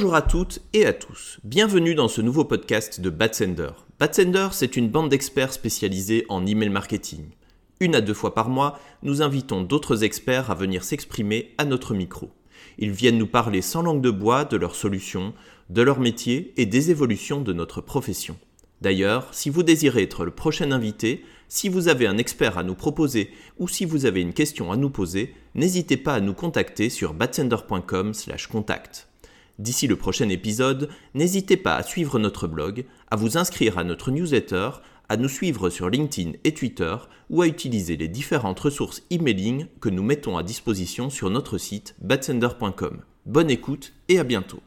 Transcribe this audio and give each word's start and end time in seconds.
Bonjour 0.00 0.14
à 0.14 0.22
toutes 0.22 0.60
et 0.72 0.86
à 0.86 0.94
tous. 0.94 1.40
Bienvenue 1.44 1.94
dans 1.94 2.08
ce 2.08 2.22
nouveau 2.22 2.46
podcast 2.46 3.02
de 3.02 3.10
Batsender. 3.10 3.68
Batsender, 3.98 4.48
c'est 4.52 4.78
une 4.78 4.88
bande 4.88 5.10
d'experts 5.10 5.52
spécialisés 5.52 6.24
en 6.30 6.46
email 6.46 6.70
marketing. 6.70 7.26
Une 7.80 7.94
à 7.94 8.00
deux 8.00 8.14
fois 8.14 8.32
par 8.32 8.48
mois, 8.48 8.80
nous 9.02 9.20
invitons 9.20 9.60
d'autres 9.60 10.02
experts 10.02 10.50
à 10.50 10.54
venir 10.54 10.84
s'exprimer 10.84 11.54
à 11.58 11.66
notre 11.66 11.92
micro. 11.92 12.30
Ils 12.78 12.92
viennent 12.92 13.18
nous 13.18 13.26
parler 13.26 13.60
sans 13.60 13.82
langue 13.82 14.00
de 14.00 14.10
bois 14.10 14.46
de 14.46 14.56
leurs 14.56 14.74
solutions, 14.74 15.34
de 15.68 15.82
leur 15.82 16.00
métier 16.00 16.54
et 16.56 16.64
des 16.64 16.90
évolutions 16.90 17.42
de 17.42 17.52
notre 17.52 17.82
profession. 17.82 18.38
D'ailleurs, 18.80 19.28
si 19.32 19.50
vous 19.50 19.62
désirez 19.62 20.04
être 20.04 20.24
le 20.24 20.30
prochain 20.30 20.72
invité, 20.72 21.26
si 21.48 21.68
vous 21.68 21.88
avez 21.88 22.06
un 22.06 22.16
expert 22.16 22.56
à 22.56 22.62
nous 22.62 22.74
proposer 22.74 23.32
ou 23.58 23.68
si 23.68 23.84
vous 23.84 24.06
avez 24.06 24.22
une 24.22 24.32
question 24.32 24.72
à 24.72 24.78
nous 24.78 24.88
poser, 24.88 25.34
n'hésitez 25.54 25.98
pas 25.98 26.14
à 26.14 26.20
nous 26.20 26.32
contacter 26.32 26.88
sur 26.88 27.12
batsender.com/contact. 27.12 29.09
D'ici 29.60 29.86
le 29.86 29.96
prochain 29.96 30.30
épisode, 30.30 30.88
n'hésitez 31.12 31.58
pas 31.58 31.76
à 31.76 31.82
suivre 31.82 32.18
notre 32.18 32.48
blog, 32.48 32.86
à 33.10 33.16
vous 33.16 33.36
inscrire 33.36 33.76
à 33.76 33.84
notre 33.84 34.10
newsletter, 34.10 34.70
à 35.10 35.18
nous 35.18 35.28
suivre 35.28 35.68
sur 35.68 35.90
LinkedIn 35.90 36.32
et 36.44 36.54
Twitter 36.54 36.96
ou 37.28 37.42
à 37.42 37.46
utiliser 37.46 37.98
les 37.98 38.08
différentes 38.08 38.58
ressources 38.58 39.02
emailing 39.10 39.66
que 39.82 39.90
nous 39.90 40.02
mettons 40.02 40.38
à 40.38 40.42
disposition 40.42 41.10
sur 41.10 41.28
notre 41.28 41.58
site 41.58 41.94
batsender.com. 42.00 43.02
Bonne 43.26 43.50
écoute 43.50 43.92
et 44.08 44.18
à 44.18 44.24
bientôt. 44.24 44.62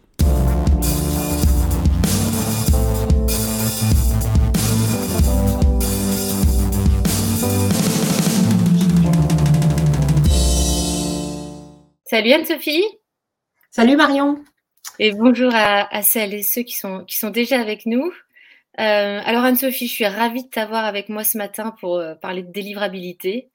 Salut 12.05 12.31
Anne-Sophie. 12.31 12.83
Salut 13.71 13.95
Marion. 13.95 14.43
Et 14.99 15.11
bonjour 15.11 15.51
à, 15.55 16.03
celles 16.03 16.35
et 16.35 16.43
ceux 16.43 16.61
qui 16.61 16.75
sont, 16.75 17.03
qui 17.05 17.17
sont 17.17 17.31
déjà 17.31 17.59
avec 17.59 17.87
nous. 17.87 18.11
Euh, 18.79 19.21
alors 19.25 19.43
Anne-Sophie, 19.43 19.87
je 19.87 19.93
suis 19.93 20.05
ravie 20.05 20.43
de 20.43 20.49
t'avoir 20.49 20.85
avec 20.85 21.09
moi 21.09 21.23
ce 21.23 21.37
matin 21.37 21.73
pour 21.79 21.97
euh, 21.97 22.13
parler 22.13 22.43
de 22.43 22.51
délivrabilité. 22.51 23.49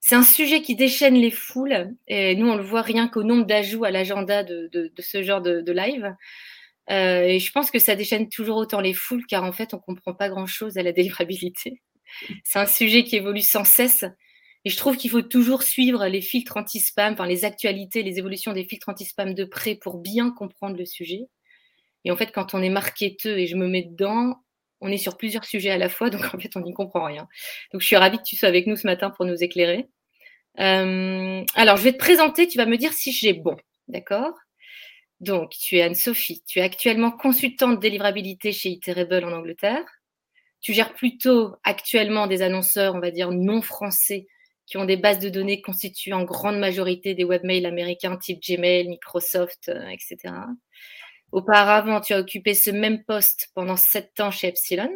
C'est 0.00 0.14
un 0.14 0.22
sujet 0.22 0.62
qui 0.62 0.76
déchaîne 0.76 1.14
les 1.14 1.30
foules 1.30 1.94
et 2.08 2.34
nous 2.34 2.48
on 2.48 2.56
le 2.56 2.62
voit 2.62 2.80
rien 2.80 3.08
qu'au 3.08 3.22
nombre 3.22 3.44
d'ajouts 3.44 3.84
à 3.84 3.90
l'agenda 3.90 4.42
de, 4.42 4.90
ce 4.98 5.22
genre 5.22 5.42
de, 5.42 5.70
live. 5.70 6.14
Euh, 6.90 7.24
et 7.24 7.38
je 7.38 7.52
pense 7.52 7.70
que 7.70 7.78
ça 7.78 7.94
déchaîne 7.94 8.30
toujours 8.30 8.56
autant 8.56 8.80
les 8.80 8.94
foules 8.94 9.26
car 9.26 9.44
en 9.44 9.52
fait 9.52 9.74
on 9.74 9.78
comprend 9.78 10.14
pas 10.14 10.30
grand-chose 10.30 10.78
à 10.78 10.82
la 10.82 10.92
délivrabilité. 10.92 11.82
C'est 12.42 12.58
un 12.58 12.66
sujet 12.66 13.04
qui 13.04 13.16
évolue 13.16 13.42
sans 13.42 13.64
cesse 13.64 14.06
et 14.64 14.70
je 14.70 14.76
trouve 14.76 14.96
qu'il 14.96 15.10
faut 15.10 15.22
toujours 15.22 15.62
suivre 15.62 16.06
les 16.06 16.20
filtres 16.20 16.56
anti-spam, 16.56 17.14
enfin 17.14 17.26
les 17.26 17.44
actualités, 17.44 18.02
les 18.02 18.18
évolutions 18.18 18.52
des 18.52 18.64
filtres 18.64 18.90
anti-spam 18.90 19.32
de 19.32 19.44
près 19.44 19.74
pour 19.74 19.98
bien 19.98 20.30
comprendre 20.30 20.76
le 20.76 20.84
sujet. 20.84 21.28
Et 22.04 22.10
en 22.10 22.16
fait, 22.16 22.30
quand 22.32 22.54
on 22.54 22.62
est 22.62 22.70
marketeux 22.70 23.38
et 23.38 23.46
je 23.46 23.56
me 23.56 23.68
mets 23.68 23.82
dedans, 23.82 24.34
on 24.80 24.88
est 24.90 24.98
sur 24.98 25.16
plusieurs 25.16 25.44
sujets 25.44 25.70
à 25.70 25.78
la 25.78 25.88
fois, 25.88 26.10
donc 26.10 26.22
en 26.34 26.38
fait, 26.38 26.56
on 26.56 26.60
n'y 26.60 26.74
comprend 26.74 27.04
rien. 27.04 27.28
Donc, 27.72 27.80
je 27.80 27.86
suis 27.86 27.96
ravie 27.96 28.18
que 28.18 28.22
tu 28.22 28.36
sois 28.36 28.48
avec 28.48 28.66
nous 28.66 28.76
ce 28.76 28.86
matin 28.86 29.10
pour 29.10 29.24
nous 29.24 29.42
éclairer. 29.42 29.88
Euh, 30.58 31.44
alors, 31.54 31.76
je 31.76 31.82
vais 31.82 31.92
te 31.92 31.98
présenter, 31.98 32.46
tu 32.48 32.58
vas 32.58 32.66
me 32.66 32.76
dire 32.76 32.92
si 32.92 33.12
j'ai 33.12 33.32
bon, 33.32 33.56
d'accord? 33.88 34.34
Donc, 35.20 35.50
tu 35.50 35.76
es 35.76 35.82
Anne-Sophie, 35.82 36.42
tu 36.46 36.60
es 36.60 36.62
actuellement 36.62 37.10
consultante 37.10 37.78
délivrabilité 37.78 38.52
chez 38.52 38.70
Iterable 38.70 39.24
en 39.24 39.32
Angleterre. 39.32 39.84
Tu 40.62 40.72
gères 40.74 40.94
plutôt 40.94 41.56
actuellement 41.64 42.26
des 42.26 42.42
annonceurs, 42.42 42.94
on 42.94 43.00
va 43.00 43.10
dire, 43.10 43.30
non 43.30 43.62
français 43.62 44.26
qui 44.70 44.78
ont 44.78 44.84
des 44.84 44.96
bases 44.96 45.18
de 45.18 45.28
données 45.28 45.60
constituées 45.60 46.12
en 46.12 46.22
grande 46.22 46.58
majorité 46.58 47.14
des 47.14 47.24
webmails 47.24 47.66
américains 47.66 48.16
type 48.16 48.40
Gmail, 48.40 48.88
Microsoft, 48.88 49.68
euh, 49.68 49.88
etc. 49.88 50.32
Auparavant, 51.32 52.00
tu 52.00 52.12
as 52.12 52.20
occupé 52.20 52.54
ce 52.54 52.70
même 52.70 53.02
poste 53.04 53.50
pendant 53.54 53.76
sept 53.76 54.20
ans 54.20 54.30
chez 54.30 54.46
Epsilon. 54.46 54.90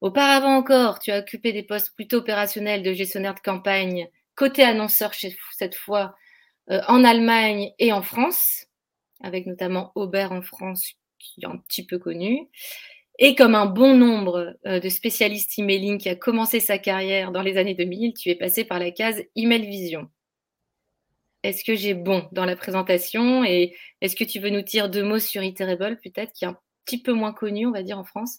Auparavant 0.00 0.56
encore, 0.56 1.00
tu 1.00 1.10
as 1.10 1.18
occupé 1.18 1.52
des 1.52 1.62
postes 1.62 1.94
plutôt 1.94 2.16
opérationnels 2.16 2.82
de 2.82 2.94
gestionnaire 2.94 3.34
de 3.34 3.40
campagne, 3.40 4.08
côté 4.34 4.62
annonceur 4.62 5.12
cette 5.52 5.74
fois, 5.74 6.16
euh, 6.70 6.80
en 6.88 7.04
Allemagne 7.04 7.72
et 7.78 7.92
en 7.92 8.00
France, 8.00 8.64
avec 9.22 9.44
notamment 9.44 9.92
Aubert 9.96 10.32
en 10.32 10.40
France, 10.40 10.94
qui 11.18 11.42
est 11.42 11.46
un 11.46 11.58
petit 11.58 11.84
peu 11.84 11.98
connu. 11.98 12.48
Et 13.22 13.34
comme 13.34 13.54
un 13.54 13.66
bon 13.66 13.94
nombre 13.94 14.56
euh, 14.66 14.80
de 14.80 14.88
spécialistes 14.88 15.58
emailing 15.58 15.98
qui 15.98 16.08
a 16.08 16.16
commencé 16.16 16.58
sa 16.58 16.78
carrière 16.78 17.32
dans 17.32 17.42
les 17.42 17.58
années 17.58 17.74
2000, 17.74 18.14
tu 18.14 18.30
es 18.30 18.34
passé 18.34 18.64
par 18.64 18.78
la 18.78 18.90
case 18.90 19.22
Email 19.36 19.66
Vision. 19.66 20.08
Est-ce 21.42 21.62
que 21.62 21.74
j'ai 21.74 21.92
bon 21.92 22.26
dans 22.32 22.46
la 22.46 22.56
présentation 22.56 23.44
et 23.44 23.74
est-ce 24.00 24.16
que 24.16 24.24
tu 24.24 24.40
veux 24.40 24.48
nous 24.48 24.62
dire 24.62 24.88
deux 24.88 25.04
mots 25.04 25.18
sur 25.18 25.42
Iterable 25.42 25.98
peut-être 26.02 26.32
qui 26.32 26.46
est 26.46 26.48
un 26.48 26.56
petit 26.86 27.00
peu 27.00 27.12
moins 27.12 27.34
connu, 27.34 27.66
on 27.66 27.72
va 27.72 27.82
dire, 27.82 27.98
en 27.98 28.04
France? 28.04 28.38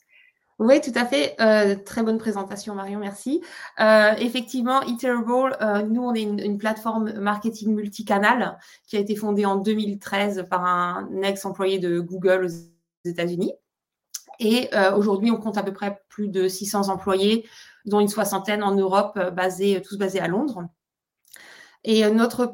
Oui, 0.58 0.82
tout 0.82 0.94
à 0.96 1.06
fait. 1.06 1.36
Euh, 1.40 1.76
très 1.76 2.02
bonne 2.02 2.18
présentation, 2.18 2.74
Marion, 2.74 3.00
merci. 3.00 3.44
Euh, 3.80 4.14
effectivement, 4.18 4.82
Iterable, 4.82 5.58
nous, 5.90 6.04
on 6.04 6.14
est 6.16 6.22
une, 6.24 6.40
une, 6.40 6.58
plateforme 6.58 7.14
marketing 7.20 7.76
multicanal 7.76 8.58
qui 8.88 8.98
a 8.98 9.00
été 9.00 9.16
fondée 9.16 9.46
en 9.46 9.58
2013 9.58 10.48
par 10.50 10.66
un 10.66 11.08
ex-employé 11.22 11.78
de 11.78 12.00
Google 12.00 12.46
aux 12.46 13.08
États-Unis. 13.10 13.54
Et 14.42 14.74
euh, 14.74 14.96
aujourd'hui, 14.98 15.30
on 15.30 15.38
compte 15.38 15.60
à 15.60 15.64
peu 15.64 15.72
près 15.72 16.02
plus 16.10 16.28
de 16.28 16.48
600 16.48 16.90
employés, 16.90 17.48
dont 17.86 18.00
une 18.00 18.08
soixantaine 18.08 18.64
en 18.64 18.76
Europe, 18.76 19.14
euh, 19.18 19.30
basés, 19.30 19.84
tous 19.84 19.98
basés 20.00 20.20
à 20.20 20.28
Londres. 20.28 20.68
Et 21.84 22.04
euh, 22.04 22.10
notre, 22.10 22.48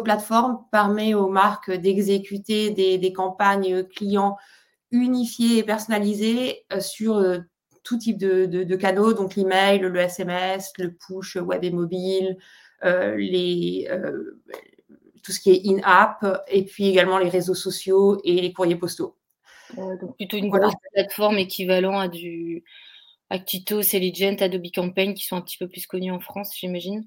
plateforme 0.00 0.58
permet 0.70 1.14
aux 1.14 1.28
marques 1.30 1.70
d'exécuter 1.70 2.70
des, 2.70 3.12
campagnes 3.14 3.82
clients 3.84 4.36
unifiées 4.90 5.58
et 5.58 5.62
personnalisées 5.62 6.66
sur 6.80 7.24
tout 7.82 7.96
type 7.96 8.18
de, 8.18 8.76
canaux, 8.76 9.14
donc 9.14 9.34
l'email, 9.36 9.78
le 9.78 9.96
SMS, 9.96 10.70
le 10.76 10.92
push 10.92 11.36
web 11.36 11.64
et 11.64 11.70
mobile, 11.70 12.36
tout 15.22 15.32
ce 15.32 15.40
qui 15.40 15.50
est 15.50 15.62
in-app, 15.64 16.44
et 16.48 16.66
puis 16.66 16.88
également 16.88 17.16
les 17.16 17.30
réseaux 17.30 17.54
sociaux 17.54 18.20
et 18.22 18.40
les 18.42 18.52
courriers 18.52 18.76
postaux. 18.76 19.16
Euh, 19.78 19.96
donc 19.98 20.16
plutôt 20.16 20.36
une 20.36 20.50
grosse 20.50 20.74
plateforme 20.92 21.38
équivalent 21.38 21.98
à 21.98 22.08
du 22.08 22.64
Actito, 23.30 23.82
Celigent, 23.82 24.36
Adobe 24.40 24.70
Campaign 24.74 25.14
qui 25.14 25.24
sont 25.24 25.36
un 25.36 25.40
petit 25.40 25.58
peu 25.58 25.68
plus 25.68 25.86
connus 25.86 26.12
en 26.12 26.20
France, 26.20 26.54
j'imagine. 26.56 27.06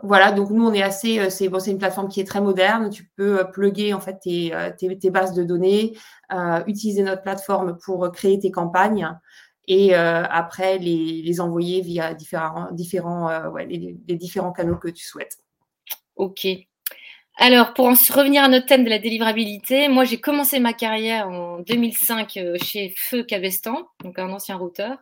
Voilà, 0.00 0.30
donc 0.30 0.50
nous 0.50 0.64
on 0.64 0.72
est 0.72 0.82
assez, 0.82 1.18
euh, 1.18 1.28
c'est 1.28 1.48
bon, 1.48 1.58
une 1.58 1.78
plateforme 1.78 2.08
qui 2.08 2.20
est 2.20 2.24
très 2.24 2.40
moderne. 2.40 2.90
Tu 2.90 3.10
peux 3.16 3.40
euh, 3.40 3.44
plugger 3.44 3.94
en 3.94 4.00
fait 4.00 4.18
tes, 4.20 4.52
tes, 4.78 5.10
bases 5.10 5.34
de 5.34 5.42
données, 5.42 5.96
utiliser 6.66 7.02
notre 7.02 7.22
plateforme 7.22 7.76
pour 7.84 8.10
créer 8.12 8.38
tes 8.38 8.50
campagnes 8.50 9.12
et 9.66 9.94
après 9.94 10.78
les, 10.78 11.20
les, 11.22 11.40
envoyer 11.42 11.82
via 11.82 12.14
différents, 12.14 12.72
différents, 12.72 13.50
ouais, 13.50 13.66
les, 13.66 13.98
les, 14.06 14.16
différents 14.16 14.52
canaux 14.52 14.76
que 14.76 14.88
tu 14.88 15.04
souhaites. 15.04 15.38
Ok. 16.16 16.46
Alors, 17.40 17.72
pour 17.72 17.86
en 17.86 17.90
revenir 17.90 18.42
à 18.42 18.48
notre 18.48 18.66
thème 18.66 18.82
de 18.82 18.90
la 18.90 18.98
délivrabilité, 18.98 19.86
moi 19.86 20.04
j'ai 20.04 20.18
commencé 20.18 20.58
ma 20.58 20.72
carrière 20.72 21.28
en 21.28 21.60
2005 21.60 22.36
euh, 22.36 22.56
chez 22.60 22.92
Feu 22.96 23.22
Cavestan, 23.22 23.86
donc 24.02 24.18
un 24.18 24.28
ancien 24.32 24.56
routeur. 24.56 24.98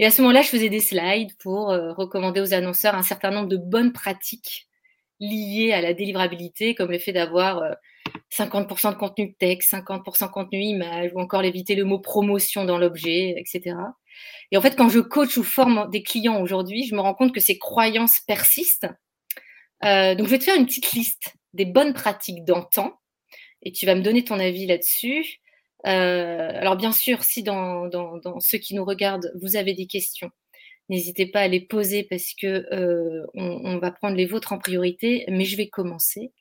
Et 0.00 0.04
à 0.04 0.10
ce 0.10 0.22
moment-là, 0.22 0.42
je 0.42 0.48
faisais 0.48 0.68
des 0.68 0.80
slides 0.80 1.36
pour 1.38 1.70
euh, 1.70 1.92
recommander 1.92 2.40
aux 2.40 2.52
annonceurs 2.52 2.96
un 2.96 3.04
certain 3.04 3.30
nombre 3.30 3.46
de 3.46 3.58
bonnes 3.58 3.92
pratiques 3.92 4.66
liées 5.20 5.70
à 5.72 5.80
la 5.80 5.94
délivrabilité, 5.94 6.74
comme 6.74 6.90
le 6.90 6.98
fait 6.98 7.12
d'avoir 7.12 7.62
50% 8.32 8.88
euh, 8.88 8.90
de 8.90 8.96
contenu 8.96 9.34
texte, 9.34 9.72
50% 9.72 10.26
de 10.26 10.32
contenu 10.32 10.58
image, 10.58 11.12
ou 11.14 11.20
encore 11.20 11.42
l'éviter 11.42 11.76
le 11.76 11.84
mot 11.84 12.00
promotion 12.00 12.64
dans 12.64 12.76
l'objet, 12.76 13.36
etc. 13.36 13.76
Et 14.50 14.56
en 14.56 14.60
fait, 14.60 14.74
quand 14.74 14.88
je 14.88 14.98
coach 14.98 15.36
ou 15.36 15.44
forme 15.44 15.88
des 15.90 16.02
clients 16.02 16.42
aujourd'hui, 16.42 16.88
je 16.88 16.96
me 16.96 17.00
rends 17.00 17.14
compte 17.14 17.32
que 17.32 17.40
ces 17.40 17.56
croyances 17.56 18.18
persistent. 18.26 18.88
donc, 19.80 20.26
je 20.26 20.30
vais 20.30 20.38
te 20.38 20.44
faire 20.44 20.58
une 20.58 20.66
petite 20.66 20.90
liste 20.90 21.36
des 21.54 21.64
bonnes 21.64 21.94
pratiques 21.94 22.44
d'antan 22.44 22.98
et 23.62 23.72
tu 23.72 23.86
vas 23.86 23.94
me 23.94 24.02
donner 24.02 24.24
ton 24.24 24.38
avis 24.38 24.66
là-dessus. 24.66 25.40
Euh, 25.86 26.50
alors 26.54 26.76
bien 26.76 26.92
sûr, 26.92 27.22
si 27.22 27.42
dans, 27.42 27.88
ceux 28.40 28.58
qui 28.58 28.74
nous 28.74 28.84
regardent, 28.84 29.32
vous 29.40 29.56
avez 29.56 29.74
des 29.74 29.86
questions, 29.86 30.30
n'hésitez 30.88 31.26
pas 31.26 31.40
à 31.40 31.48
les 31.48 31.60
poser 31.60 32.04
parce 32.04 32.34
que 32.40 32.66
euh, 32.72 33.26
on, 33.34 33.78
va 33.78 33.90
prendre 33.90 34.16
les 34.16 34.26
vôtres 34.26 34.52
en 34.52 34.58
priorité, 34.58 35.24
mais 35.28 35.44
je 35.44 35.56
vais 35.56 35.68
commencer. 35.68 36.32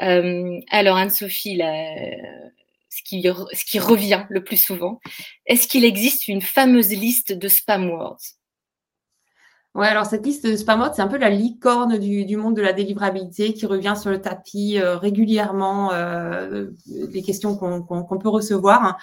Euh, 0.00 0.58
alors 0.70 0.96
Anne-Sophie, 0.96 1.58
ce 1.58 3.02
ce 3.52 3.64
qui 3.64 3.78
revient 3.78 4.24
le 4.30 4.42
plus 4.42 4.62
souvent, 4.62 5.00
est-ce 5.46 5.68
qu'il 5.68 5.84
existe 5.84 6.28
une 6.28 6.42
fameuse 6.42 6.90
liste 6.90 7.32
de 7.32 7.48
spam 7.48 7.90
words? 7.90 8.39
Ouais, 9.76 9.86
alors 9.86 10.04
cette 10.04 10.26
liste 10.26 10.44
de 10.44 10.56
spam 10.56 10.90
c'est 10.92 11.00
un 11.00 11.06
peu 11.06 11.16
la 11.16 11.30
licorne 11.30 11.96
du, 11.96 12.36
monde 12.36 12.56
de 12.56 12.62
la 12.62 12.72
délivrabilité 12.72 13.54
qui 13.54 13.66
revient 13.66 13.94
sur 13.96 14.10
le 14.10 14.20
tapis 14.20 14.80
euh, 14.80 14.96
régulièrement, 14.96 15.92
euh, 15.92 16.70
les 16.86 17.22
questions 17.22 17.56
qu'on 17.56 18.18
peut 18.18 18.28
recevoir. 18.28 18.98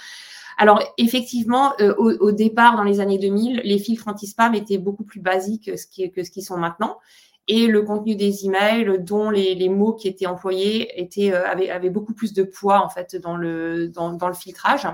Alors 0.57 0.81
effectivement, 0.97 1.73
euh, 1.79 1.95
au, 1.95 2.31
départ, 2.33 2.75
dans 2.75 2.83
les 2.83 2.99
années 2.99 3.17
2000, 3.17 3.61
les 3.63 3.79
filtres 3.79 4.09
anti-spam 4.09 4.55
étaient 4.55 4.77
beaucoup 4.77 5.05
plus 5.05 5.21
basiques 5.21 5.67
que 5.67 5.77
ce 5.77 5.87
qui, 5.87 6.11
que 6.11 6.23
ce 6.23 6.31
qui 6.31 6.41
sont 6.41 6.57
maintenant. 6.57 6.97
et 7.47 7.67
le 7.67 7.83
contenu 7.83 8.15
des 8.15 8.45
emails 8.45 8.99
dont 8.99 9.29
les, 9.29 9.69
mots 9.69 9.93
qui 9.93 10.09
étaient 10.09 10.25
employés 10.25 10.99
étaient, 11.01 11.31
avaient, 11.31 11.89
beaucoup 11.89 12.13
plus 12.13 12.33
de 12.33 12.43
poids 12.43 12.81
en 12.83 12.89
fait 12.89 13.15
dans 13.15 13.37
le, 13.37 13.87
dans, 13.89 14.11
dans 14.13 14.27
le 14.27 14.33
filtrage. 14.33 14.87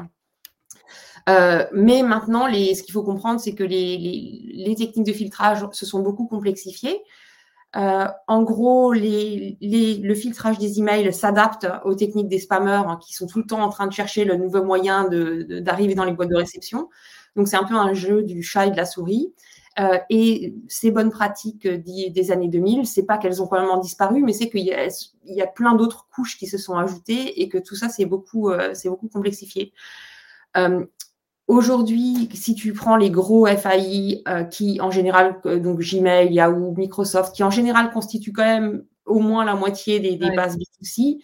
Euh, 1.30 1.66
mais 1.74 2.04
maintenant, 2.04 2.48
les, 2.48 2.76
ce 2.76 2.84
qu'il 2.84 2.94
faut 2.94 3.04
comprendre, 3.04 3.40
c'est 3.40 3.56
que 3.56 3.64
les, 3.64 3.98
les, 3.98 4.66
les, 4.66 4.76
techniques 4.76 5.06
de 5.06 5.14
filtrage 5.14 5.66
se 5.72 5.86
sont 5.86 6.00
beaucoup 6.00 6.28
complexifiées. 6.28 7.02
Euh, 7.76 8.08
en 8.28 8.44
gros, 8.44 8.94
les, 8.94 9.58
le 9.62 10.16
filtrage 10.16 10.60
des 10.60 10.80
emails 10.80 11.12
s'adapte 11.14 11.68
aux 11.86 11.96
techniques 11.96 12.28
des 12.28 12.40
spammers 12.40 12.84
hein, 12.88 13.00
qui 13.02 13.14
sont 13.14 13.26
tout 13.26 13.40
le 13.40 13.46
temps 13.46 13.62
en 13.62 13.70
train 13.70 13.88
de 13.88 13.94
chercher 13.94 14.26
le 14.26 14.36
nouveau 14.36 14.64
moyen 14.64 15.08
d'arriver 15.10 15.96
dans 15.96 16.06
les 16.06 16.12
boîtes 16.12 16.30
de 16.30 16.36
réception. 16.36 16.90
Donc, 17.36 17.48
c'est 17.48 17.56
un 17.56 17.64
peu 17.64 17.76
un 17.76 17.94
jeu 17.94 18.24
du 18.24 18.44
chat 18.44 18.68
et 18.68 18.72
de 18.72 18.78
la 18.78 18.86
souris. 18.86 19.34
Euh, 19.80 19.98
et 20.12 20.54
ces 20.68 20.92
bonnes 20.92 21.10
pratiques 21.10 21.68
des 21.68 22.32
années 22.32 22.48
2000, 22.48 22.86
c'est 22.86 23.06
pas 23.06 23.18
qu'elles 23.18 23.42
ont 23.42 23.48
complètement 23.48 23.78
disparu, 23.78 24.22
mais 24.22 24.34
c'est 24.34 24.50
qu'il 24.50 24.62
y, 24.62 24.72
y, 25.26 25.42
a 25.42 25.48
plein 25.48 25.74
d'autres 25.74 26.08
couches 26.14 26.38
qui 26.38 26.46
se 26.46 26.60
sont 26.60 26.76
ajoutées 26.78 27.42
et 27.42 27.50
que 27.50 27.58
tout 27.58 27.76
ça, 27.76 27.90
c'est 27.90 28.06
beaucoup, 28.06 28.52
euh, 28.52 28.74
beaucoup 28.86 29.08
complexifié. 29.08 29.74
Euh, 30.58 30.86
Aujourd'hui, 31.48 32.30
si 32.34 32.56
tu 32.56 32.72
prends 32.72 32.96
les 32.96 33.12
gros 33.12 33.46
FAI 33.46 34.24
euh, 34.28 34.44
qui, 34.46 34.80
en 34.80 34.92
général, 34.92 35.42
euh, 35.46 35.60
donc 35.60 35.80
Gmail, 35.80 36.34
Yahoo, 36.34 36.74
Microsoft, 36.78 37.36
qui 37.36 37.44
en 37.44 37.50
général 37.50 37.92
constituent 37.92 38.32
quand 38.32 38.46
même 38.46 38.86
au 39.06 39.20
moins 39.20 39.44
la 39.44 39.56
moitié 39.56 40.00
des, 40.00 40.16
bases 40.16 40.58
B2C, 40.58 41.22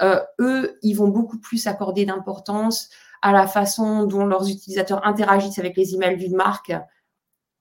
euh, 0.00 0.20
eux, 0.40 0.78
ils 0.82 0.94
vont 0.94 1.08
beaucoup 1.08 1.38
plus 1.38 1.66
accorder 1.66 2.06
d'importance 2.06 2.88
à 3.20 3.32
la 3.32 3.46
façon 3.46 4.04
dont 4.04 4.24
leurs 4.24 4.48
utilisateurs 4.48 5.06
interagissent 5.06 5.58
avec 5.58 5.76
les 5.76 5.94
emails 5.94 6.16
d'une 6.16 6.36
marque 6.36 6.72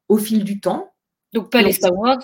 au 0.08 0.18
fil 0.18 0.46
du 0.46 0.62
temps. 0.62 0.94
Donc 1.34 1.52
pas 1.52 1.62
les 1.62 1.74
spam 1.74 1.94
words 1.94 2.24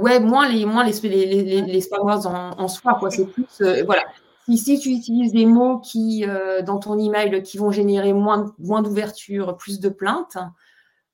Ouais, 0.00 0.18
moins 0.18 0.48
les, 0.48 0.64
moins 0.64 0.82
les, 0.82 0.92
les, 1.02 1.62
les, 1.62 1.80
spam 1.80 2.00
words 2.02 2.26
en, 2.26 2.58
en 2.58 2.68
soi. 2.68 2.96
Quoi. 2.98 3.10
C'est 3.10 3.26
plus, 3.26 3.62
voilà, 3.84 4.02
si, 4.48 4.78
tu 4.78 4.90
utilises 4.90 5.32
des 5.32 5.46
mots 5.46 5.78
qui, 5.78 6.24
euh, 6.26 6.62
dans 6.62 6.78
ton 6.78 6.98
email 6.98 7.42
qui 7.42 7.58
vont 7.58 7.70
générer 7.70 8.12
moins, 8.12 8.54
moins 8.58 8.82
d'ouverture, 8.82 9.56
plus 9.56 9.80
de 9.80 9.88
plaintes, 9.88 10.36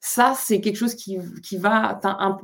ça, 0.00 0.34
c'est 0.36 0.60
quelque 0.60 0.76
chose 0.76 0.94
qui, 0.94 1.18
qui 1.42 1.56
va 1.56 2.00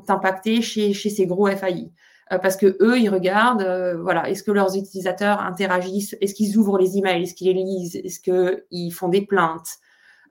t'impacter 0.06 0.60
chez, 0.60 0.92
chez 0.92 1.10
ces 1.10 1.26
gros 1.26 1.48
FAI. 1.48 1.92
Euh, 2.32 2.38
parce 2.38 2.56
que 2.56 2.76
eux, 2.80 2.98
ils 2.98 3.08
regardent, 3.08 3.62
euh, 3.62 3.96
voilà, 4.00 4.28
est-ce 4.28 4.42
que 4.42 4.50
leurs 4.50 4.76
utilisateurs 4.76 5.40
interagissent, 5.40 6.16
est-ce 6.20 6.34
qu'ils 6.34 6.58
ouvrent 6.58 6.78
les 6.78 6.98
emails, 6.98 7.22
est-ce 7.22 7.34
qu'ils 7.34 7.54
les 7.54 7.62
lisent, 7.62 7.96
est-ce 7.96 8.20
qu'ils 8.20 8.92
font 8.92 9.08
des 9.08 9.22
plaintes, 9.22 9.68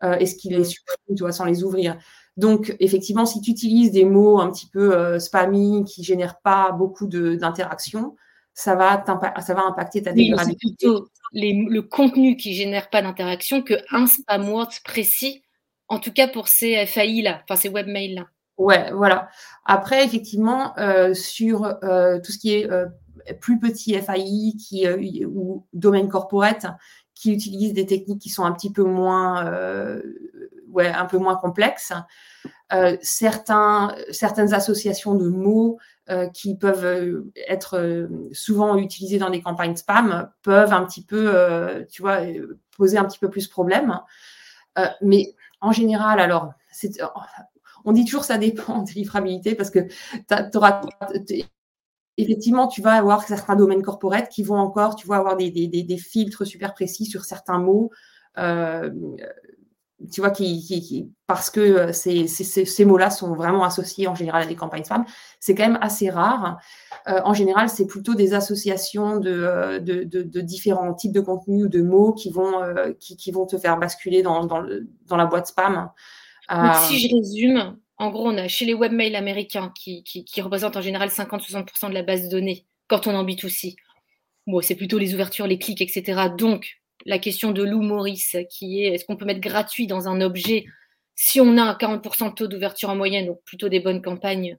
est-ce 0.01 0.35
qu'ils 0.35 0.51
les 0.51 0.59
mm. 0.59 0.65
suppriment, 0.65 1.15
tu 1.15 1.23
vois, 1.23 1.31
sans 1.31 1.45
les 1.45 1.63
ouvrir. 1.63 1.97
Donc, 2.35 2.75
effectivement, 2.81 3.25
si 3.25 3.39
tu 3.39 3.51
utilises 3.51 3.91
des 3.91 4.03
mots 4.03 4.41
un 4.41 4.51
petit 4.51 4.67
peu 4.67 5.17
spammy 5.17 5.85
qui 5.85 6.03
génèrent 6.03 6.41
pas 6.41 6.73
beaucoup 6.73 7.07
d'interactions, 7.07 8.17
ça 8.53 8.75
va, 8.75 9.03
ça 9.41 9.53
va 9.53 9.61
impacter 9.63 10.03
ta 10.03 10.11
dégradation. 10.11 10.55
c'est 10.59 10.67
plutôt 10.67 11.07
le 11.33 11.81
contenu 11.81 12.35
qui 12.37 12.53
génère 12.53 12.89
pas 12.89 13.01
d'interaction 13.01 13.61
qu'un 13.63 14.07
spam 14.07 14.49
word 14.49 14.69
précis, 14.83 15.43
en 15.87 15.99
tout 15.99 16.11
cas 16.11 16.27
pour 16.27 16.47
ces 16.47 16.85
FAI-là, 16.85 17.41
enfin 17.43 17.59
ces 17.59 17.69
webmails-là. 17.69 18.25
Ouais, 18.57 18.91
voilà. 18.91 19.29
Après, 19.65 20.05
effectivement, 20.05 20.77
euh, 20.77 21.13
sur 21.13 21.65
euh, 21.83 22.19
tout 22.19 22.31
ce 22.31 22.37
qui 22.37 22.53
est 22.53 22.71
euh, 22.71 22.85
plus 23.39 23.59
petit 23.59 23.93
FAI 23.95 24.53
qui, 24.59 24.87
ou 25.25 25.65
domaine 25.73 26.07
corporate, 26.07 26.67
qui 27.15 27.33
utilisent 27.33 27.73
des 27.73 27.85
techniques 27.85 28.21
qui 28.21 28.29
sont 28.29 28.43
un 28.43 28.51
petit 28.51 28.71
peu 28.71 28.83
moins, 28.83 29.45
un 30.79 31.05
peu 31.05 31.17
moins 31.17 31.35
complexes, 31.35 31.93
certains, 33.01 33.95
certaines 34.11 34.53
associations 34.53 35.15
de 35.15 35.27
mots 35.27 35.77
euh, 36.09 36.27
qui 36.27 36.57
peuvent 36.57 36.83
euh, 36.83 37.31
être 37.47 37.77
euh, 37.77 38.09
souvent 38.33 38.75
utilisés 38.75 39.19
dans 39.19 39.29
des 39.29 39.41
campagnes 39.41 39.77
spam 39.77 40.29
peuvent 40.41 40.73
un 40.73 40.83
petit 40.83 41.01
peu, 41.01 41.85
tu 41.89 42.01
vois, 42.01 42.19
poser 42.75 42.97
un 42.97 43.05
petit 43.05 43.19
peu 43.19 43.29
plus 43.29 43.47
problème. 43.47 43.97
mais 45.01 45.33
en 45.61 45.71
général, 45.71 46.19
alors, 46.19 46.51
on 47.85 47.93
dit 47.93 48.03
toujours 48.03 48.25
ça 48.25 48.37
dépend 48.37 48.81
de 48.83 48.91
livrabilité 48.91 49.55
parce 49.55 49.69
que 49.69 49.87
effectivement, 52.17 52.67
tu 52.67 52.81
vas 52.81 52.95
avoir 52.95 53.23
certains 53.23 53.55
domaines 53.55 53.81
corporate 53.81 54.27
qui 54.27 54.43
vont 54.43 54.57
encore, 54.57 54.97
tu 54.97 55.07
vas 55.07 55.15
avoir 55.15 55.37
des, 55.37 55.51
des, 55.51 55.67
des, 55.67 55.97
filtres 55.97 56.45
super 56.45 56.73
précis 56.73 57.05
sur 57.05 57.23
certains 57.23 57.59
mots. 57.59 57.91
Euh, 58.37 58.91
tu 60.11 60.21
vois, 60.21 60.31
qui, 60.31 61.11
parce 61.27 61.49
que 61.49 61.59
euh, 61.59 61.93
ces, 61.93 62.27
ces, 62.27 62.85
mots-là 62.85 63.09
sont 63.09 63.33
vraiment 63.35 63.63
associés 63.63 64.07
en 64.07 64.15
général 64.15 64.43
à 64.43 64.45
des 64.45 64.55
campagnes 64.55 64.83
spam, 64.83 65.05
c'est 65.39 65.55
quand 65.55 65.63
même 65.63 65.79
assez 65.81 66.09
rare. 66.09 66.59
Euh, 67.07 67.21
en 67.25 67.33
général, 67.33 67.69
c'est 67.69 67.87
plutôt 67.87 68.13
des 68.13 68.33
associations 68.33 69.21
euh, 69.25 69.79
de, 69.79 70.03
de, 70.03 70.41
différents 70.41 70.93
types 70.93 71.11
de 71.11 71.21
contenus 71.21 71.65
ou 71.65 71.67
de 71.69 71.81
mots 71.81 72.13
qui 72.13 72.31
vont, 72.31 72.61
qui, 72.99 73.31
vont 73.31 73.45
te 73.45 73.57
faire 73.57 73.77
basculer 73.77 74.21
dans, 74.21 74.45
dans, 74.45 74.63
dans 75.07 75.17
la 75.17 75.25
boîte 75.25 75.47
spam. 75.47 75.89
si 76.87 76.99
je 76.99 77.15
résume, 77.15 77.77
en 77.97 78.09
gros, 78.09 78.27
on 78.27 78.37
a 78.37 78.47
chez 78.47 78.65
les 78.65 78.73
webmails 78.73 79.15
américains 79.15 79.71
qui, 79.75 80.03
qui, 80.03 80.41
représentent 80.41 80.77
en 80.77 80.81
général 80.81 81.09
50-60% 81.09 81.89
de 81.89 81.93
la 81.93 82.03
base 82.03 82.23
de 82.23 82.29
données 82.29 82.65
quand 82.87 83.07
on 83.07 83.15
en 83.15 83.23
B2C. 83.23 83.75
Bon, 84.45 84.61
c'est 84.61 84.75
plutôt 84.75 84.97
les 84.97 85.13
ouvertures, 85.13 85.47
les 85.47 85.57
clics, 85.57 85.81
etc. 85.81 86.29
Donc, 86.37 86.82
la 87.05 87.19
question 87.19 87.51
de 87.51 87.63
Lou 87.63 87.81
Maurice, 87.81 88.37
qui 88.49 88.83
est 88.83 88.93
est-ce 88.93 89.05
qu'on 89.05 89.17
peut 89.17 89.25
mettre 89.25 89.41
gratuit 89.41 89.87
dans 89.87 90.07
un 90.07 90.21
objet 90.21 90.65
si 91.15 91.39
on 91.39 91.57
a 91.57 91.63
un 91.63 91.73
40% 91.73 92.29
de 92.29 92.33
taux 92.33 92.47
d'ouverture 92.47 92.89
en 92.89 92.95
moyenne, 92.95 93.27
donc 93.27 93.39
plutôt 93.45 93.69
des 93.69 93.79
bonnes 93.79 94.01
campagnes? 94.01 94.57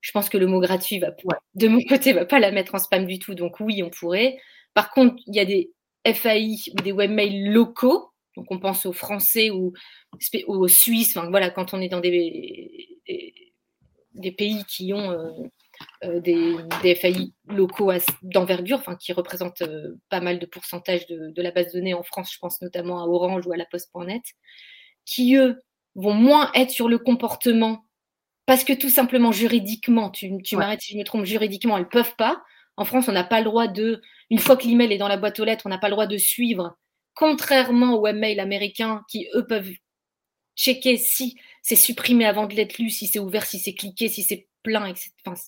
Je 0.00 0.10
pense 0.10 0.28
que 0.28 0.36
le 0.36 0.46
mot 0.46 0.60
gratuit, 0.60 0.98
va, 0.98 1.14
de 1.54 1.68
mon 1.68 1.80
côté, 1.88 2.12
va 2.12 2.26
pas 2.26 2.40
la 2.40 2.50
mettre 2.50 2.74
en 2.74 2.78
spam 2.78 3.06
du 3.06 3.18
tout. 3.20 3.34
Donc 3.34 3.60
oui, 3.60 3.82
on 3.82 3.90
pourrait. 3.90 4.38
Par 4.74 4.90
contre, 4.90 5.14
il 5.26 5.36
y 5.36 5.40
a 5.40 5.44
des 5.44 5.70
FAI 6.04 6.56
ou 6.72 6.82
des 6.82 6.92
webmails 6.92 7.44
locaux. 7.48 8.10
Donc 8.36 8.46
on 8.50 8.58
pense 8.58 8.84
aux 8.84 8.92
Français 8.92 9.50
ou, 9.50 9.72
aux 10.46 10.68
Suisses. 10.68 11.16
Enfin, 11.16 11.30
voilà, 11.30 11.50
quand 11.50 11.72
on 11.72 11.80
est 11.80 11.88
dans 11.88 12.00
des, 12.00 12.98
des, 14.14 14.32
pays 14.32 14.64
qui 14.64 14.92
ont 14.92 15.12
euh, 15.12 15.30
des, 16.02 16.56
des, 16.82 16.94
FAI 16.94 17.32
locaux 17.46 17.92
d'envergure, 18.22 18.78
enfin, 18.78 18.96
qui 18.96 19.12
représentent 19.12 19.62
euh, 19.62 19.96
pas 20.08 20.20
mal 20.20 20.38
de 20.38 20.46
pourcentage 20.46 21.06
de, 21.06 21.42
la 21.42 21.50
base 21.50 21.72
de 21.72 21.78
données 21.78 21.94
en 21.94 22.02
France, 22.02 22.32
je 22.32 22.38
pense 22.38 22.60
notamment 22.62 23.02
à 23.02 23.06
Orange 23.06 23.46
ou 23.46 23.52
à 23.52 23.56
la 23.56 23.64
Poste.net, 23.64 24.22
qui 25.04 25.36
eux 25.36 25.60
vont 25.94 26.14
moins 26.14 26.50
être 26.54 26.70
sur 26.70 26.88
le 26.88 26.98
comportement 26.98 27.84
parce 28.46 28.64
que 28.64 28.72
tout 28.72 28.88
simplement 28.88 29.32
juridiquement, 29.32 30.10
tu, 30.10 30.38
m'arrêtes 30.52 30.82
si 30.82 30.92
je 30.92 30.98
me 30.98 31.04
trompe, 31.04 31.24
juridiquement, 31.24 31.78
elles 31.78 31.88
peuvent 31.88 32.16
pas. 32.16 32.42
En 32.76 32.84
France, 32.84 33.08
on 33.08 33.12
n'a 33.12 33.24
pas 33.24 33.38
le 33.38 33.44
droit 33.44 33.68
de, 33.68 34.02
une 34.30 34.38
fois 34.38 34.56
que 34.56 34.66
l'email 34.66 34.92
est 34.92 34.98
dans 34.98 35.08
la 35.08 35.16
boîte 35.16 35.38
aux 35.38 35.44
lettres, 35.44 35.66
on 35.66 35.68
n'a 35.68 35.78
pas 35.78 35.88
le 35.88 35.94
droit 35.94 36.06
de 36.06 36.16
suivre, 36.16 36.76
contrairement 37.14 37.94
aux 37.94 38.02
webmails 38.02 38.40
américains 38.40 39.02
qui, 39.08 39.28
eux, 39.34 39.46
peuvent 39.46 39.70
checker 40.56 40.96
si 40.96 41.36
c'est 41.62 41.76
supprimé 41.76 42.24
avant 42.24 42.46
de 42.46 42.54
l'être 42.54 42.78
lu, 42.78 42.90
si 42.90 43.06
c'est 43.06 43.18
ouvert, 43.18 43.46
si 43.46 43.58
c'est 43.58 43.74
cliqué, 43.74 44.08
si 44.08 44.22
c'est 44.22 44.48
plein, 44.62 44.86
etc. 44.86 45.10
Enfin, 45.24 45.40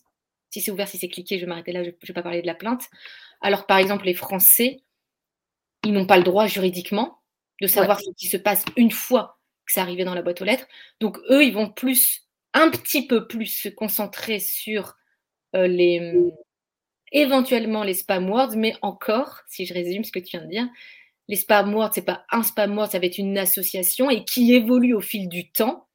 si 0.54 0.60
c'est 0.60 0.70
ouvert, 0.70 0.86
si 0.86 0.98
c'est 0.98 1.08
cliqué, 1.08 1.36
je 1.36 1.40
vais 1.40 1.48
m'arrêter 1.48 1.72
là, 1.72 1.82
je 1.82 1.90
ne 1.90 1.94
vais 2.06 2.14
pas 2.14 2.22
parler 2.22 2.40
de 2.40 2.46
la 2.46 2.54
plainte. 2.54 2.84
Alors, 3.40 3.66
par 3.66 3.78
exemple, 3.78 4.06
les 4.06 4.14
Français, 4.14 4.84
ils 5.84 5.92
n'ont 5.92 6.06
pas 6.06 6.16
le 6.16 6.22
droit 6.22 6.46
juridiquement 6.46 7.18
de 7.60 7.66
savoir 7.66 7.98
ce 7.98 8.10
qui 8.16 8.28
se 8.28 8.36
passe 8.36 8.64
une 8.76 8.92
fois 8.92 9.40
que 9.66 9.72
c'est 9.72 9.80
arrivé 9.80 10.04
dans 10.04 10.14
la 10.14 10.22
boîte 10.22 10.40
aux 10.42 10.44
lettres. 10.44 10.68
Donc, 11.00 11.18
eux, 11.28 11.44
ils 11.44 11.52
vont 11.52 11.70
plus, 11.70 12.28
un 12.52 12.70
petit 12.70 13.04
peu 13.08 13.26
plus 13.26 13.46
se 13.46 13.68
concentrer 13.68 14.38
sur 14.38 14.94
euh, 15.56 15.66
les, 15.66 16.14
éventuellement 17.10 17.82
les 17.82 17.94
spam 17.94 18.30
words, 18.30 18.56
mais 18.56 18.76
encore, 18.80 19.40
si 19.48 19.66
je 19.66 19.74
résume 19.74 20.04
ce 20.04 20.12
que 20.12 20.20
tu 20.20 20.36
viens 20.36 20.44
de 20.44 20.50
dire, 20.50 20.68
les 21.26 21.36
spam 21.36 21.74
words, 21.74 21.94
c'est 21.94 22.04
pas 22.04 22.24
un 22.30 22.44
spam 22.44 22.78
word, 22.78 22.92
ça 22.92 23.00
va 23.00 23.06
être 23.06 23.18
une 23.18 23.38
association 23.38 24.08
et 24.08 24.24
qui 24.24 24.54
évolue 24.54 24.94
au 24.94 25.00
fil 25.00 25.28
du 25.28 25.50
temps 25.50 25.88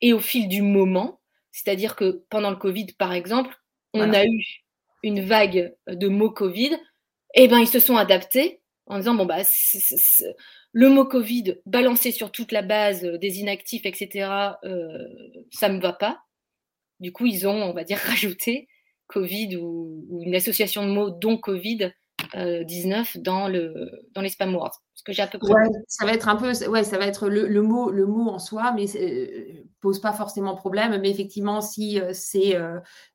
et 0.00 0.12
au 0.12 0.20
fil 0.20 0.46
du 0.46 0.62
moment. 0.62 1.18
C'est-à-dire 1.52 1.96
que 1.96 2.24
pendant 2.30 2.50
le 2.50 2.56
Covid, 2.56 2.86
par 2.98 3.12
exemple, 3.12 3.54
on 3.94 4.12
a 4.12 4.24
eu 4.24 4.44
une 5.02 5.20
vague 5.20 5.74
de 5.86 6.08
mots 6.08 6.30
Covid. 6.30 6.76
Eh 7.34 7.48
ben, 7.48 7.58
ils 7.58 7.68
se 7.68 7.78
sont 7.78 7.96
adaptés 7.96 8.60
en 8.86 8.98
disant 8.98 9.14
bon 9.14 9.26
bah 9.26 9.42
le 10.72 10.88
mot 10.88 11.04
Covid 11.04 11.56
balancé 11.66 12.10
sur 12.10 12.32
toute 12.32 12.52
la 12.52 12.62
base 12.62 13.02
des 13.02 13.40
inactifs, 13.40 13.86
etc. 13.86 14.54
Euh, 14.64 15.06
ça 15.50 15.68
me 15.68 15.80
va 15.80 15.92
pas. 15.92 16.22
Du 17.00 17.12
coup, 17.12 17.26
ils 17.26 17.46
ont, 17.46 17.62
on 17.62 17.72
va 17.72 17.84
dire, 17.84 17.98
rajouté 18.06 18.68
Covid 19.06 19.56
ou, 19.56 20.04
ou 20.08 20.22
une 20.22 20.34
association 20.34 20.86
de 20.86 20.90
mots 20.90 21.10
dont 21.10 21.36
Covid 21.36 21.92
19 22.34 23.16
euh, 23.16 23.20
dans, 23.20 23.48
le, 23.48 23.90
dans 24.12 24.20
les 24.20 24.28
spam 24.28 24.54
words. 24.54 24.80
Ce 24.94 25.02
que 25.02 25.12
j'ai 25.12 25.22
à 25.22 25.26
peu 25.26 25.38
près. 25.38 25.52
Ouais, 25.52 25.68
ça 25.88 26.04
va 26.04 26.12
être 26.12 26.28
un 26.28 26.36
peu, 26.36 26.52
ouais, 26.68 26.84
ça 26.84 26.98
va 26.98 27.06
être 27.06 27.28
le, 27.28 27.62
mot, 27.62 27.90
le 27.90 28.06
mot 28.06 28.30
en 28.30 28.38
soi, 28.38 28.72
mais 28.72 28.86
euh, 28.96 29.64
pose 29.80 30.00
pas 30.00 30.12
forcément 30.12 30.54
problème. 30.54 30.98
Mais 31.00 31.10
effectivement, 31.10 31.60
si 31.60 32.00
euh, 32.00 32.12
c'est 32.12 32.56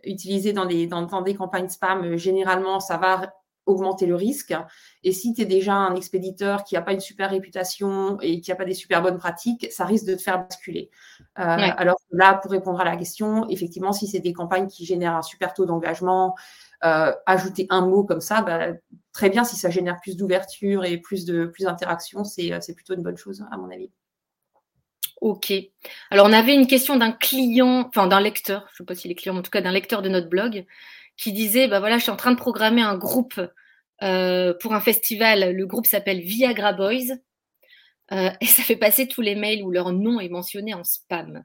utilisé 0.04 0.54
dans 0.54 0.66
des, 0.66 0.88
dans, 0.88 1.22
des 1.22 1.36
campagnes 1.36 1.70
spam, 1.70 2.18
généralement, 2.18 2.80
ça 2.80 2.98
va 2.98 3.34
augmenter 3.68 4.08
le 4.08 4.16
risque. 4.16 4.56
Et 5.04 5.12
si 5.12 5.34
tu 5.34 5.42
es 5.42 5.46
déjà 5.46 5.74
un 5.74 5.96
expéditeur 5.96 6.64
qui 6.64 6.76
n'a 6.76 6.82
pas 6.82 6.94
une 6.94 7.00
super 7.00 7.30
réputation 7.30 8.18
et 8.22 8.42
qui 8.42 8.50
n'a 8.50 8.56
pas 8.56 8.66
des 8.66 8.74
super 8.74 9.02
bonnes 9.02 9.18
pratiques, 9.18 9.68
ça 9.72 9.86
risque 9.86 10.06
de 10.06 10.16
te 10.16 10.22
faire 10.22 10.40
basculer. 10.40 10.90
Euh, 11.38 11.44
alors 11.44 11.98
là, 12.12 12.34
pour 12.34 12.52
répondre 12.52 12.80
à 12.82 12.86
la 12.86 12.96
question, 12.96 13.48
effectivement, 13.50 13.92
si 13.92 14.08
c'est 14.08 14.20
des 14.20 14.34
campagnes 14.34 14.68
qui 14.68 14.86
génèrent 14.86 15.16
un 15.16 15.22
super 15.22 15.54
taux 15.54 15.66
d'engagement, 15.66 16.36
euh, 16.84 17.14
ajouter 17.26 17.68
un 17.70 17.86
mot 17.86 18.04
comme 18.04 18.22
ça, 18.22 18.42
bah, 18.42 18.70
très 19.14 19.30
bien, 19.30 19.44
si 19.44 19.56
ça 19.56 19.70
génère 19.70 20.00
plus 20.02 20.18
d'ouverture 20.18 20.86
et 20.86 20.98
plus 20.98 21.26
de 21.26 21.46
plus 21.46 21.66
d'interactions, 21.66 22.24
c'est 22.24 22.74
plutôt 22.74 22.96
une 22.96 23.04
bonne 23.04 23.18
chose, 23.18 23.46
à 23.52 23.58
mon 23.58 23.70
avis. 23.70 23.92
Ok. 25.22 25.52
Alors, 26.12 26.28
on 26.28 26.34
avait 26.34 26.54
une 26.54 26.68
question 26.68 26.96
d'un 26.96 27.12
client, 27.12 27.88
enfin 27.88 28.08
d'un 28.08 28.20
lecteur, 28.20 28.68
je 28.70 28.74
ne 28.74 28.78
sais 28.78 28.86
pas 28.86 28.96
si 28.96 29.08
les 29.08 29.16
clients, 29.16 29.34
mais 29.34 29.40
en 29.40 29.44
tout 29.44 29.52
cas 29.52 29.62
d'un 29.62 29.72
lecteur 29.72 30.04
de 30.04 30.10
notre 30.10 30.30
blog, 30.30 30.66
qui 31.18 31.34
disait 31.34 31.68
bah 31.68 31.80
voilà, 31.80 31.98
je 31.98 32.04
suis 32.04 32.12
en 32.12 32.18
train 32.18 32.32
de 32.32 32.38
programmer 32.38 32.82
un 32.82 32.98
groupe 32.98 33.42
euh, 34.04 34.54
pour 34.62 34.74
un 34.74 34.80
festival. 34.80 35.56
Le 35.56 35.66
groupe 35.66 35.88
s'appelle 35.88 36.22
Viagra 36.22 36.74
Boys. 36.74 37.16
Euh, 38.12 38.30
et 38.40 38.46
ça 38.46 38.64
fait 38.64 38.78
passer 38.78 39.08
tous 39.08 39.22
les 39.22 39.36
mails 39.36 39.64
où 39.64 39.72
leur 39.72 39.92
nom 39.92 40.20
est 40.20 40.30
mentionné 40.30 40.74
en 40.74 40.84
spam. 40.84 41.44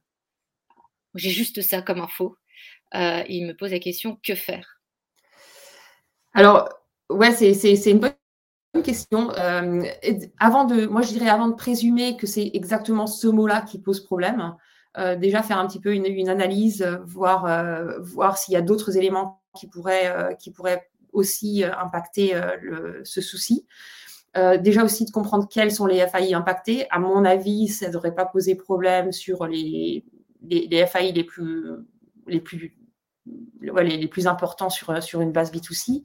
J'ai 1.15 1.31
juste 1.31 1.63
ça 1.63 1.83
comme 1.83 2.01
info. 2.01 2.37
Euh, 2.95 3.25
il 3.29 3.47
me 3.47 3.55
pose 3.55 3.73
la 3.73 3.79
question 3.79 4.19
que 4.23 4.35
faire? 4.35 4.81
Alors, 6.35 6.69
ouais, 7.11 7.33
c'est 7.33 7.91
une 7.91 8.01
bonne 8.01 8.83
question. 8.85 9.31
Avant 10.39 10.65
de, 10.65 10.87
moi, 10.87 11.03
je 11.03 11.09
dirais 11.09 11.29
avant 11.29 11.49
de 11.49 11.55
présumer 11.55 12.17
que 12.17 12.27
c'est 12.27 12.51
exactement 12.55 13.07
ce 13.07 13.27
mot-là 13.27 13.63
qui 13.63 13.79
pose 13.79 14.05
problème, 14.05 14.55
déjà 15.19 15.43
faire 15.43 15.59
un 15.59 15.67
petit 15.67 15.81
peu 15.81 15.93
une, 15.93 16.29
analyse, 16.31 16.83
voir, 17.05 17.99
voir 18.01 18.39
s'il 18.39 18.55
y 18.55 18.57
a 18.57 18.63
d'autres 18.63 18.97
éléments 18.97 19.42
qui 19.55 19.67
pourraient, 19.67 20.37
qui 20.39 20.51
pourraient 20.51 20.89
aussi 21.13 21.65
impacter 21.65 22.35
ce 23.05 23.21
souci. 23.21 23.67
déjà 24.35 24.85
aussi 24.85 25.05
de 25.05 25.11
comprendre 25.11 25.47
quels 25.49 25.73
sont 25.73 25.87
les 25.87 26.07
FAI 26.07 26.35
impactés. 26.35 26.87
À 26.91 26.99
mon 26.99 27.25
avis, 27.25 27.69
ça 27.69 27.89
ne 27.89 27.93
devrait 27.93 28.15
pas 28.15 28.25
poser 28.25 28.55
problème 28.55 29.13
sur 29.13 29.47
les, 29.47 30.05
les, 30.43 30.87
FAI 30.87 31.13
les 31.13 31.25
plus, 31.25 31.67
les 32.27 32.41
plus, 32.41 32.77
les, 33.61 34.09
plus 34.09 34.27
importants 34.27 34.71
sur, 34.71 35.03
sur 35.03 35.21
une 35.21 35.33
base 35.33 35.53
B2C 35.53 36.03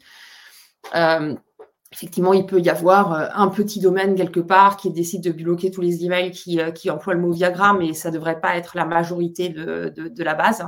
effectivement, 1.92 2.34
il 2.34 2.46
peut 2.46 2.60
y 2.60 2.70
avoir 2.70 3.14
euh, 3.14 3.28
un 3.34 3.48
petit 3.48 3.80
domaine 3.80 4.16
quelque 4.16 4.40
part 4.40 4.78
qui 4.78 4.92
décide 4.92 5.24
de 5.24 5.32
bloquer 5.32 5.72
tous 5.72 5.82
les 5.82 6.04
emails 6.06 6.32
qui, 6.32 6.60
euh, 6.60 6.72
qui 6.72 6.90
emploient 6.90 7.14
le 7.14 7.22
mot 7.22 7.32
Viagra, 7.32 7.74
mais 7.74 7.94
ça 7.94 8.10
ne 8.10 8.16
devrait 8.16 8.40
pas 8.40 8.58
être 8.58 8.76
la 8.76 8.86
majorité 8.86 9.50
de, 9.50 9.94
de, 9.96 10.24
la 10.24 10.34
base. 10.34 10.66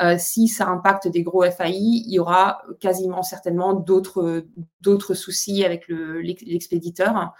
Euh, 0.00 0.16
si 0.18 0.48
ça 0.48 0.68
impacte 0.68 1.08
des 1.08 1.22
gros 1.22 1.42
FAI, 1.42 1.72
il 1.72 2.12
y 2.12 2.18
aura 2.18 2.62
quasiment 2.80 3.22
certainement 3.22 3.74
d'autres 3.74 5.14
soucis 5.14 5.64
avec 5.64 5.88
l'expéditeur. 5.88 7.34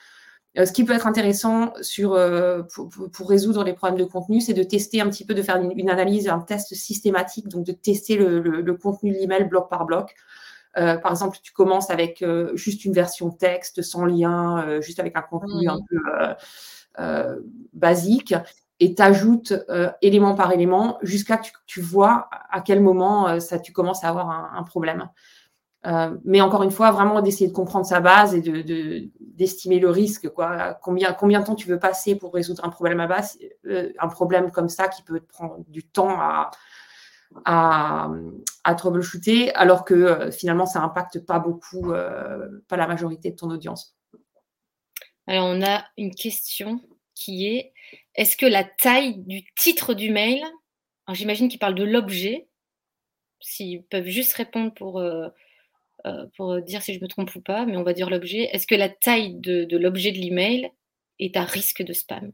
ce 0.56 0.72
qui 0.72 0.84
peut 0.84 0.92
être 0.92 1.06
intéressant 1.06 1.72
sur, 1.82 2.18
pour, 3.12 3.28
résoudre 3.28 3.62
les 3.64 3.74
problèmes 3.74 3.98
de 3.98 4.04
contenu, 4.04 4.40
c'est 4.40 4.54
de 4.54 4.64
tester 4.64 5.00
un 5.00 5.08
petit 5.08 5.24
peu, 5.24 5.34
de 5.34 5.42
faire 5.42 5.56
une, 5.56 5.90
analyse, 5.90 6.28
un 6.28 6.40
test 6.40 6.74
systématique, 6.74 7.48
donc 7.48 7.64
de 7.64 7.72
tester 7.72 8.16
le, 8.16 8.40
le 8.40 8.74
contenu 8.74 9.12
de 9.12 9.18
l'email 9.18 9.44
bloc 9.44 9.70
par 9.70 9.84
bloc. 9.84 10.14
Euh, 10.78 10.96
par 10.96 11.12
exemple, 11.12 11.38
tu 11.42 11.52
commences 11.52 11.90
avec 11.90 12.22
euh, 12.22 12.54
juste 12.54 12.84
une 12.84 12.92
version 12.92 13.30
texte, 13.30 13.82
sans 13.82 14.04
lien, 14.04 14.64
euh, 14.64 14.80
juste 14.80 15.00
avec 15.00 15.16
un 15.16 15.22
contenu 15.22 15.68
un 15.68 15.80
peu 15.88 15.98
basique, 17.72 18.34
et 18.80 18.94
tu 18.94 19.02
ajoutes 19.02 19.52
élément 20.02 20.34
par 20.34 20.52
élément 20.52 20.98
jusqu'à 21.02 21.36
que 21.36 21.48
tu, 21.66 21.80
vois 21.80 22.28
à 22.50 22.60
quel 22.60 22.80
moment 22.80 23.40
ça, 23.40 23.58
tu 23.58 23.72
commences 23.72 24.04
à 24.04 24.08
avoir 24.08 24.54
un, 24.54 24.62
problème. 24.62 25.08
mais 26.24 26.40
encore 26.40 26.62
une 26.62 26.70
fois, 26.70 26.92
vraiment 26.92 27.20
d'essayer 27.20 27.48
de 27.48 27.54
comprendre 27.54 27.86
sa 27.86 28.00
base 28.00 28.34
et 28.34 28.40
d'estimer 29.20 29.80
de, 29.80 29.86
le 29.86 29.90
risque. 29.90 30.28
Quoi. 30.28 30.78
Combien, 30.82 31.12
combien 31.12 31.40
de 31.40 31.46
temps 31.46 31.56
tu 31.56 31.68
veux 31.68 31.80
passer 31.80 32.14
pour 32.14 32.32
résoudre 32.32 32.64
un 32.64 32.68
problème 32.68 33.00
à 33.00 33.08
base, 33.08 33.38
un 33.64 34.08
problème 34.08 34.52
comme 34.52 34.68
ça 34.68 34.86
qui 34.86 35.02
peut 35.02 35.18
te 35.18 35.26
prendre 35.26 35.56
du 35.66 35.82
temps 35.82 36.20
à, 36.20 36.50
à, 37.44 38.10
à 38.64 38.74
troubleshooter, 38.74 39.54
alors 39.54 39.84
que 39.84 39.94
euh, 39.94 40.30
finalement, 40.30 40.66
ça 40.66 40.80
n'impacte 40.80 41.24
pas 41.24 41.38
beaucoup, 41.38 41.92
euh, 41.92 42.60
pas 42.68 42.76
la 42.76 42.86
majorité 42.86 43.30
de 43.30 43.36
ton 43.36 43.50
audience. 43.50 43.96
Alors, 45.26 45.46
on 45.46 45.62
a 45.62 45.84
une 45.96 46.14
question 46.14 46.80
qui 47.14 47.46
est 47.46 47.72
est-ce 48.18 48.36
que 48.36 48.46
la 48.46 48.64
taille 48.64 49.16
du 49.18 49.44
titre 49.54 49.94
du 49.94 50.10
mail, 50.10 50.44
j'imagine 51.12 51.48
qu'il 51.48 51.60
parle 51.60 51.76
de 51.76 51.84
l'objet, 51.84 52.48
s'ils 53.40 53.84
peuvent 53.84 54.08
juste 54.08 54.32
répondre 54.32 54.74
pour, 54.74 54.98
euh, 54.98 55.28
pour 56.36 56.60
dire 56.60 56.82
si 56.82 56.94
je 56.94 57.00
me 57.00 57.06
trompe 57.06 57.32
ou 57.36 57.40
pas, 57.40 57.64
mais 57.64 57.76
on 57.76 57.84
va 57.84 57.92
dire 57.92 58.10
l'objet, 58.10 58.50
est-ce 58.52 58.66
que 58.66 58.74
la 58.74 58.88
taille 58.88 59.36
de, 59.36 59.78
l'objet 59.78 60.10
de 60.10 60.18
l'email 60.18 60.72
est 61.20 61.36
à 61.36 61.44
risque 61.44 61.84
de 61.84 61.92
spam? 61.92 62.32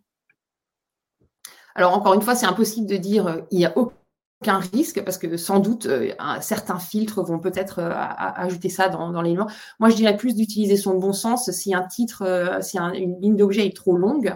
Alors 1.74 1.92
encore 1.92 2.14
une 2.14 2.22
fois, 2.22 2.34
c'est 2.34 2.46
impossible 2.46 2.86
de 2.86 2.96
dire 2.96 3.44
il 3.50 3.58
n'y 3.58 3.66
a 3.66 3.76
aucun 3.76 4.60
risque 4.72 5.04
parce 5.04 5.18
que 5.18 5.36
sans 5.36 5.60
doute 5.60 5.84
euh, 5.84 6.14
certains 6.40 6.78
filtres 6.78 7.22
vont 7.22 7.40
peut-être 7.40 7.80
euh, 7.80 7.92
ajouter 7.92 8.70
ça 8.70 8.88
dans, 8.88 9.20
l'élément. 9.20 9.50
Moi, 9.80 9.90
je 9.90 9.96
dirais 9.96 10.16
plus 10.16 10.34
d'utiliser 10.34 10.78
son 10.78 10.94
bon 10.94 11.12
sens. 11.12 11.50
Si 11.50 11.74
un 11.74 11.82
titre, 11.82 12.22
euh, 12.22 12.62
si 12.62 12.78
une 12.78 13.20
ligne 13.20 13.36
d'objet 13.36 13.66
est 13.66 13.76
trop 13.76 13.98
longue, 13.98 14.34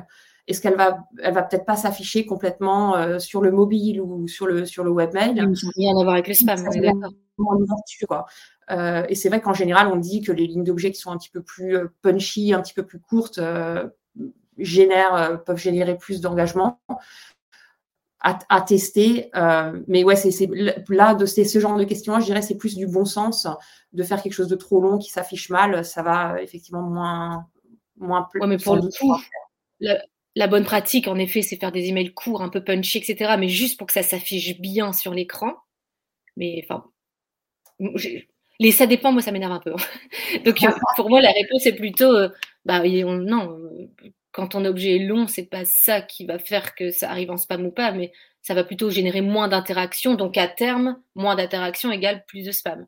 est-ce 0.49 0.61
qu'elle 0.61 0.77
va, 0.77 1.05
elle 1.23 1.35
va 1.35 1.43
peut-être 1.43 1.65
pas 1.65 1.77
s'afficher 1.77 2.27
complètement 2.27 3.19
sur 3.19 3.41
le 3.41 3.53
mobile 3.53 4.01
ou 4.01 4.27
sur 4.29 4.47
le 4.47 4.65
sur 4.65 4.83
le 4.83 4.91
webmail? 4.91 5.41
Rien 5.77 5.97
à 5.97 6.03
voir 6.03 6.15
avec 6.15 6.29
le 6.29 6.35
spam. 6.35 6.59
et 9.09 9.15
c'est 9.15 9.29
vrai 9.29 9.41
qu'en 9.41 9.55
général, 9.55 9.89
on 9.89 9.97
dit 9.97 10.23
que 10.23 10.33
les 10.33 10.47
lignes 10.47 10.65
d'objet 10.65 10.91
qui 10.91 11.01
sont 11.01 11.11
un 11.11 11.19
petit 11.19 11.31
peu 11.31 11.43
plus 11.43 11.79
punchy, 12.03 12.53
un 12.53 12.63
petit 12.63 12.75
peu 12.75 12.85
plus 12.85 12.99
courtes, 12.99 13.41
génèrent, 14.59 15.43
peuvent 15.45 15.59
générer 15.59 15.97
plus 15.97 16.21
d'engagement 16.21 16.81
à, 18.21 18.61
tester. 18.61 19.31
Euh, 19.37 19.81
mais 19.87 20.05
ouais, 20.05 20.17
c'est 20.17 20.49
là, 20.89 21.15
de 21.15 21.27
ce 21.27 21.59
genre 21.59 21.77
de 21.77 21.85
questions, 21.85 22.19
je 22.21 22.25
dirais 22.25 22.43
c'est 22.43 22.57
plus 22.57 22.77
du 22.77 22.87
bon 22.87 23.05
sens 23.05 23.47
de 23.93 24.03
faire 24.03 24.23
quelque 24.23 24.33
chose 24.33 24.49
de 24.49 24.57
trop 24.57 24.81
long 24.81 24.99
qui 24.99 25.11
s'affiche 25.11 25.51
mal. 25.51 25.85
Ça 25.85 26.03
va 26.03 26.43
effectivement 26.43 26.83
moins, 26.83 27.47
moins 27.97 28.29
ouais, 28.35 28.47
mais 28.47 28.59
pour 28.59 28.77
le 28.77 28.83
coup, 28.83 29.15
la, 29.81 29.99
bonne 30.47 30.65
pratique, 30.65 31.09
en 31.09 31.17
effet, 31.17 31.43
c'est 31.43 31.57
faire 31.57 31.73
des 31.73 31.89
emails 31.89 32.13
courts, 32.13 32.43
un 32.43 32.49
peu 32.49 32.63
punchy, 32.63 32.99
etc. 32.99 33.35
Mais 33.39 33.49
juste 33.49 33.79
pour 33.79 33.87
que 33.87 33.93
ça 33.93 34.03
s'affiche 34.03 34.59
bien 34.61 34.93
sur 34.93 35.13
l'écran. 35.13 35.55
Mais 36.37 36.65
enfin, 36.65 36.85
les 38.61 38.73
ça 38.73 38.87
dépend, 38.87 39.13
moi, 39.13 39.23
ça 39.23 39.33
m'énerve 39.33 39.53
un 39.53 39.61
peu. 39.61 39.73
Donc, 40.45 40.59
pour 40.97 41.11
moi, 41.11 41.21
la 41.21 41.33
réponse 41.33 41.67
est 41.67 41.75
plutôt, 41.75 42.15
euh, 42.15 42.29
bah, 42.65 42.83
non, 42.85 43.59
quand 44.33 44.49
ton 44.49 44.65
objet 44.65 44.97
est 44.97 45.05
long, 45.05 45.27
c'est 45.27 45.47
pas 45.47 45.65
ça 45.65 46.01
qui 46.01 46.27
va 46.27 46.39
faire 46.39 46.75
que 46.75 46.91
ça 46.91 47.11
arrive 47.11 47.31
en 47.31 47.37
spam 47.37 47.67
ou 47.67 47.71
pas, 47.71 47.93
mais 47.93 48.13
ça 48.43 48.55
va 48.55 48.65
plutôt 48.65 48.91
générer 48.91 49.21
moins 49.21 49.49
d'interactions. 49.49 50.15
Donc 50.15 50.37
à 50.37 50.49
terme, 50.49 51.01
moins 51.15 51.35
d'interactions 51.35 51.91
égale 51.91 52.25
plus 52.27 52.45
de 52.45 52.53
spam. 52.53 52.87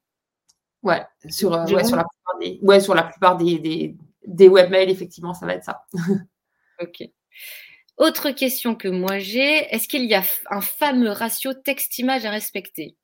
Ouais, 0.83 1.03
sur, 1.29 1.53
euh, 1.53 1.67
sur 1.67 1.97
la 1.97 2.05
plupart, 2.05 2.39
des, 2.41 2.59
ouais, 2.63 2.81
sur 2.81 2.95
la 2.95 3.03
plupart 3.03 3.37
des, 3.37 3.97
des, 4.25 4.49
webmails, 4.49 4.91
effectivement, 4.91 5.35
ça 5.35 5.45
va 5.45 5.55
être 5.55 5.65
ça. 5.65 5.85
ok. 6.81 7.11
Autre 7.97 8.31
question 8.31 8.75
que 8.75 8.89
moi 8.89 9.19
j'ai, 9.19 9.67
est-ce 9.75 9.87
qu'il 9.89 10.05
y 10.07 10.15
a 10.15 10.23
un 10.51 10.61
fameux 10.61 11.11
ratio 11.11 11.53
texte-image 11.53 12.25
à 12.25 12.31
respecter? 12.31 12.97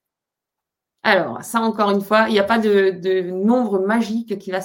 Alors, 1.03 1.45
ça 1.45 1.61
encore 1.61 1.91
une 1.91 2.01
fois, 2.01 2.27
il 2.29 2.33
n'y 2.33 2.39
a 2.39 2.45
pas 2.45 2.59
de, 2.59 3.31
nombre 3.31 3.79
magique 3.79 4.39
qui 4.39 4.51
va 4.51 4.61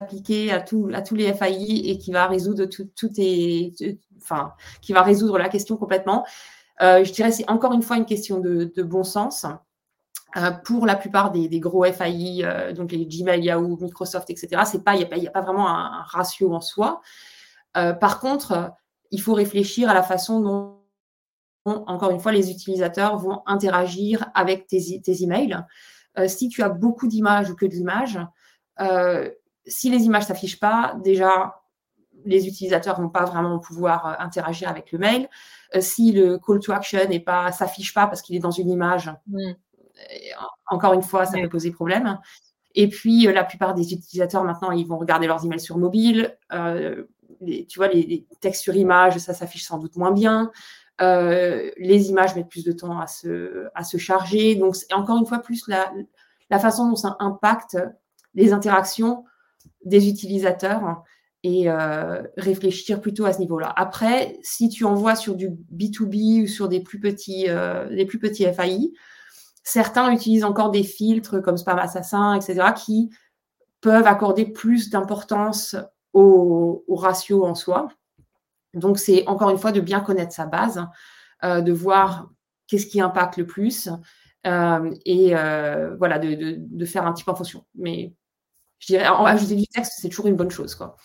appliqué 0.00 0.50
à, 0.50 0.60
tous 0.60 1.14
les 1.14 1.32
FAI 1.32 1.88
et 1.88 1.98
qui 1.98 2.10
va 2.10 2.26
résoudre 2.26 2.64
tout, 2.64 2.90
tout 2.96 3.10
enfin, 4.20 4.52
qui 4.80 4.92
va 4.92 5.02
résoudre 5.02 5.38
la 5.38 5.48
question 5.48 5.76
complètement. 5.76 6.26
Euh, 6.80 7.04
je 7.04 7.12
dirais 7.12 7.30
c'est 7.30 7.48
encore 7.48 7.72
une 7.72 7.82
fois 7.82 7.96
une 7.96 8.06
question 8.06 8.40
de, 8.40 8.82
bon 8.82 9.04
sens. 9.04 9.46
Euh, 10.36 10.50
pour 10.50 10.86
la 10.86 10.96
plupart 10.96 11.30
des, 11.30 11.60
gros 11.60 11.84
FAI, 11.84 12.42
euh, 12.42 12.72
donc 12.72 12.90
les 12.90 13.06
Gmail, 13.06 13.44
Yahoo, 13.44 13.76
Microsoft, 13.80 14.30
etc., 14.30 14.62
il 14.94 15.20
n'y 15.20 15.26
a, 15.26 15.30
pas 15.30 15.42
vraiment 15.42 15.68
un, 15.68 16.02
ratio 16.04 16.54
en 16.54 16.60
soi. 16.60 17.02
Par 17.74 18.20
contre, 18.20 18.72
il 19.10 19.20
faut 19.20 19.34
réfléchir 19.34 19.88
à 19.88 19.94
la 19.94 20.02
façon 20.02 20.40
dont, 20.40 20.82
encore 21.64 22.10
une 22.10 22.20
fois, 22.20 22.32
les 22.32 22.50
utilisateurs 22.50 23.16
vont 23.18 23.42
interagir 23.46 24.30
avec 24.34 24.66
tes, 24.66 25.00
tes 25.00 25.22
emails. 25.22 25.58
si 26.26 26.48
tu 26.48 26.62
as 26.62 26.68
beaucoup 26.68 27.06
d'images 27.06 27.50
ou 27.50 27.54
que 27.54 27.66
de 27.66 27.72
l'image, 27.72 28.18
si 29.66 29.90
les 29.90 30.04
images 30.04 30.24
s'affichent 30.24 30.60
pas, 30.60 30.96
déjà, 31.02 31.62
les 32.24 32.46
utilisateurs 32.46 33.00
vont 33.00 33.08
pas 33.08 33.24
vraiment 33.24 33.58
pouvoir 33.58 34.06
euh, 34.06 34.14
interagir 34.18 34.68
avec 34.68 34.92
le 34.92 34.98
mail. 34.98 35.28
Euh, 35.74 35.80
si 35.80 36.12
le 36.12 36.38
call 36.38 36.60
to 36.60 36.72
action 36.72 37.08
n'est 37.08 37.20
pas, 37.20 37.52
s'affiche 37.52 37.94
pas 37.94 38.06
parce 38.06 38.22
qu'il 38.22 38.36
est 38.36 38.40
dans 38.40 38.50
une 38.50 38.70
image, 38.70 39.10
mm. 39.26 39.38
euh, 39.38 39.52
encore 40.68 40.92
une 40.92 41.02
fois, 41.02 41.26
ça 41.26 41.38
peut 41.38 41.48
poser 41.48 41.70
problème. 41.70 42.18
Et 42.74 42.88
puis, 42.88 43.24
la 43.24 43.44
plupart 43.44 43.74
des 43.74 43.92
utilisateurs, 43.92 44.44
maintenant, 44.44 44.70
ils 44.70 44.86
vont 44.86 44.96
regarder 44.96 45.26
leurs 45.26 45.44
emails 45.44 45.60
sur 45.60 45.76
mobile. 45.76 46.34
Tu 47.68 47.78
vois, 47.78 47.88
les, 47.88 48.26
textes 48.40 48.62
sur 48.62 48.74
image, 48.76 49.18
ça 49.18 49.34
s'affiche 49.34 49.64
sans 49.64 49.78
doute 49.78 49.96
moins 49.96 50.12
bien. 50.12 50.50
les 51.00 52.08
images 52.10 52.34
mettent 52.36 52.48
plus 52.48 52.64
de 52.64 52.72
temps 52.72 53.00
à 53.00 53.06
se, 53.06 53.66
à 53.74 53.84
se 53.84 53.96
charger. 53.96 54.54
Donc, 54.54 54.76
encore 54.92 55.18
une 55.18 55.26
fois 55.26 55.38
plus 55.38 55.66
la, 55.68 55.92
la 56.50 56.58
façon 56.58 56.88
dont 56.88 56.96
ça 56.96 57.16
impacte 57.18 57.78
les 58.34 58.52
interactions 58.52 59.24
des 59.84 60.08
utilisateurs 60.08 61.02
et 61.44 61.68
euh, 61.68 62.22
réfléchir 62.36 63.00
plutôt 63.00 63.24
à 63.24 63.32
ce 63.32 63.40
niveau-là. 63.40 63.72
Après, 63.76 64.38
si 64.42 64.68
tu 64.68 64.84
envoies 64.84 65.16
sur 65.16 65.34
du 65.34 65.48
B2B 65.48 66.44
ou 66.44 66.46
sur 66.46 66.68
des 66.68 66.80
plus 66.80 67.00
petits, 67.00 67.46
euh, 67.48 67.88
des 67.88 68.06
plus 68.06 68.18
petits 68.18 68.44
FAI, 68.52 68.92
certains 69.64 70.12
utilisent 70.12 70.44
encore 70.44 70.70
des 70.70 70.84
filtres 70.84 71.42
comme 71.42 71.56
Spam 71.56 71.78
Assassin, 71.78 72.34
etc., 72.34 72.72
qui 72.76 73.10
peuvent 73.80 74.06
accorder 74.06 74.46
plus 74.46 74.90
d'importance 74.90 75.74
au, 76.12 76.84
ratio 76.88 77.44
en 77.44 77.54
soi. 77.54 77.88
Donc, 78.74 78.98
c'est 78.98 79.26
encore 79.26 79.50
une 79.50 79.58
fois 79.58 79.72
de 79.72 79.80
bien 79.80 80.00
connaître 80.00 80.32
sa 80.32 80.46
base, 80.46 80.86
euh, 81.44 81.60
de 81.60 81.72
voir 81.72 82.30
qu'est-ce 82.66 82.86
qui 82.86 83.00
impacte 83.00 83.36
le 83.36 83.46
plus 83.46 83.88
et 84.44 85.34
voilà, 85.98 86.18
de, 86.18 86.56
de, 86.58 86.84
faire 86.84 87.06
un 87.06 87.12
petit 87.12 87.22
peu 87.22 87.30
en 87.30 87.36
fonction. 87.36 87.64
Mais 87.76 88.12
je 88.82 88.88
dirais, 88.88 89.06
en 89.06 89.24
ajouter 89.24 89.54
du 89.54 89.66
texte, 89.68 89.92
c'est 89.98 90.08
toujours 90.08 90.26
une 90.26 90.34
bonne 90.34 90.50
chose. 90.50 90.74
Quoi. 90.74 90.96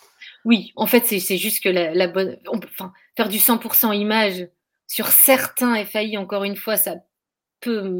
Oui, 0.44 0.72
en 0.74 0.86
fait, 0.86 1.06
c'est 1.06 1.36
juste 1.36 1.62
que 1.62 1.68
la, 1.68 2.08
bonne. 2.08 2.36
enfin, 2.48 2.92
faire 3.16 3.28
du 3.28 3.38
100% 3.38 3.96
image 3.96 4.48
sur 4.88 5.06
certains 5.06 5.84
FAI, 5.84 6.16
encore 6.16 6.42
une 6.42 6.56
fois, 6.56 6.76
ça 6.76 6.96
peut 7.60 7.92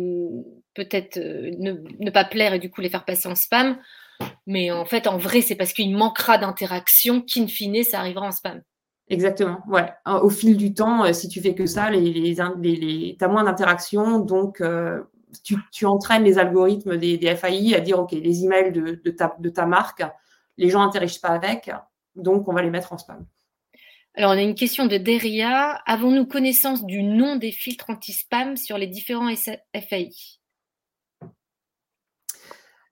peut-être 0.74 1.18
euh, 1.18 1.50
ne, 1.58 2.10
pas 2.10 2.24
plaire 2.24 2.54
et 2.54 2.58
du 2.58 2.70
coup 2.70 2.80
les 2.80 2.88
faire 2.88 3.04
passer 3.04 3.28
en 3.28 3.34
spam. 3.34 3.78
Mais 4.48 4.70
en 4.70 4.86
fait, 4.86 5.06
en 5.06 5.18
vrai, 5.18 5.42
c'est 5.42 5.56
parce 5.56 5.74
qu'il 5.74 5.94
manquera 5.94 6.38
d'interaction 6.38 7.20
qu'in 7.20 7.46
fine, 7.46 7.84
ça 7.84 8.00
arrivera 8.00 8.26
en 8.26 8.32
spam. 8.32 8.62
Exactement, 9.10 9.58
ouais. 9.68 9.92
Au 10.06 10.30
fil 10.30 10.56
du 10.56 10.72
temps, 10.72 11.04
euh, 11.04 11.12
si 11.12 11.28
tu 11.28 11.42
fais 11.42 11.54
que 11.54 11.66
ça, 11.66 11.90
les, 11.90 12.00
les, 12.00 12.34
les, 12.34 13.16
tu 13.18 13.24
as 13.24 13.28
moins 13.28 13.44
d'interaction, 13.44 14.20
donc 14.20 14.62
euh, 14.62 15.02
tu, 15.44 15.84
entraînes 15.84 16.24
les 16.24 16.38
algorithmes 16.38 16.96
des, 16.96 17.18
FAI 17.36 17.74
à 17.74 17.80
dire, 17.80 17.98
OK, 17.98 18.12
les 18.12 18.44
emails 18.44 18.72
de, 18.72 19.00
de, 19.04 19.48
ta, 19.50 19.66
marque, 19.66 20.02
les 20.56 20.70
gens 20.70 20.80
n'interagissent 20.80 21.18
pas 21.18 21.28
avec, 21.28 21.70
donc 22.16 22.48
on 22.48 22.54
va 22.54 22.62
les 22.62 22.70
mettre 22.70 22.94
en 22.94 22.98
spam. 22.98 23.26
Alors, 24.14 24.30
on 24.30 24.38
a 24.38 24.42
une 24.42 24.54
question 24.54 24.86
de 24.86 24.96
Deria. 24.96 25.80
Avons-nous 25.84 26.24
connaissance 26.24 26.86
du 26.86 27.02
nom 27.02 27.36
des 27.36 27.52
filtres 27.52 27.90
anti-spam 27.90 28.56
sur 28.56 28.78
les 28.78 28.86
différents 28.86 29.30
FAI 29.36 30.37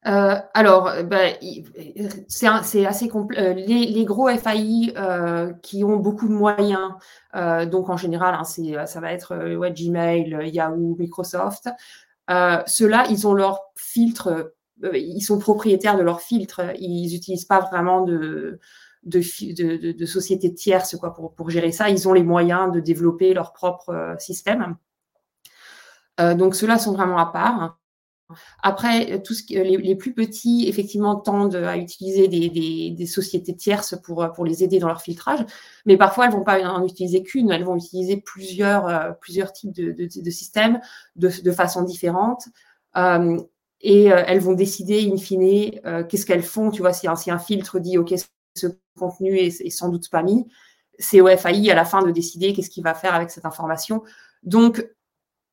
euh, 0.06 0.36
alors, 0.54 0.90
ben, 1.04 1.34
c'est 2.28 2.86
assez 2.86 3.08
complexe. 3.08 3.42
Euh, 3.42 3.52
les, 3.54 4.04
gros 4.04 4.28
FAI 4.28 4.92
euh, 4.96 5.52
qui 5.62 5.84
ont 5.84 5.96
beaucoup 5.96 6.28
de 6.28 6.34
moyens, 6.34 6.92
donc 7.70 7.90
en 7.90 7.96
général, 7.96 8.34
hein, 8.34 8.44
ça 8.44 9.00
va 9.00 9.12
être 9.12 9.34
Gmail, 9.68 10.50
Yahoo, 10.52 10.96
Microsoft, 10.98 11.68
euh, 12.30 12.62
ceux-là, 12.66 13.06
ils 13.10 13.26
ont 13.26 13.34
leur 13.34 13.60
filtre, 13.76 14.52
euh, 14.84 14.98
ils 14.98 15.22
sont 15.22 15.38
propriétaires 15.38 15.96
de 15.96 16.02
leur 16.02 16.20
filtre. 16.20 16.60
Ils 16.78 17.12
n'utilisent 17.12 17.44
pas 17.44 17.60
vraiment 17.60 18.02
de, 18.02 18.58
de, 19.04 19.20
de, 19.54 19.92
de, 19.92 20.06
sociétés 20.06 20.52
tierces 20.52 20.96
quoi, 20.96 21.14
pour, 21.14 21.34
pour, 21.34 21.50
gérer 21.50 21.72
ça. 21.72 21.88
Ils 21.88 22.08
ont 22.08 22.12
les 22.12 22.24
moyens 22.24 22.72
de 22.72 22.80
développer 22.80 23.34
leur 23.34 23.52
propre 23.52 23.90
euh, 23.90 24.18
système. 24.18 24.76
donc, 26.18 26.54
ceux-là 26.54 26.78
sont 26.78 26.92
vraiment 26.92 27.18
à 27.18 27.26
part. 27.26 27.78
Après, 28.62 29.22
tout 29.22 29.34
ce 29.34 29.42
les, 29.52 29.94
plus 29.94 30.12
petits, 30.12 30.66
effectivement, 30.68 31.16
tendent 31.16 31.54
à 31.54 31.76
utiliser 31.76 32.28
des, 32.28 33.06
sociétés 33.06 33.54
tierces 33.54 33.94
pour, 34.02 34.30
pour 34.34 34.44
les 34.44 34.64
aider 34.64 34.78
dans 34.78 34.88
leur 34.88 35.00
filtrage, 35.00 35.44
mais 35.84 35.96
parfois, 35.96 36.24
elles 36.24 36.32
ne 36.32 36.36
vont 36.36 36.44
pas 36.44 36.60
en 36.68 36.84
utiliser 36.84 37.22
qu'une, 37.22 37.50
elles 37.50 37.64
vont 37.64 37.76
utiliser 37.76 38.16
plusieurs, 38.16 38.88
euh, 38.88 39.12
plusieurs 39.12 39.52
types 39.52 39.72
de, 39.72 40.30
systèmes 40.30 40.80
de, 41.14 41.52
façon 41.52 41.82
différente. 41.82 42.48
Euh, 42.96 43.38
et 43.80 44.12
euh, 44.12 44.22
elles 44.26 44.40
vont 44.40 44.54
décider, 44.54 45.10
in 45.12 45.16
fine, 45.16 45.70
qu'est-ce 46.08 46.26
qu'elles 46.26 46.42
font. 46.42 46.70
Tu 46.70 46.80
vois, 46.80 46.92
si 46.92 47.06
un, 47.06 47.16
si 47.16 47.30
un 47.30 47.38
filtre 47.38 47.78
dit, 47.78 47.98
OK, 47.98 48.14
ce 48.54 48.66
contenu 48.98 49.36
est, 49.38 49.70
sans 49.70 49.88
doute 49.88 50.10
pas 50.10 50.22
mis, 50.22 50.46
c'est 50.98 51.20
au 51.20 51.28
FAI 51.28 51.70
à 51.70 51.74
la 51.74 51.84
fin 51.84 52.02
de 52.02 52.10
décider 52.10 52.52
qu'est-ce 52.52 52.70
qu'il 52.70 52.82
va 52.82 52.94
faire 52.94 53.14
avec 53.14 53.30
cette 53.30 53.44
information. 53.44 54.02
Donc, 54.42 54.86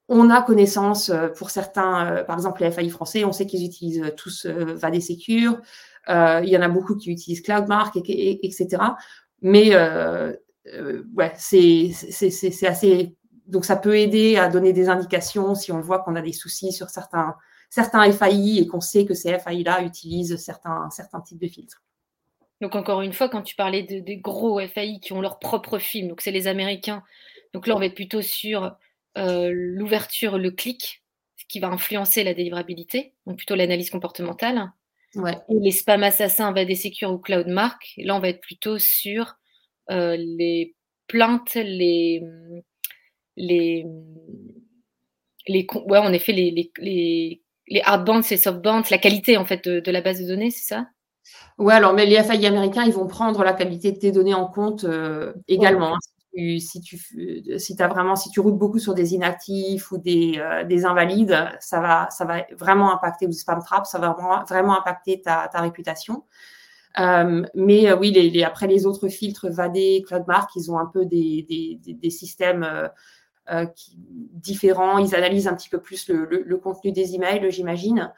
on 0.10 0.30
a 0.30 0.42
connaissance 0.42 1.10
euh, 1.10 1.30
pour 1.30 1.50
certains, 1.50 2.08
euh, 2.08 2.24
par 2.24 2.36
exemple 2.36 2.62
les 2.62 2.72
FAI 2.72 2.90
français, 2.90 3.24
on 3.24 3.32
sait 3.32 3.46
qu'ils 3.46 3.66
utilisent 3.66 4.14
tous 4.18 4.46
euh, 4.46 4.78
Secure. 5.00 5.60
il 6.08 6.50
y 6.50 6.58
en 6.58 6.62
a 6.62 6.70
beaucoup 6.70 6.96
qui 6.96 7.12
utilisent 7.12 7.42
CloudMark, 7.42 7.96
etc. 7.96 8.68
Mais 9.42 9.76
ouais, 9.76 11.34
c'est 11.38 11.92
assez. 12.68 13.16
Donc 13.48 13.66
ça 13.66 13.76
peut 13.76 13.98
aider 13.98 14.38
à 14.38 14.48
donner 14.48 14.72
des 14.72 14.88
indications 14.88 15.54
si 15.54 15.72
on 15.72 15.82
voit 15.82 16.00
qu'on 16.00 16.16
a 16.16 16.22
des 16.22 16.32
soucis 16.32 16.72
sur 16.72 16.90
certains, 16.90 17.36
certains 17.70 18.10
FAI 18.12 18.60
et 18.60 18.68
qu'on 18.68 18.80
sait 18.80 19.06
que 19.06 19.14
ces 19.14 19.38
FAI-là 19.38 19.84
utilisent 19.84 20.38
certains, 20.38 20.90
certains 20.92 21.20
types 21.20 21.42
de 21.42 21.48
filtres. 21.48 21.82
Donc 22.62 22.76
encore 22.76 23.02
une 23.02 23.12
fois, 23.12 23.28
quand 23.28 23.42
tu 23.42 23.56
parlais 23.56 23.84
de, 23.84 24.00
des 24.00 24.16
gros 24.16 24.62
FAI 24.66 25.00
qui 25.02 25.12
ont 25.12 25.20
leur 25.20 25.40
propre 25.40 25.78
film, 25.78 26.08
donc 26.08 26.22
c'est 26.22 26.32
les 26.32 26.48
Américains. 26.48 27.04
Donc 27.54 27.68
là, 27.68 27.76
on 27.76 27.80
va 27.80 27.88
être 27.88 27.96
plutôt 27.96 28.22
sur 28.22 28.78
euh, 29.18 29.52
l'ouverture, 29.54 30.38
le 30.38 30.52
clic, 30.52 31.04
ce 31.36 31.46
qui 31.48 31.60
va 31.60 31.68
influencer 31.68 32.24
la 32.24 32.34
délivrabilité, 32.34 33.14
donc 33.26 33.38
plutôt 33.38 33.56
l'analyse 33.56 33.90
comportementale. 33.90 34.72
Ouais. 35.16 35.38
Et 35.50 35.60
les 35.60 35.72
spams 35.72 36.04
assassins, 36.04 36.52
des 36.52 36.76
Secure 36.76 37.12
ou 37.12 37.20
CloudMark, 37.20 37.94
là 37.98 38.16
on 38.16 38.20
va 38.20 38.30
être 38.30 38.42
plutôt 38.42 38.80
sur 38.80 39.36
euh, 39.92 40.16
les 40.18 40.76
plaintes, 41.08 41.54
les, 41.56 42.24
les, 43.36 43.86
les, 45.48 45.68
ouais, 45.88 45.98
en 46.00 46.14
effet, 46.14 46.32
les, 46.32 46.52
les, 46.52 46.72
les, 46.80 47.42
les 47.68 47.82
hard 47.84 48.06
bands 48.06 48.22
et 48.22 48.38
soft 48.38 48.62
bands, 48.62 48.84
la 48.90 48.98
qualité 48.98 49.38
en 49.38 49.46
fait 49.46 49.68
de, 49.68 49.92
la 49.92 50.02
base 50.02 50.22
de 50.22 50.28
données, 50.28 50.52
c'est 50.52 50.66
ça? 50.66 50.88
Ouais, 51.58 51.74
alors 51.74 51.94
mais 51.94 52.06
les 52.06 52.22
FAI 52.22 52.46
américains, 52.48 52.84
ils 52.84 52.94
vont 52.94 53.08
prendre 53.08 53.44
la 53.44 53.54
qualité 53.54 53.92
de 53.92 54.00
tes 54.00 54.12
données 54.12 54.34
en 54.34 54.48
compte 54.48 54.84
euh, 54.84 55.34
également 55.48 55.98
si 56.36 56.82
tu 56.82 56.98
si 57.60 57.76
as 57.82 57.88
vraiment 57.88 58.16
si 58.16 58.30
tu 58.32 58.40
routes 58.40 58.58
beaucoup 58.58 58.80
sur 58.80 58.94
des 58.94 59.14
inactifs 59.14 59.92
ou 59.92 59.98
des, 59.98 60.40
euh, 60.40 60.64
des 60.64 60.86
invalides, 60.86 61.50
ça 61.60 61.80
va 61.80 62.10
ça 62.10 62.26
va 62.26 62.46
vraiment 62.58 62.94
impacter 62.94 63.28
ou 63.28 63.32
spam 63.32 63.62
trap, 63.64 63.86
ça 63.86 64.00
va 64.00 64.16
vraiment, 64.48 64.78
impacter 64.78 65.22
ta, 65.22 65.48
ta 65.52 65.62
réputation. 65.62 66.24
Euh, 67.00 67.44
mais 67.56 67.90
euh, 67.90 67.98
oui, 67.98 68.12
les, 68.12 68.44
après 68.44 68.68
les 68.68 68.86
autres 68.86 69.10
filtres 69.10 69.50
Vadé, 69.50 70.04
CloudMark, 70.08 70.52
ils 70.56 70.72
ont 70.72 70.80
un 70.80 70.86
peu 70.86 71.06
des, 71.06 71.46
des, 71.50 71.94
des 71.94 72.10
systèmes 72.10 72.68
qui, 73.76 73.98
différents. 73.98 74.98
Ils 74.98 75.16
analysent 75.16 75.48
un 75.48 75.56
petit 75.56 75.70
peu 75.70 75.82
plus 75.82 76.08
le, 76.10 76.26
le, 76.26 76.58
contenu 76.58 76.92
des 76.92 77.16
emails, 77.16 77.52
j'imagine. 77.52 78.12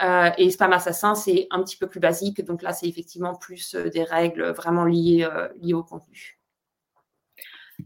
et 0.00 0.50
Spam 0.50 0.72
Assassin, 0.72 1.14
c'est 1.14 1.46
un 1.50 1.62
petit 1.62 1.76
peu 1.76 1.86
plus 1.86 2.00
basique. 2.00 2.44
Donc 2.44 2.62
là, 2.62 2.72
c'est 2.72 2.88
effectivement 2.88 3.34
plus 3.34 3.74
des 3.74 4.04
règles 4.04 4.50
vraiment 4.50 4.84
liées, 4.84 5.28
liées 5.60 5.74
au 5.74 5.84
contenu. 5.84 6.38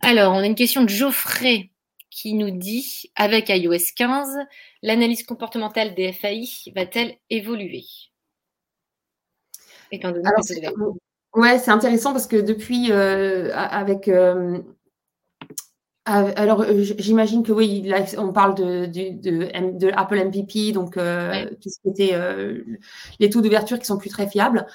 Alors, 0.03 0.35
on 0.35 0.38
a 0.38 0.46
une 0.46 0.55
question 0.55 0.83
de 0.85 0.88
Geoffrey 0.88 1.70
qui 2.11 2.35
nous 2.35 2.51
dit 2.51 3.11
avec 3.16 3.48
iOS 3.48 3.92
15, 3.96 4.29
l'analyse 4.83 5.24
comportementale 5.24 5.94
des 5.94 6.12
FAI 6.12 6.48
va-t-elle 6.74 7.16
évoluer? 7.31 7.85
Ouais, 11.35 11.59
c'est 11.59 11.70
intéressant 11.70 12.12
parce 12.12 12.27
que 12.27 12.37
depuis, 12.37 12.90
euh, 12.90 13.55
avec. 13.55 14.09
Euh, 14.09 14.59
alors, 16.05 16.62
euh, 16.62 16.83
j'imagine 16.98 17.42
que 17.42 17.53
oui, 17.53 17.92
on 18.16 18.33
parle 18.33 18.55
de, 18.55 18.87
de, 18.87 19.92
Apple 19.94 20.24
MVP, 20.24 20.72
donc 20.72 20.94
tout 20.94 21.68
ce 21.68 21.81
qui 21.83 21.88
était 21.88 22.14
les 23.18 23.29
taux 23.29 23.42
d'ouverture 23.42 23.79
qui 23.79 23.85
sont 23.85 23.98
plus 23.98 24.09
très 24.09 24.27
fiables. 24.27 24.66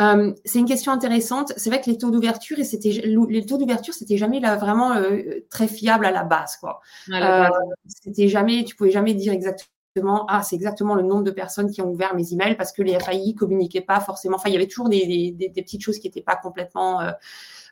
Euh, 0.00 0.32
c'est 0.44 0.58
une 0.58 0.66
question 0.66 0.92
intéressante. 0.92 1.52
C'est 1.56 1.70
vrai 1.70 1.80
que 1.80 1.88
les 1.90 1.98
taux 1.98 2.10
d'ouverture, 2.10 2.58
c'était 2.64 2.90
les 2.90 3.46
taux 3.46 3.56
d'ouverture, 3.56 3.94
c'était 3.94 4.18
jamais 4.18 4.40
là, 4.40 4.56
vraiment 4.56 4.94
euh, 4.94 5.40
très 5.50 5.68
fiable 5.68 6.04
à 6.04 6.10
la 6.10 6.22
base, 6.22 6.56
quoi. 6.56 6.80
Euh, 7.10 7.48
c'était 7.86 8.28
jamais, 8.28 8.64
tu 8.64 8.76
pouvais 8.76 8.90
jamais 8.90 9.14
dire 9.14 9.32
exactement, 9.32 10.26
ah, 10.28 10.42
c'est 10.42 10.56
exactement 10.56 10.94
le 10.94 11.02
nombre 11.02 11.22
de 11.22 11.30
personnes 11.30 11.70
qui 11.70 11.80
ont 11.80 11.90
ouvert 11.90 12.14
mes 12.14 12.32
emails 12.32 12.56
parce 12.56 12.72
que 12.72 12.82
les 12.82 12.98
FAI 13.00 13.34
communiquaient 13.34 13.80
pas 13.80 14.00
forcément. 14.00 14.36
Enfin, 14.36 14.50
il 14.50 14.52
y 14.52 14.56
avait 14.56 14.66
toujours 14.66 14.90
des, 14.90 15.06
des, 15.06 15.48
des 15.48 15.62
petites 15.62 15.82
choses 15.82 15.98
qui 15.98 16.08
n'étaient 16.08 16.20
pas 16.20 16.36
complètement 16.36 17.00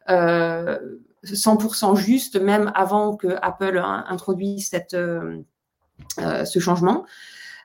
100% 0.08 1.96
justes, 1.96 2.40
même 2.40 2.72
avant 2.74 3.16
que 3.16 3.36
Apple 3.42 3.78
introduise 3.84 4.68
cette, 4.70 4.96
ce 6.18 6.58
changement. 6.58 7.04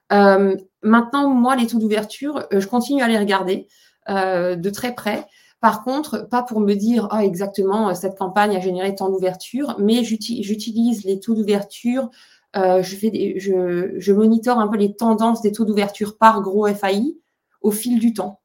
maintenant, 0.10 1.30
moi, 1.30 1.56
les 1.56 1.68
taux 1.68 1.80
d'ouverture, 1.80 2.46
je 2.52 2.68
continue 2.68 3.02
à 3.02 3.08
les 3.08 3.18
regarder. 3.18 3.70
Euh, 4.10 4.56
de 4.56 4.70
très 4.70 4.96
près. 4.96 5.28
Par 5.62 5.84
contre, 5.84 6.28
pas 6.30 6.42
pour 6.42 6.62
me 6.62 6.74
dire 6.74 7.08
ah, 7.12 7.24
exactement 7.24 7.94
cette 7.94 8.18
campagne 8.18 8.56
a 8.56 8.60
généré 8.60 8.96
tant 8.96 9.10
d'ouverture, 9.10 9.76
mais 9.78 10.04
j'utilise 10.04 11.04
les 11.04 11.20
taux 11.20 11.36
d'ouverture. 11.36 12.10
Euh, 12.56 12.82
je, 12.82 12.96
fais 12.96 13.36
je, 13.38 13.94
je 14.00 14.14
monitore 14.14 14.58
un 14.58 14.68
peu 14.68 14.78
les 14.78 14.96
tendances 14.96 15.42
des 15.42 15.52
taux 15.52 15.66
d'ouverture 15.66 16.18
par 16.18 16.42
gros 16.42 16.66
FAI 16.74 17.18
au 17.62 17.72
fil 17.72 18.00
du 18.00 18.14
temps. 18.14 18.40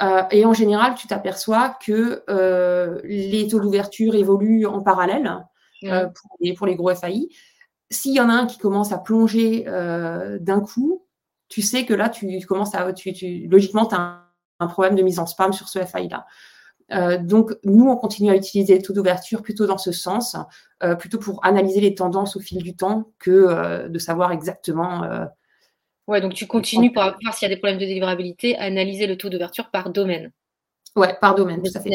Euh, 0.00 0.22
et 0.30 0.46
en 0.46 0.54
général, 0.54 0.94
tu 0.94 1.06
t'aperçois 1.06 1.76
que 1.84 2.22
les 3.04 3.46
taux 3.48 3.60
d'ouverture 3.60 4.14
évoluent 4.14 4.66
en 4.66 4.80
parallèle 4.80 5.44
pour, 5.82 6.36
les, 6.40 6.54
pour, 6.54 6.66
les, 6.66 6.76
gros 6.76 6.94
FAI. 6.94 7.28
S'il 7.90 8.14
y 8.14 8.20
en 8.20 8.30
a 8.30 8.32
un 8.32 8.46
qui 8.46 8.58
commence 8.58 8.92
à 8.92 8.98
plonger 8.98 9.64
d'un 10.40 10.60
coup, 10.60 11.04
tu 11.48 11.60
sais 11.60 11.84
que 11.84 11.94
là, 11.94 12.08
tu 12.08 12.40
commences 12.46 12.74
à, 12.74 12.92
tu, 12.92 13.12
tu, 13.12 13.48
logiquement, 13.48 13.86
tu 13.86 13.96
as 13.96 14.23
un 14.60 14.66
problème 14.66 14.94
de 14.94 15.02
mise 15.02 15.18
en 15.18 15.26
spam 15.26 15.52
sur 15.52 15.68
ce 15.68 15.84
FI-là. 15.84 16.26
Euh, 16.92 17.18
donc, 17.18 17.52
nous, 17.64 17.88
on 17.88 17.96
continue 17.96 18.30
à 18.30 18.36
utiliser 18.36 18.74
les 18.74 18.82
taux 18.82 18.92
d'ouverture 18.92 19.42
plutôt 19.42 19.66
dans 19.66 19.78
ce 19.78 19.92
sens, 19.92 20.36
euh, 20.82 20.94
plutôt 20.94 21.18
pour 21.18 21.44
analyser 21.44 21.80
les 21.80 21.94
tendances 21.94 22.36
au 22.36 22.40
fil 22.40 22.62
du 22.62 22.76
temps 22.76 23.10
que 23.18 23.30
euh, 23.30 23.88
de 23.88 23.98
savoir 23.98 24.32
exactement. 24.32 25.28
ouais, 26.06 26.20
donc 26.20 26.34
tu 26.34 26.46
continues 26.46 26.92
pour 26.92 27.02
voir 27.02 27.34
s'il 27.34 27.48
y 27.48 27.52
a 27.52 27.54
des 27.54 27.60
problèmes 27.60 27.78
de 27.78 27.86
délivrabilité, 27.86 28.56
à 28.56 28.64
analyser 28.64 29.06
le 29.06 29.16
taux 29.16 29.28
d'ouverture 29.28 29.70
par 29.70 29.90
domaine. 29.90 30.30
Ouais, 30.96 31.16
par 31.20 31.34
domaine, 31.34 31.62
tout 31.62 31.72
à 31.74 31.80
fait. 31.80 31.90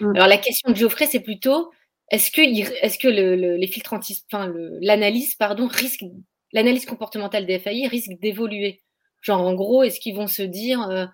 Mm. 0.00 0.14
Alors, 0.14 0.28
la 0.28 0.38
question 0.38 0.70
de 0.70 0.76
Geoffrey, 0.76 1.06
c'est 1.06 1.20
plutôt 1.20 1.70
est-ce 2.10 2.30
que, 2.30 2.40
est 2.40 3.00
que 3.00 3.08
les 3.08 3.66
filtres 3.66 3.94
anti, 3.94 4.22
enfin, 4.30 4.52
l'analyse, 4.80 5.34
pardon, 5.34 5.66
risque, 5.66 6.04
l'analyse 6.52 6.86
comportementale 6.86 7.46
des 7.46 7.58
FAI 7.58 7.88
risque 7.88 8.12
d'évoluer? 8.20 8.82
Genre, 9.22 9.40
en 9.40 9.54
gros, 9.54 9.82
est-ce 9.82 9.98
qu'ils 9.98 10.14
vont 10.14 10.28
se 10.28 10.42
dire 10.42 11.10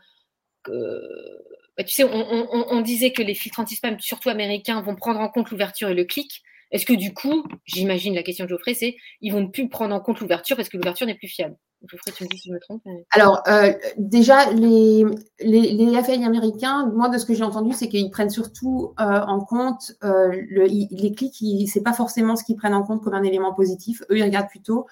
bah, 0.69 1.85
tu 1.85 1.95
sais, 1.95 2.05
on, 2.05 2.81
disait 2.83 3.13
que 3.13 3.23
les 3.23 3.35
filtres 3.35 3.61
anti-spam, 3.61 3.99
surtout 4.01 4.29
américains, 4.29 4.81
vont 4.83 4.95
prendre 4.95 5.21
en 5.21 5.29
compte 5.29 5.51
l'ouverture 5.51 5.89
et 5.89 5.95
le 5.95 6.05
clic. 6.05 6.43
Est-ce 6.71 6.87
que 6.87 6.95
du 6.95 7.13
coup, 7.13 7.45
j'imagine 7.65 8.15
la 8.15 8.23
question 8.23 8.45
de 8.45 8.51
Geoffrey, 8.51 8.75
c'est 8.75 8.97
ils 9.21 9.33
vont 9.33 9.47
plus 9.49 9.69
prendre 9.69 9.95
en 9.95 10.01
compte 10.01 10.21
l'ouverture 10.21 10.57
parce 10.57 10.71
que 10.71 10.79
l'ouverture 10.79 11.07
n'est 11.07 11.15
plus 11.15 11.29
fiable 11.29 11.57
Geoffrey, 11.87 12.13
tu 12.17 12.25
me 12.25 12.29
dis 12.29 12.39
si 12.39 12.49
je 12.49 12.55
me 12.55 12.61
trompe. 12.61 12.83
Alors, 13.11 13.43
euh, 13.49 13.73
déjà, 13.99 14.51
les, 14.53 15.05
les, 15.41 16.25
américains, 16.25 16.87
moi, 16.95 17.09
de 17.09 17.19
ce 17.19 17.27
que 17.27 17.35
j'ai 17.35 17.43
entendu, 17.43 17.73
c'est 17.73 17.89
qu'ils 17.89 18.11
prennent 18.11 18.31
surtout 18.31 18.95
euh, 19.01 19.05
en 19.05 19.41
compte 19.41 19.93
euh, 20.05 20.29
le, 20.49 20.65
les 20.65 21.13
clics, 21.13 21.35
ce 21.35 21.79
n'est 21.79 21.83
pas 21.83 21.93
forcément 21.93 22.37
ce 22.37 22.45
qu'ils 22.45 22.57
prennent 22.57 22.75
en 22.75 22.85
compte 22.85 23.03
comme 23.03 23.15
un 23.15 23.25
élément 23.25 23.53
positif. 23.53 24.03
Eux, 24.11 24.19
ils 24.19 24.23
regardent 24.23 24.49
plutôt 24.49 24.87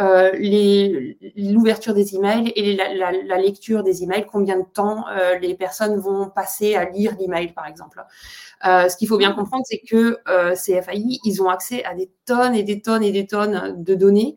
euh, 0.00 0.32
l'ouverture 1.36 1.94
des 1.94 2.16
emails 2.16 2.52
et 2.56 2.74
la, 2.74 3.12
la, 3.12 3.38
lecture 3.38 3.84
des 3.84 4.02
emails, 4.02 4.26
combien 4.26 4.58
de 4.58 4.64
temps 4.64 5.04
euh, 5.08 5.38
les 5.38 5.54
personnes 5.54 5.98
vont 6.00 6.28
passer 6.28 6.74
à 6.74 6.90
lire 6.90 7.14
l'email, 7.18 7.52
par 7.52 7.66
exemple. 7.66 8.02
Euh, 8.66 8.88
ce 8.88 8.96
qu'il 8.96 9.06
faut 9.06 9.18
bien 9.18 9.32
comprendre, 9.32 9.62
c'est 9.66 9.80
que 9.88 10.18
euh, 10.28 10.54
ces 10.56 10.82
FAI, 10.82 11.20
ils 11.24 11.42
ont 11.42 11.48
accès 11.48 11.84
à 11.84 11.94
des 11.94 12.10
tonnes 12.24 12.54
et 12.54 12.64
des 12.64 12.80
tonnes 12.80 13.04
et 13.04 13.12
des 13.12 13.26
tonnes 13.26 13.82
de 13.84 13.94
données 13.94 14.36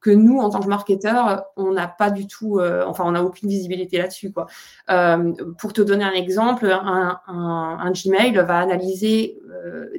que 0.00 0.10
nous, 0.10 0.38
en 0.38 0.50
tant 0.50 0.60
que 0.60 0.68
marketeurs, 0.68 1.46
on 1.56 1.72
n'a 1.72 1.88
pas 1.88 2.10
du 2.10 2.26
tout, 2.26 2.58
euh, 2.58 2.84
enfin, 2.86 3.04
on 3.06 3.12
n'a 3.12 3.24
aucune 3.24 3.48
visibilité 3.48 3.98
là-dessus. 3.98 4.30
Quoi. 4.30 4.46
Euh, 4.90 5.32
pour 5.58 5.72
te 5.72 5.80
donner 5.80 6.04
un 6.04 6.12
exemple, 6.12 6.66
un, 6.66 7.18
un, 7.26 7.78
un 7.80 7.92
Gmail 7.92 8.34
va 8.34 8.58
analyser 8.58 9.40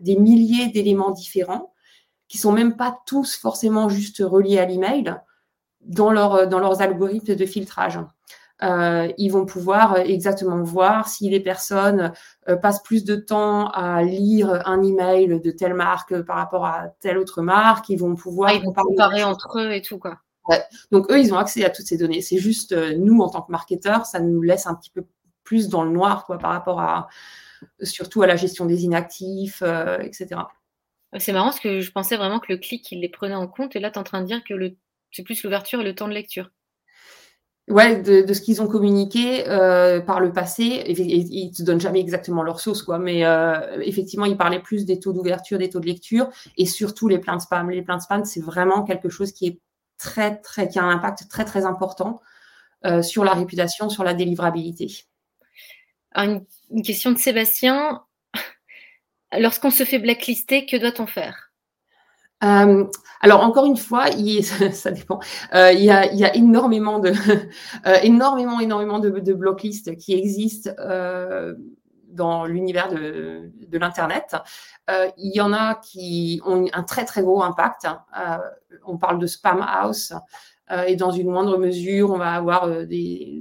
des 0.01 0.15
milliers 0.15 0.67
d'éléments 0.67 1.11
différents 1.11 1.73
qui 2.29 2.37
sont 2.37 2.53
même 2.53 2.77
pas 2.77 2.97
tous 3.05 3.35
forcément 3.35 3.89
juste 3.89 4.23
reliés 4.25 4.59
à 4.59 4.65
l'email 4.65 5.15
dans, 5.81 6.11
leur, 6.11 6.47
dans 6.47 6.59
leurs 6.59 6.81
algorithmes 6.81 7.35
de 7.35 7.45
filtrage. 7.45 7.99
Euh, 8.61 9.09
ils 9.17 9.29
vont 9.29 9.45
pouvoir 9.45 9.97
exactement 9.97 10.61
voir 10.63 11.07
si 11.07 11.29
les 11.29 11.39
personnes 11.39 12.11
euh, 12.49 12.57
passent 12.57 12.83
plus 12.83 13.05
de 13.05 13.15
temps 13.15 13.69
à 13.69 14.03
lire 14.03 14.67
un 14.67 14.83
email 14.83 15.39
de 15.39 15.51
telle 15.51 15.73
marque 15.73 16.21
par 16.23 16.35
rapport 16.35 16.65
à 16.65 16.89
telle 16.99 17.17
autre 17.17 17.41
marque. 17.41 17.87
Ils 17.89 17.99
vont 17.99 18.15
pouvoir 18.15 18.51
ils 18.51 18.61
vont 18.61 18.73
comparer 18.73 19.23
entre 19.23 19.59
eux 19.59 19.71
et 19.71 19.81
tout 19.81 19.97
quoi. 19.97 20.17
Donc 20.91 21.11
eux, 21.11 21.19
ils 21.19 21.33
ont 21.33 21.37
accès 21.37 21.63
à 21.63 21.69
toutes 21.69 21.85
ces 21.85 21.97
données. 21.97 22.21
C'est 22.21 22.39
juste 22.39 22.71
euh, 22.71 22.95
nous 22.97 23.21
en 23.21 23.29
tant 23.29 23.43
que 23.43 23.51
marketeurs, 23.51 24.05
ça 24.05 24.19
nous 24.19 24.41
laisse 24.41 24.67
un 24.67 24.75
petit 24.75 24.89
peu 24.89 25.05
plus 25.43 25.69
dans 25.69 25.83
le 25.83 25.91
noir 25.91 26.25
quoi 26.25 26.37
par 26.37 26.51
rapport 26.51 26.81
à 26.81 27.07
surtout 27.81 28.23
à 28.23 28.27
la 28.27 28.35
gestion 28.35 28.65
des 28.65 28.83
inactifs, 28.83 29.61
etc. 30.01 30.41
C'est 31.17 31.33
marrant 31.33 31.47
parce 31.47 31.59
que 31.59 31.81
je 31.81 31.91
pensais 31.91 32.17
vraiment 32.17 32.39
que 32.39 32.51
le 32.51 32.57
clic, 32.57 32.91
il 32.91 33.01
les 33.01 33.09
prenait 33.09 33.35
en 33.35 33.47
compte. 33.47 33.75
Et 33.75 33.79
là, 33.79 33.89
tu 33.89 33.95
es 33.95 33.99
en 33.99 34.03
train 34.03 34.21
de 34.21 34.27
dire 34.27 34.43
que 34.43 34.53
c'est 35.11 35.23
plus 35.23 35.41
l'ouverture 35.43 35.81
et 35.81 35.83
le 35.83 35.95
temps 35.95 36.07
de 36.07 36.13
lecture. 36.13 36.51
Ouais, 37.69 38.01
de, 38.01 38.33
ce 38.33 38.41
qu'ils 38.41 38.63
ont 38.63 38.67
communiqué 38.67 39.47
euh, 39.47 40.01
par 40.01 40.19
le 40.19 40.33
passé, 40.33 40.83
ils 40.87 41.49
ne 41.49 41.53
te 41.53 41.61
donnent 41.61 41.79
jamais 41.79 41.99
exactement 41.99 42.41
leur 42.41 42.59
sauce, 42.59 42.81
quoi. 42.81 42.97
Mais 42.97 43.25
euh, 43.25 43.79
effectivement, 43.81 44.25
ils 44.25 44.37
parlaient 44.37 44.61
plus 44.61 44.85
des 44.85 44.99
taux 44.99 45.13
d'ouverture, 45.13 45.59
des 45.59 45.69
taux 45.69 45.79
de 45.79 45.85
lecture, 45.85 46.29
et 46.57 46.65
surtout 46.65 47.07
les 47.07 47.19
pleins 47.19 47.35
de 47.35 47.41
spam. 47.41 47.69
Les 47.69 47.83
pleins 47.83 47.97
de 47.97 48.01
spam, 48.01 48.25
c'est 48.25 48.41
vraiment 48.41 48.83
quelque 48.83 49.09
chose 49.09 49.31
qui 49.31 49.45
est 49.45 49.59
très, 49.99 50.37
très, 50.37 50.67
qui 50.67 50.79
a 50.79 50.83
un 50.83 50.89
impact 50.89 51.27
très, 51.29 51.45
très 51.45 51.65
important 51.65 52.21
euh, 52.85 53.03
sur 53.03 53.23
la 53.23 53.33
réputation, 53.33 53.89
sur 53.89 54.03
la 54.03 54.15
délivrabilité. 54.15 54.87
une, 56.15 56.43
question 56.83 57.11
de 57.11 57.19
Sébastien. 57.19 58.01
Lorsqu'on 59.37 59.69
se 59.69 59.83
fait 59.83 59.99
blacklister, 59.99 60.65
que 60.65 60.77
doit-on 60.77 61.05
faire? 61.05 61.49
Euh, 62.43 62.85
alors 63.21 63.41
encore 63.41 63.65
une 63.65 63.77
fois, 63.77 64.05
ça, 64.71 64.91
dépend. 64.91 65.19
Euh, 65.53 65.71
il, 65.73 65.83
y 65.83 65.91
a, 65.91 66.35
énormément 66.35 66.99
de, 66.99 67.11
euh, 67.85 69.33
blocklists 69.35 69.95
qui 69.97 70.13
existent 70.13 70.71
dans 72.07 72.45
l'univers 72.45 72.89
de, 72.89 73.51
de 73.67 73.77
l'internet. 73.77 74.35
il 75.17 75.35
y 75.35 75.41
en 75.41 75.53
a 75.53 75.75
qui 75.75 76.41
ont 76.45 76.65
un 76.73 76.83
très 76.83 77.05
très 77.05 77.21
gros 77.21 77.43
impact. 77.43 77.87
on 78.85 78.97
parle 78.97 79.19
de 79.19 79.27
spam 79.27 79.61
house. 79.61 80.13
et 80.87 80.95
dans 80.95 81.11
une 81.11 81.29
moindre 81.29 81.57
mesure, 81.57 82.09
on 82.11 82.17
va 82.17 82.33
avoir 82.33 82.67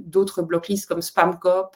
d'autres 0.05 0.43
blocklists 0.43 0.87
comme 0.87 1.01
Spamcop, 1.01 1.75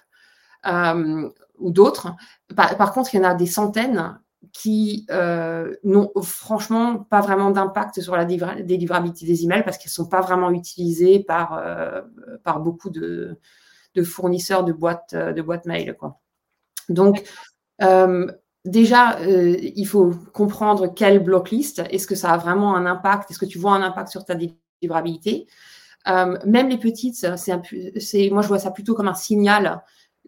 ou 1.63 1.71
d'autres. 1.71 2.13
Par, 2.55 2.93
contre, 2.93 3.15
il 3.15 3.17
y 3.17 3.19
en 3.21 3.29
a 3.29 3.33
des 3.33 3.47
centaines 3.47 4.19
qui 4.51 5.05
euh, 5.09 5.73
n'ont 5.83 6.11
franchement 6.21 6.99
pas 6.99 7.21
vraiment 7.21 7.49
d'impact 7.49 8.01
sur 8.01 8.15
la 8.15 8.25
délivrabilité 8.25 9.25
des 9.25 9.45
emails 9.45 9.63
parce 9.63 9.77
qu'elles 9.77 9.89
ne 9.89 9.93
sont 9.93 10.09
pas 10.09 10.21
vraiment 10.21 10.51
utilisées 10.51 11.21
par, 11.21 11.53
euh, 11.53 12.01
par 12.43 12.59
beaucoup 12.59 12.89
de, 12.89 13.39
de, 13.95 14.03
fournisseurs 14.03 14.65
de 14.65 14.73
boîtes, 14.73 15.15
de 15.15 15.41
boîtes 15.41 15.65
mail. 15.65 15.95
Quoi. 15.97 16.19
Donc, 16.89 17.23
euh, 17.81 18.29
déjà, 18.65 19.17
il 19.25 19.85
faut 19.85 20.11
comprendre 20.33 20.93
quelle 20.93 21.23
blocklist, 21.23 21.81
est-ce 21.89 22.05
que 22.05 22.15
ça 22.15 22.31
a 22.31 22.37
vraiment 22.37 22.75
un 22.75 22.85
impact, 22.85 23.31
est-ce 23.31 23.39
que 23.39 23.45
tu 23.45 23.57
vois 23.57 23.73
un 23.73 23.81
impact 23.81 24.09
sur 24.09 24.25
ta 24.25 24.35
délivrabilité. 24.35 25.47
même 26.05 26.67
les 26.67 26.77
petites, 26.77 27.15
c'est 27.15 28.29
moi 28.29 28.41
je 28.41 28.47
vois 28.49 28.59
ça 28.59 28.71
plutôt 28.71 28.93
comme 28.93 29.07
un 29.07 29.15
signal 29.15 29.81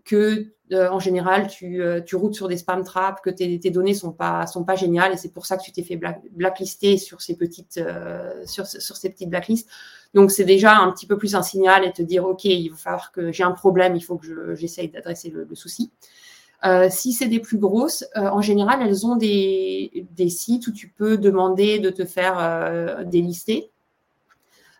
que 0.06 0.55
euh, 0.71 0.89
en 0.89 0.99
général, 0.99 1.47
tu, 1.47 1.84
euh, 1.84 2.01
tu, 2.01 2.15
routes 2.15 2.34
sur 2.34 2.47
des 2.47 2.58
spam 2.58 2.84
traps, 2.84 3.21
que 3.21 3.30
tes, 3.30 3.60
données 3.69 3.93
sont 3.93 4.12
pas 4.12 4.47
sont 4.47 4.63
pas 4.63 4.75
géniales 4.75 5.13
et 5.13 5.17
c'est 5.17 5.32
pour 5.32 5.45
ça 5.45 5.58
que 5.58 5.63
tu 5.63 5.71
t'es 5.71 5.84
fait 5.84 5.99
blacklister 6.32 6.97
sur 6.97 7.21
ces 7.21 7.36
petites 7.36 7.78
euh, 7.78 8.32
sur, 8.47 8.65
sur 8.65 8.97
ces 8.97 9.12
petites 9.12 9.30
blacklists. 9.30 9.69
Donc 10.15 10.32
c'est 10.32 10.43
déjà 10.43 10.75
un 10.78 10.91
petit 10.91 11.06
peu 11.06 11.19
plus 11.19 11.36
un 11.36 11.43
signal 11.43 11.86
et 11.86 11.91
te 11.91 12.01
dire 12.01 12.25
ok, 12.25 12.45
il 12.45 12.69
va 12.69 12.78
falloir 12.78 13.12
que 13.12 13.32
j'ai 13.32 13.43
un 13.43 13.51
problème, 13.51 13.95
il 13.95 14.01
faut 14.01 14.17
que 14.17 14.56
j'essaye 14.56 14.89
d'adresser 14.89 15.30
le, 15.30 15.47
souci. 15.54 15.91
si 16.89 17.13
c'est 17.13 17.28
des 17.28 17.39
plus 17.39 17.60
grosses, 17.60 18.04
en 18.15 18.41
général, 18.41 18.80
elles 18.82 19.06
ont 19.06 19.17
des, 19.17 20.08
des, 20.15 20.30
sites 20.30 20.65
où 20.67 20.71
tu 20.71 20.88
peux 20.89 21.17
demander 21.17 21.80
de 21.80 21.89
te 21.91 22.06
faire 22.06 23.06
délister. 23.06 23.69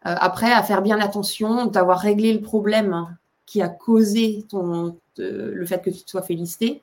après, 0.02 0.52
à 0.52 0.64
faire 0.64 0.82
bien 0.82 1.00
attention, 1.00 1.66
d'avoir 1.66 2.00
réglé 2.00 2.34
le 2.34 2.42
problème 2.42 3.18
qui 3.46 3.62
a 3.62 3.70
causé 3.70 4.46
ton, 4.50 4.98
le 5.18 5.66
fait 5.66 5.82
que 5.82 5.90
tu 5.90 6.04
te 6.04 6.10
sois 6.10 6.22
fait 6.22 6.34
lister 6.34 6.82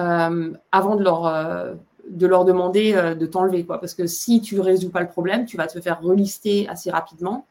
euh, 0.00 0.52
avant 0.72 0.96
de 0.96 1.04
leur, 1.04 1.26
euh, 1.26 1.74
demander 2.08 2.94
euh, 2.94 3.14
de 3.14 3.26
t'enlever. 3.26 3.64
Quoi. 3.64 3.78
Parce 3.78 3.94
que 3.94 4.06
si 4.06 4.40
tu 4.40 4.56
ne 4.56 4.60
résous 4.60 4.90
pas 4.90 5.00
le 5.00 5.08
problème, 5.08 5.44
tu 5.44 5.56
vas 5.56 5.66
te 5.66 5.80
faire 5.80 6.00
relister 6.00 6.66
assez 6.68 6.90
rapidement 6.90 7.46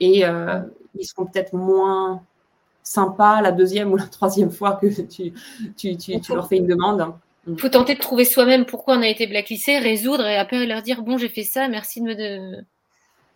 et 0.00 0.24
ils 0.96 1.06
seront 1.06 1.26
peut-être 1.26 1.54
moins 1.54 2.20
sympas 2.82 3.40
la 3.40 3.52
deuxième 3.52 3.92
ou 3.92 3.96
la 3.96 4.06
troisième 4.06 4.50
fois 4.50 4.78
que 4.80 4.86
tu 5.06 5.32
leur 6.34 6.48
fais 6.48 6.56
une 6.56 6.66
demande. 6.66 7.14
Il 7.46 7.58
faut 7.60 7.68
tenter 7.68 7.94
de 7.94 8.00
trouver 8.00 8.24
soi-même 8.24 8.64
pourquoi 8.64 8.96
on 8.96 9.02
a 9.02 9.08
été 9.08 9.26
blacklisté, 9.26 9.78
résoudre 9.78 10.26
et 10.26 10.36
après 10.36 10.66
leur 10.66 10.82
dire 10.82 11.02
bon 11.02 11.16
j'ai 11.16 11.28
fait 11.28 11.42
ça, 11.42 11.68
merci 11.68 12.00
de 12.00 12.06
me 12.06 12.14
de, 12.14 12.64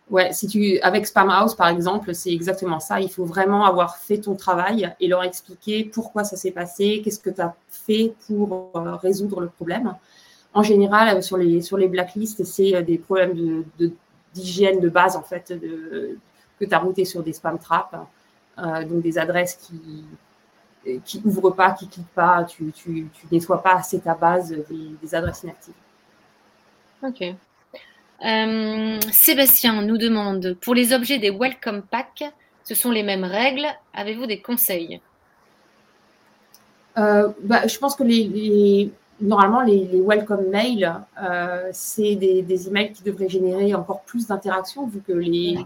Ouais, 0.09 0.33
si 0.33 0.47
tu, 0.47 0.79
avec 0.79 1.05
Spamhouse, 1.05 1.53
par 1.53 1.67
exemple, 1.67 2.15
c'est 2.15 2.31
exactement 2.31 2.79
ça. 2.79 2.99
Il 2.99 3.11
faut 3.11 3.25
vraiment 3.25 3.65
avoir 3.65 3.97
fait 3.97 4.17
ton 4.17 4.35
travail 4.35 4.91
et 4.99 5.07
leur 5.07 5.23
expliquer 5.23 5.83
pourquoi 5.83 6.23
ça 6.23 6.35
s'est 6.35 6.51
passé, 6.51 7.01
qu'est-ce 7.03 7.19
que 7.19 7.29
tu 7.29 7.41
as 7.41 7.55
fait 7.69 8.13
pour 8.25 8.71
euh, 8.75 8.95
résoudre 8.95 9.39
le 9.41 9.49
problème. 9.49 9.95
En 10.53 10.63
général, 10.63 11.17
euh, 11.17 11.21
sur 11.21 11.37
les, 11.37 11.61
sur 11.61 11.77
les 11.77 11.87
blacklists, 11.87 12.43
c'est 12.43 12.75
euh, 12.75 12.81
des 12.81 12.97
problèmes 12.97 13.63
d'hygiène 14.33 14.77
de, 14.77 14.85
de, 14.85 14.89
base, 14.89 15.15
en 15.15 15.21
fait, 15.21 15.51
de, 15.51 16.17
que 16.59 16.65
tu 16.65 16.73
as 16.73 16.79
routé 16.79 17.05
sur 17.05 17.21
des 17.21 17.33
spam 17.33 17.59
traps. 17.59 17.95
donc, 18.57 19.01
des 19.01 19.17
adresses 19.17 19.55
qui 19.55 20.05
qui 21.05 21.21
ouvrent 21.25 21.51
pas, 21.51 21.73
qui 21.73 21.87
cliquent 21.87 22.15
pas, 22.15 22.45
tu, 22.45 22.71
tu, 22.71 23.07
tu 23.13 23.27
nettoies 23.31 23.61
pas 23.61 23.75
assez 23.75 23.99
ta 23.99 24.15
base 24.15 24.49
des, 24.69 24.95
des 25.01 25.13
adresses 25.13 25.43
inactives. 25.43 25.73
Ok. 27.03 27.35
Euh, 28.25 28.99
Sébastien 29.11 29.81
nous 29.81 29.97
demande 29.97 30.57
pour 30.59 30.75
les 30.75 30.93
objets 30.93 31.19
des 31.19 31.31
Welcome 31.31 31.83
Pack, 31.83 32.23
ce 32.63 32.75
sont 32.75 32.91
les 32.91 33.03
mêmes 33.03 33.23
règles. 33.23 33.65
Avez-vous 33.93 34.25
des 34.25 34.41
conseils? 34.41 34.99
Euh, 36.97 37.29
bah, 37.43 37.65
Je 37.65 37.77
pense 37.77 37.95
que 37.95 38.03
normalement, 39.21 39.61
les, 39.61 40.01
Welcome 40.05 40.49
Mail, 40.49 40.93
euh, 41.21 41.69
c'est 41.71 42.15
des, 42.15 42.67
emails 42.67 42.91
qui 42.91 43.03
devraient 43.03 43.29
générer 43.29 43.73
encore 43.73 44.01
plus 44.01 44.27
d'interactions 44.27 44.85
vu 44.87 44.99
que 45.01 45.13
les, 45.13 45.57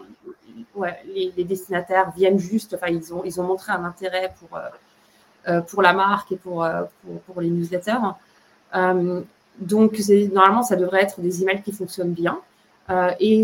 destinataires 1.38 2.12
viennent 2.16 2.40
juste, 2.40 2.78
ils 2.88 3.40
ont, 3.40 3.44
montré 3.44 3.72
un 3.72 3.84
intérêt 3.84 4.32
pour, 4.40 5.82
la 5.82 5.94
marque 5.94 6.32
et 6.34 6.36
pour, 6.36 6.68
pour, 7.26 7.42
les 7.42 7.50
newsletters. 7.50 7.98
Donc, 9.60 10.00
normalement, 10.32 10.64
ça 10.64 10.76
devrait 10.76 11.04
être 11.04 11.22
des 11.22 11.44
emails 11.44 11.62
qui 11.62 11.72
fonctionnent 11.72 12.14
bien. 12.14 12.40
et 13.20 13.44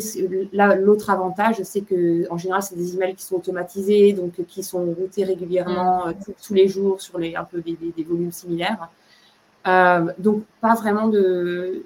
l'autre 0.51 1.09
avantage, 1.09 1.61
c'est 1.63 1.81
que 1.81 2.29
en 2.31 2.37
général, 2.37 2.61
c'est 2.63 2.75
des 2.75 2.95
emails 2.95 3.15
qui 3.15 3.23
sont 3.23 3.35
automatisés, 3.35 4.13
donc 4.13 4.33
qui 4.47 4.63
sont 4.63 4.83
routés 4.85 5.23
régulièrement 5.23 6.07
mm. 6.07 6.13
tous 6.45 6.53
les 6.53 6.67
jours 6.67 7.01
sur 7.01 7.17
les, 7.19 7.35
un 7.35 7.43
peu 7.43 7.61
des, 7.61 7.77
des 7.95 8.03
volumes 8.03 8.31
similaires. 8.31 8.89
donc, 10.17 10.43
pas 10.61 10.75
vraiment 10.75 11.07
de, 11.07 11.83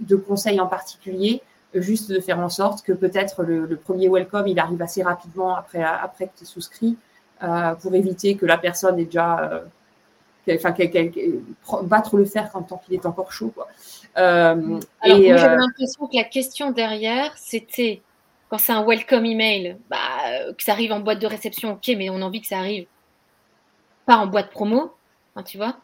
de 0.00 0.16
conseils 0.16 0.60
en 0.60 0.66
particulier, 0.66 1.42
juste 1.74 2.10
de 2.10 2.20
faire 2.20 2.38
en 2.38 2.48
sorte 2.48 2.82
que 2.82 2.92
peut-être 2.92 3.42
le, 3.42 3.76
premier 3.76 4.08
welcome, 4.08 4.46
il 4.46 4.58
arrive 4.58 4.80
assez 4.82 5.02
rapidement 5.02 5.56
après, 5.56 5.82
après 5.82 6.26
que 6.26 6.32
tu 6.38 6.44
es 6.44 6.46
souscrit, 6.46 6.96
euh, 7.42 7.74
pour 7.74 7.94
éviter 7.94 8.36
que 8.36 8.46
la 8.46 8.58
personne 8.58 8.98
ait 8.98 9.04
déjà... 9.04 9.62
Euh, 10.48 10.56
enfin, 10.56 11.82
battre 11.84 12.16
le 12.16 12.24
fer 12.24 12.50
quand 12.52 12.62
tant 12.62 12.78
qu'il 12.78 12.94
est 12.94 13.06
encore 13.06 13.32
chaud. 13.32 13.52
Quoi. 13.54 13.68
Euh, 14.16 14.80
Alors, 15.00 15.18
et, 15.18 15.36
j'avais 15.38 15.56
l'impression 15.56 16.06
que 16.06 16.16
la 16.16 16.24
question 16.24 16.70
derrière, 16.70 17.32
c'était 17.36 18.02
quand 18.48 18.58
c'est 18.58 18.72
un 18.72 18.84
welcome 18.84 19.24
email, 19.24 19.76
bah, 19.88 19.96
que 20.56 20.62
ça 20.62 20.72
arrive 20.72 20.92
en 20.92 21.00
boîte 21.00 21.18
de 21.18 21.26
réception, 21.26 21.72
ok, 21.72 21.94
mais 21.96 22.10
on 22.10 22.16
a 22.16 22.24
envie 22.24 22.40
que 22.40 22.46
ça 22.46 22.58
arrive 22.58 22.86
pas 24.06 24.16
en 24.16 24.26
boîte 24.26 24.50
promo, 24.50 24.92
hein, 25.34 25.42
tu 25.42 25.56
vois. 25.56 25.76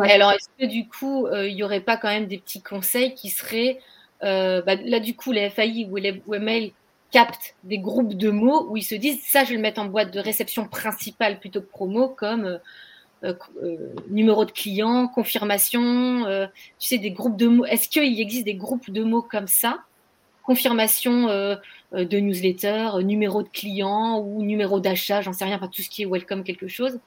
Alors, 0.00 0.32
est-ce 0.32 0.48
que 0.58 0.66
du 0.66 0.86
coup, 0.86 1.26
il 1.32 1.54
n'y 1.54 1.62
aurait 1.62 1.80
pas 1.80 1.96
quand 1.96 2.08
même 2.08 2.26
des 2.26 2.38
petits 2.38 2.62
conseils 2.62 3.14
qui 3.14 3.30
seraient 3.30 3.80
euh, 4.24 4.62
bah, 4.62 4.76
là, 4.76 5.00
du 5.00 5.16
coup, 5.16 5.32
les 5.32 5.50
FAI 5.50 5.88
ou 5.90 5.96
les 5.96 6.22
webmail 6.26 6.72
captent 7.10 7.54
des 7.64 7.78
groupes 7.78 8.14
de 8.14 8.30
mots 8.30 8.66
où 8.70 8.76
ils 8.76 8.84
se 8.84 8.94
disent 8.94 9.22
ça, 9.24 9.44
je 9.44 9.50
vais 9.50 9.56
le 9.56 9.62
mettre 9.62 9.80
en 9.80 9.86
boîte 9.86 10.12
de 10.12 10.20
réception 10.20 10.66
principale 10.66 11.40
plutôt 11.40 11.60
que 11.60 11.66
promo, 11.66 12.08
comme 12.08 12.44
euh, 12.44 12.54
euh, 12.54 12.58
numéro 14.10 14.44
de 14.44 14.50
client, 14.50 15.08
confirmation, 15.08 16.24
tu 16.78 16.88
sais, 16.88 16.98
des 16.98 17.10
groupes 17.10 17.36
de 17.36 17.46
mots. 17.46 17.64
Est-ce 17.64 17.88
qu'il 17.88 18.20
existe 18.20 18.44
des 18.44 18.54
groupes 18.54 18.90
de 18.90 19.04
mots 19.04 19.22
comme 19.22 19.46
ça? 19.46 19.80
Confirmation 20.42 21.28
de 21.28 22.18
newsletter, 22.18 23.02
numéro 23.02 23.42
de 23.42 23.48
client 23.48 24.18
ou 24.18 24.42
numéro 24.42 24.80
d'achat, 24.80 25.20
j'en 25.20 25.32
sais 25.32 25.44
rien, 25.44 25.58
pas 25.58 25.68
tout 25.68 25.82
ce 25.82 25.88
qui 25.88 26.02
est 26.02 26.06
welcome 26.06 26.42
quelque 26.42 26.68
chose, 26.68 26.98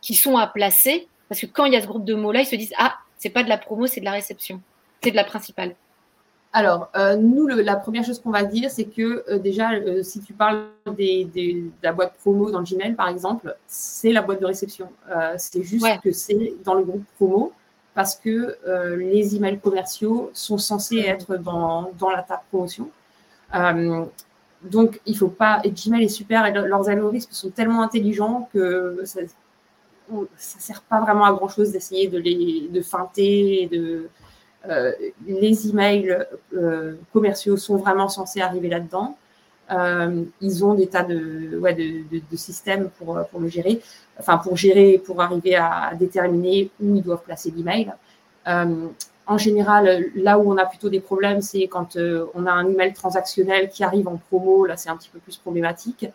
qui 0.00 0.14
sont 0.14 0.36
à 0.36 0.46
placer. 0.46 1.08
Parce 1.28 1.40
que 1.40 1.46
quand 1.46 1.66
il 1.66 1.74
y 1.74 1.76
a 1.76 1.82
ce 1.82 1.86
groupe 1.86 2.04
de 2.04 2.14
mots-là, 2.14 2.40
ils 2.40 2.46
se 2.46 2.56
disent 2.56 2.72
Ah, 2.78 2.96
c'est 3.18 3.30
pas 3.30 3.42
de 3.42 3.48
la 3.48 3.58
promo, 3.58 3.86
c'est 3.86 4.00
de 4.00 4.06
la 4.06 4.12
réception, 4.12 4.62
c'est 5.02 5.10
de 5.10 5.16
la 5.16 5.24
principale. 5.24 5.74
Alors, 6.58 6.90
euh, 6.96 7.14
nous, 7.14 7.46
la 7.46 7.76
première 7.76 8.04
chose 8.04 8.18
qu'on 8.18 8.32
va 8.32 8.42
dire, 8.42 8.68
c'est 8.68 8.86
que 8.86 9.22
euh, 9.30 9.38
déjà, 9.38 9.74
euh, 9.74 10.02
si 10.02 10.20
tu 10.20 10.32
parles 10.32 10.64
des, 10.96 11.24
de 11.24 11.70
la 11.84 11.92
boîte 11.92 12.14
promo 12.14 12.50
dans 12.50 12.64
Gmail, 12.64 12.94
par 12.94 13.06
exemple, 13.06 13.54
c'est 13.68 14.10
la 14.10 14.22
boîte 14.22 14.40
de 14.40 14.46
réception. 14.46 14.88
c'est 15.36 15.62
juste 15.62 15.86
que 16.02 16.10
c'est 16.10 16.56
dans 16.64 16.74
le 16.74 16.82
groupe 16.82 17.04
promo 17.14 17.52
parce 17.94 18.16
que 18.16 18.56
les 18.96 19.36
emails 19.36 19.60
commerciaux 19.60 20.30
sont 20.32 20.58
censés 20.58 20.98
être 20.98 21.36
dans, 21.36 21.92
dans 21.96 22.10
la 22.10 22.22
table 22.22 22.42
promotion. 22.50 22.90
donc, 24.64 25.00
il 25.06 25.12
ne 25.12 25.18
faut 25.18 25.28
pas. 25.28 25.60
Et 25.62 25.70
Gmail 25.70 26.06
est 26.06 26.08
super 26.08 26.44
et 26.44 26.50
leurs 26.52 26.88
algorithmes 26.88 27.32
sont 27.32 27.50
tellement 27.50 27.82
intelligents 27.82 28.48
que 28.52 29.00
ça 29.04 29.20
ne 29.20 30.26
sert 30.36 30.82
pas 30.82 31.00
vraiment 31.02 31.24
à 31.24 31.32
grand 31.32 31.48
chose 31.48 31.70
d'essayer 31.70 32.08
de 32.08 32.18
les 32.18 32.68
de 32.68 32.80
feinter, 32.82 33.68
de 33.70 34.08
euh, 34.68 34.92
les 35.26 35.68
emails 35.68 36.26
euh, 36.54 36.94
commerciaux 37.12 37.56
sont 37.56 37.76
vraiment 37.76 38.08
censés 38.08 38.40
arriver 38.40 38.68
là-dedans. 38.68 39.16
Euh, 39.70 40.24
ils 40.40 40.64
ont 40.64 40.74
des 40.74 40.86
tas 40.86 41.02
de, 41.02 41.60
systèmes 42.34 42.90
pour, 42.98 43.18
pour, 43.30 43.40
le 43.40 43.48
gérer, 43.48 43.80
enfin 44.18 44.38
pour 44.38 44.56
gérer, 44.56 45.00
pour 45.04 45.20
arriver 45.20 45.56
à, 45.56 45.92
déterminer 45.98 46.70
où 46.80 46.96
ils 46.96 47.02
doivent 47.02 47.22
placer 47.22 47.52
l'email. 47.54 47.92
en 48.46 49.38
général, 49.38 50.06
là 50.14 50.38
où 50.38 50.50
on 50.50 50.56
a 50.56 50.64
plutôt 50.64 50.88
des 50.88 51.00
problèmes, 51.00 51.42
c'est 51.42 51.66
quand 51.68 51.98
on 52.34 52.46
a 52.46 52.52
un 52.52 52.66
email 52.66 52.94
transactionnel 52.94 53.68
qui 53.68 53.84
arrive 53.84 54.08
en 54.08 54.16
promo, 54.16 54.64
là 54.64 54.78
c'est 54.78 54.88
un 54.88 54.96
petit 54.96 55.10
peu 55.10 55.18
plus 55.18 55.36
problématique. 55.36 56.06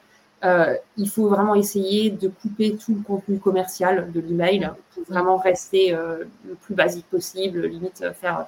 Euh, 0.44 0.76
il 0.98 1.10
faut 1.10 1.30
vraiment 1.30 1.56
essayer 1.56 2.10
de 2.10 2.28
couper 2.28 2.76
tout 2.76 2.94
le 2.94 3.02
contenu 3.02 3.40
commercial 3.40 4.12
de 4.12 4.20
l'email 4.20 4.72
pour 4.94 5.04
vraiment 5.06 5.38
rester 5.38 5.96
euh, 5.96 6.26
le 6.46 6.56
plus 6.56 6.76
basique 6.76 7.06
possible, 7.10 7.66
limite 7.66 8.04
faire 8.20 8.48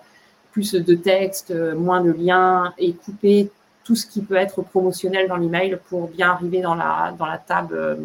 plus 0.51 0.73
de 0.73 0.95
texte, 0.95 1.53
moins 1.75 2.01
de 2.01 2.11
liens 2.11 2.73
et 2.77 2.93
couper 2.93 3.49
tout 3.83 3.95
ce 3.95 4.05
qui 4.05 4.21
peut 4.21 4.35
être 4.35 4.61
promotionnel 4.61 5.27
dans 5.27 5.37
l'email 5.37 5.79
pour 5.89 6.09
bien 6.09 6.31
arriver 6.31 6.61
dans 6.61 6.75
la, 6.75 7.13
dans 7.17 7.25
la 7.25 7.37
table 7.37 7.99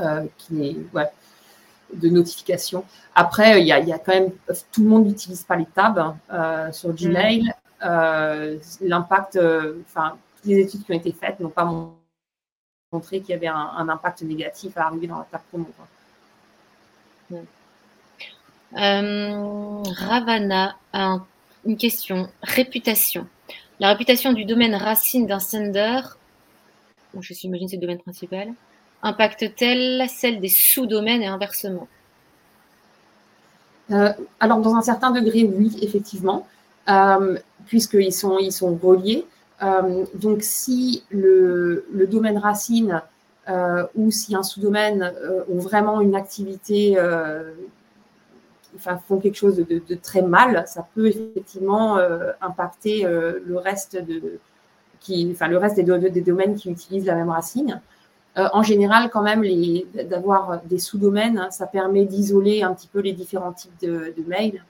euh, 0.00 0.24
qui 0.38 0.68
est 0.68 0.76
de 1.94 2.08
notification. 2.08 2.84
Après, 3.14 3.60
il 3.60 3.66
y, 3.66 3.72
a, 3.72 3.78
il 3.78 3.88
y, 3.88 3.92
a, 3.92 3.98
quand 3.98 4.12
même, 4.12 4.30
tout 4.72 4.82
le 4.82 4.88
monde 4.88 5.06
n'utilise 5.06 5.44
pas 5.44 5.56
les 5.56 5.66
tabs 5.66 6.14
sur 6.72 6.92
Gmail. 6.92 7.52
L'impact, 7.80 9.38
enfin, 9.88 10.16
toutes 10.36 10.46
les 10.46 10.60
études 10.60 10.84
qui 10.84 10.92
ont 10.92 10.96
été 10.96 11.12
faites 11.12 11.38
n'ont 11.40 11.48
pas 11.48 11.64
montré 11.64 11.95
montrer 12.96 13.20
qu'il 13.20 13.30
y 13.30 13.34
avait 13.34 13.46
un, 13.46 13.88
impact 13.88 14.22
négatif 14.22 14.76
à 14.76 14.86
arriver 14.86 15.06
dans 15.06 15.18
la 15.18 15.24
table 15.24 15.44
promo. 15.50 15.68
Euh, 18.76 19.82
Ravana 20.06 20.76
a 20.92 21.18
une 21.64 21.76
question. 21.76 22.28
Réputation. 22.42 23.26
La 23.80 23.88
réputation 23.88 24.32
du 24.32 24.44
domaine 24.44 24.74
racine 24.74 25.26
d'un 25.26 25.40
sender, 25.40 26.00
je 27.20 27.34
j'imagine 27.34 27.68
c'est 27.68 27.76
le 27.76 27.82
domaine 27.82 27.98
principal, 27.98 28.48
impacte-t-elle 29.02 30.08
celle 30.08 30.40
des 30.40 30.48
sous-domaines 30.48 31.22
et 31.22 31.26
inversement? 31.26 31.86
Euh, 33.90 34.12
Alors, 34.40 34.58
dans 34.60 34.74
un 34.74 34.82
certain 34.82 35.10
degré, 35.10 35.44
oui, 35.44 35.76
effectivement, 35.82 36.46
euh, 36.88 37.38
puisqu'ils 37.66 38.12
sont, 38.12 38.38
ils 38.38 38.52
sont 38.52 38.74
reliés. 38.82 39.24
Euh, 39.62 40.04
donc, 40.14 40.42
si 40.42 41.04
le, 41.10 41.86
domaine 42.10 42.38
racine 42.38 43.02
euh, 43.48 43.86
ou 43.94 44.10
si 44.10 44.34
un 44.34 44.42
sous-domaine 44.42 45.02
euh, 45.02 45.44
ont 45.50 45.58
vraiment 45.58 46.00
une 46.00 46.14
activité, 46.14 46.98
enfin, 48.76 48.98
font 49.08 49.18
quelque 49.18 49.36
chose 49.36 49.56
de, 49.56 49.94
très 49.94 50.22
mal, 50.22 50.64
ça 50.66 50.86
peut 50.94 51.06
effectivement 51.06 51.98
impacter 52.40 53.04
le 53.04 53.58
reste 53.58 53.96
de, 53.96 54.38
enfin, 55.32 55.48
le 55.48 55.58
reste 55.58 55.76
des, 55.76 56.20
domaines 56.20 56.56
qui 56.56 56.70
utilisent 56.70 57.06
la 57.06 57.14
même 57.14 57.30
racine. 57.30 57.80
en 58.36 58.62
général, 58.62 59.08
quand 59.10 59.22
même, 59.22 59.42
d'avoir 60.10 60.60
des 60.64 60.78
sous-domaines, 60.78 61.46
ça 61.50 61.66
permet 61.66 62.04
d'isoler 62.04 62.62
un 62.62 62.74
petit 62.74 62.88
peu 62.88 63.00
les 63.00 63.12
différents 63.12 63.52
types 63.52 63.80
de 63.80 64.24
mails. 64.26 64.62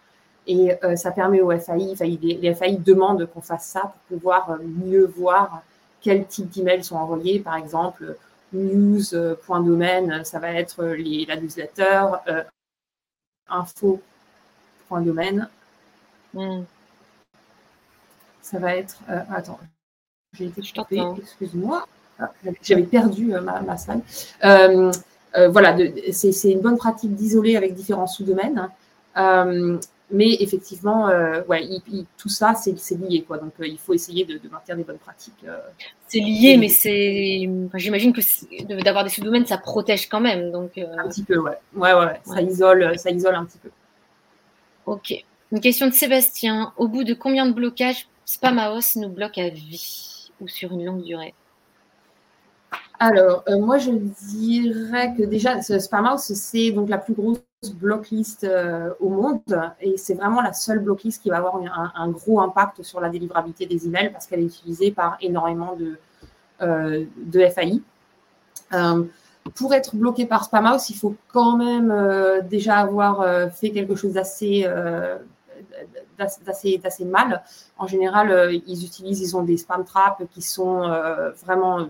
Et 0.47 0.73
euh, 0.85 0.95
ça 0.97 1.11
permet 1.11 1.41
aux 1.41 1.51
FAI, 1.59 1.95
les, 2.01 2.55
FAI 2.55 2.77
demandent 2.77 3.27
qu'on 3.27 3.41
fasse 3.41 3.67
ça 3.67 3.81
pour 3.81 4.19
pouvoir 4.19 4.51
euh, 4.53 4.59
mieux 4.63 5.07
voir 5.07 5.63
quel 6.01 6.27
type 6.27 6.51
d'emails 6.51 6.85
sont 6.85 6.97
envoyés. 6.97 7.41
Par 7.41 7.57
exemple, 7.57 8.17
news.domaine, 8.53 10.25
ça 10.25 10.39
va 10.39 10.53
être 10.53 10.85
les, 10.85 11.27
la 11.27 11.37
newsletter, 11.37 12.05
euh. 12.29 12.43
Hmm. 16.35 16.63
Ça 18.43 18.59
va 18.59 18.77
être. 18.77 18.99
attends, 19.31 19.59
j'ai 20.33 20.47
été 20.47 20.63
stoppée, 20.63 21.03
excuse-moi. 21.19 21.87
Ah, 22.19 22.31
j'avais 22.63 22.85
perdu 22.85 23.27
ma, 23.27 23.61
ma, 23.61 23.77
slide. 23.77 24.01
voilà, 25.51 25.77
c'est 26.13 26.51
une 26.51 26.61
bonne 26.61 26.77
pratique 26.79 27.15
d'isoler 27.15 27.57
avec 27.57 27.75
différents 27.75 28.07
sous-domaines. 28.07 28.69
Mais 30.11 30.37
effectivement, 30.41 31.09
euh, 31.09 31.43
ouais, 31.49 31.69
tout 32.17 32.29
ça, 32.29 32.55
c'est 32.55 32.95
lié. 32.95 33.23
Quoi. 33.23 33.39
Donc, 33.39 33.55
euh, 33.61 33.67
il 33.67 33.79
faut 33.79 33.93
essayer 33.93 34.25
de, 34.25 34.41
maintenir 34.49 34.77
des 34.77 34.85
bonnes 34.85 34.99
pratiques. 34.99 35.45
Euh. 35.45 35.59
c'est 36.07 36.21
lié, 36.21 36.57
mais 36.57 36.69
c'est. 36.69 37.49
J'imagine 37.75 38.13
que 38.13 38.83
d'avoir 38.83 39.03
des 39.03 39.11
sous-domaines, 39.11 39.47
ça 39.47 39.59
protège 39.59 40.09
quand 40.09 40.21
même. 40.21 40.53
Donc, 40.53 40.79
Un 40.79 41.09
petit 41.09 41.25
peu, 41.25 41.39
ouais. 41.39 41.59
Ouais, 41.75 41.93
ouais, 41.93 42.21
Ça, 42.25 42.41
isole, 42.41 42.97
ça 42.99 43.11
isole 43.11 43.35
un 43.35 43.45
petit 43.45 43.59
peu. 43.59 43.71
Ok. 44.87 45.13
Une 45.51 45.61
question 45.61 45.89
de 45.89 45.93
Sébastien. 45.93 46.73
Au 46.77 46.87
bout 46.87 47.03
de 47.03 47.15
combien 47.15 47.47
de 47.47 47.53
blocages 47.53 48.09
Spamaos 48.25 48.97
nous 48.97 49.09
bloque 49.09 49.39
à 49.39 49.49
vie 49.49 50.31
ou 50.41 50.47
sur 50.47 50.73
une 50.73 50.85
longue 50.85 51.03
durée? 51.03 51.35
Alors, 52.99 53.45
moi, 53.59 53.79
je 53.79 53.91
dirais 53.91 55.15
que 55.19 55.25
déjà, 55.25 55.61
Spamhouse, 55.61 56.33
c'est 56.33 56.71
donc 56.71 56.89
la 56.89 56.99
plus 56.99 57.15
grosse 57.15 57.39
blocklist 57.75 58.45
euh, 58.45 58.91
au 59.01 59.09
monde 59.09 59.41
et 59.81 59.97
c'est 59.97 60.15
vraiment 60.15 60.41
la 60.41 60.53
seule 60.53 60.79
blocklist 60.81 61.23
qui 61.23 61.31
va 61.31 61.39
avoir 61.39 61.57
un, 61.57 62.09
gros 62.11 62.41
impact 62.41 62.83
sur 62.83 63.01
la 63.01 63.09
délivrabilité 63.09 63.67
des 63.67 63.87
emails 63.87 64.11
parce 64.11 64.27
qu'elle 64.27 64.41
est 64.41 64.47
utilisée 64.47 64.91
par 64.91 65.17
énormément 65.21 65.77
de, 65.77 65.99
euh, 66.63 67.05
de 67.17 67.47
FAI. 67.47 67.81
Euh, 68.73 69.05
pour 69.55 69.75
être 69.75 69.95
bloqué 69.95 70.27
par 70.27 70.45
Spamhouse, 70.45 70.91
il 70.91 70.97
faut 70.97 71.15
quand 71.33 71.57
même 71.57 71.95
déjà 72.49 72.79
avoir 72.79 73.53
fait 73.53 73.71
quelque 73.71 73.95
chose 73.95 74.15
d'assez 74.15 74.69
d'assez 76.19 77.05
mal. 77.05 77.45
En 77.79 77.87
général, 77.87 78.61
ils 78.67 78.85
utilisent, 78.85 79.21
ils 79.21 79.37
ont 79.37 79.45
des 79.45 79.57
spam 79.57 79.85
traps 79.85 80.25
qui 80.33 80.43
sont 80.43 80.83
vraiment 81.45 81.87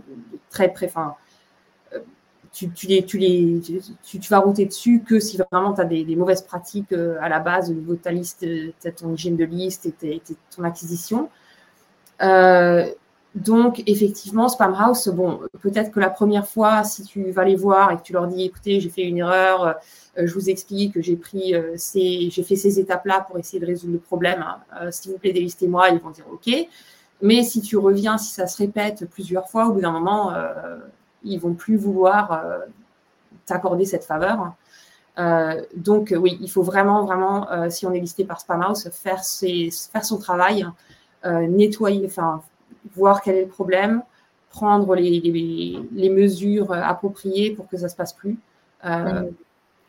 très, 0.50 0.70
très, 0.70 0.92
tu, 2.56 4.28
vas 4.30 4.38
router 4.38 4.66
dessus 4.66 5.02
que 5.06 5.20
si 5.20 5.36
vraiment 5.36 5.74
tu 5.74 5.80
as 5.80 5.84
des, 5.84 6.16
mauvaises 6.16 6.42
pratiques 6.42 6.92
à 6.92 7.28
la 7.28 7.40
base 7.40 7.70
au 7.70 7.74
niveau 7.74 7.92
de 7.92 7.98
ta 7.98 8.12
liste, 8.12 8.46
ton 8.96 9.14
hygiène 9.14 9.36
de 9.36 9.44
liste 9.44 9.86
et, 10.02 10.22
ton 10.54 10.64
acquisition. 10.64 11.28
donc, 13.34 13.82
effectivement, 13.86 14.48
Spamhaus, 14.48 15.08
bon, 15.12 15.40
peut-être 15.60 15.90
que 15.90 16.00
la 16.00 16.10
première 16.10 16.46
fois, 16.46 16.84
si 16.84 17.02
tu 17.04 17.30
vas 17.30 17.44
les 17.44 17.56
voir 17.56 17.92
et 17.92 17.96
que 17.98 18.02
tu 18.02 18.12
leur 18.14 18.26
dis, 18.26 18.44
écoutez, 18.44 18.80
j'ai 18.80 18.88
fait 18.88 19.02
une 19.02 19.18
erreur, 19.18 19.76
je 20.16 20.32
vous 20.32 20.48
explique 20.48 20.94
que 20.94 21.02
j'ai 21.02 21.16
pris 21.16 21.54
ces, 21.76 22.30
j'ai 22.30 22.42
fait 22.42 22.56
ces 22.56 22.80
étapes-là 22.80 23.26
pour 23.28 23.38
essayer 23.38 23.60
de 23.60 23.66
résoudre 23.66 23.92
le 23.92 23.98
problème. 23.98 24.42
Hein. 24.72 24.90
S'il 24.90 25.12
vous 25.12 25.18
plaît, 25.18 25.32
délistez-moi. 25.32 25.90
Ils 25.90 25.98
vont 25.98 26.10
dire 26.10 26.24
OK. 26.32 26.48
Mais 27.22 27.42
si 27.42 27.60
tu 27.62 27.76
reviens, 27.76 28.18
si 28.18 28.32
ça 28.32 28.46
se 28.46 28.58
répète 28.58 29.08
plusieurs 29.10 29.48
fois, 29.48 29.68
au 29.68 29.72
bout 29.72 29.80
d'un 29.80 29.92
moment, 29.92 30.32
euh, 30.34 30.76
ils 31.24 31.38
vont 31.38 31.54
plus 31.54 31.76
vouloir 31.76 32.32
euh, 32.32 32.58
t'accorder 33.46 33.84
cette 33.84 34.04
faveur. 34.04 34.54
Euh, 35.18 35.62
donc 35.74 36.14
oui, 36.16 36.38
il 36.40 36.50
faut 36.50 36.62
vraiment, 36.62 37.04
vraiment, 37.04 37.50
euh, 37.50 37.70
si 37.70 37.86
on 37.86 37.92
est 37.92 38.00
listé 38.00 38.24
par 38.24 38.40
Spamhouse, 38.40 38.90
faire, 38.90 39.24
ses, 39.24 39.70
faire 39.70 40.04
son 40.04 40.18
travail, 40.18 40.66
nettoyer, 41.24 42.06
enfin, 42.06 42.40
voir 42.94 43.20
quel 43.20 43.34
est 43.34 43.42
le 43.42 43.48
problème, 43.48 44.00
prendre 44.50 44.94
les, 44.94 45.18
les, 45.18 45.80
les, 45.90 46.08
mesures 46.08 46.70
appropriées 46.70 47.50
pour 47.50 47.68
que 47.68 47.76
ça 47.76 47.88
se 47.88 47.96
passe 47.96 48.12
plus. 48.12 48.38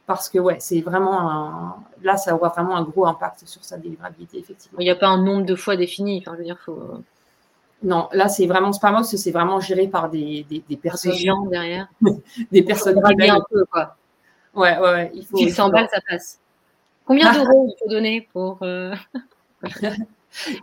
Parce 0.08 0.30
que 0.30 0.40
ouais, 0.40 0.56
c'est 0.60 0.82
vraiment 0.82 1.30
un... 1.30 1.76
là, 2.02 2.18
ça 2.18 2.34
aura 2.34 2.50
vraiment 2.50 2.76
un 2.76 2.82
gros 2.82 3.06
impact 3.06 3.44
sur 3.46 3.64
sa 3.64 3.78
délivrabilité, 3.78 4.40
effectivement. 4.40 4.80
Il 4.80 4.86
n'y 4.86 4.90
a 4.90 4.96
pas 4.96 5.10
un 5.10 5.22
nombre 5.22 5.46
de 5.46 5.54
fois 5.54 5.76
défini. 5.76 6.24
Enfin, 6.26 6.32
je 6.34 6.38
veux 6.40 6.46
dire, 6.46 6.58
faut 6.58 7.04
non, 7.84 8.10
là, 8.12 8.28
c'est 8.28 8.48
vraiment 8.48 8.74
Spamos, 8.74 9.04
c'est 9.04 9.32
vraiment 9.32 9.60
géré 9.60 9.88
par 9.88 10.10
des, 10.10 10.46
des, 10.50 10.64
des 10.68 10.78
personnes. 10.78 11.12
Des 11.12 11.18
gens 11.18 11.46
derrière. 11.46 11.88
des 12.52 12.64
personnes 12.64 13.02
qui 13.02 13.30
un 13.30 13.42
peu, 13.50 13.66
quoi. 13.66 13.96
Ouais, 14.56 14.78
ouais, 14.78 14.92
ouais. 14.92 15.12
Il 15.14 15.26
faut. 15.26 15.38
100 15.38 15.70
balles, 15.70 15.88
ça 15.92 16.00
passe. 16.10 16.40
Combien 17.06 17.32
d'euros 17.32 17.68
il 17.70 17.76
faut 17.80 17.90
donner 17.90 18.28
pour. 18.34 18.58
Euh, 18.64 18.94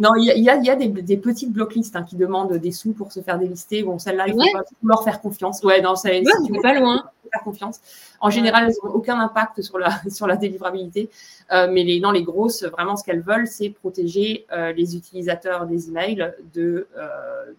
non, 0.01 0.15
il 0.17 0.25
y 0.25 0.51
a, 0.51 0.57
y 0.57 0.71
a 0.71 0.77
des, 0.77 0.89
des, 0.89 1.17
petites 1.17 1.53
blocklists 1.53 1.95
hein, 1.97 2.03
qui 2.03 2.17
demandent 2.17 2.53
des 2.55 2.73
sous 2.73 2.93
pour 2.93 3.13
se 3.13 3.21
faire 3.21 3.39
délister. 3.39 3.83
Bon, 3.85 3.99
celle-là, 3.99 4.27
il 4.27 4.33
faut 4.33 4.39
pas 4.53 4.65
leur 4.83 5.05
faire 5.05 5.21
confiance. 5.21 5.63
Ouais, 5.63 5.81
non, 5.81 5.95
c'est 5.95 6.21
ouais, 6.21 6.61
pas 6.61 6.75
loin. 6.75 7.05
Faire 7.33 7.43
confiance. 7.43 7.81
En 8.21 8.31
général, 8.31 8.65
elles 8.65 8.75
n'ont 8.83 8.95
aucun 8.95 9.19
impact 9.21 9.63
sur 9.63 9.79
la, 9.79 9.91
sur 10.11 10.27
la 10.27 10.37
délivrabilité. 10.37 11.11
Euh, 11.53 11.69
mais 11.71 11.85
les, 11.85 12.01
non, 12.01 12.11
les 12.11 12.23
grosses, 12.23 12.65
vraiment, 12.65 12.97
ce 12.97 13.05
qu'elles 13.05 13.23
veulent, 13.23 13.47
c'est 13.47 13.71
protéger 13.71 14.47
euh, 14.53 14.73
les 14.73 14.97
utilisateurs 14.97 15.67
des 15.67 15.89
emails 15.89 16.33
de, 16.55 16.89
euh, 16.97 17.53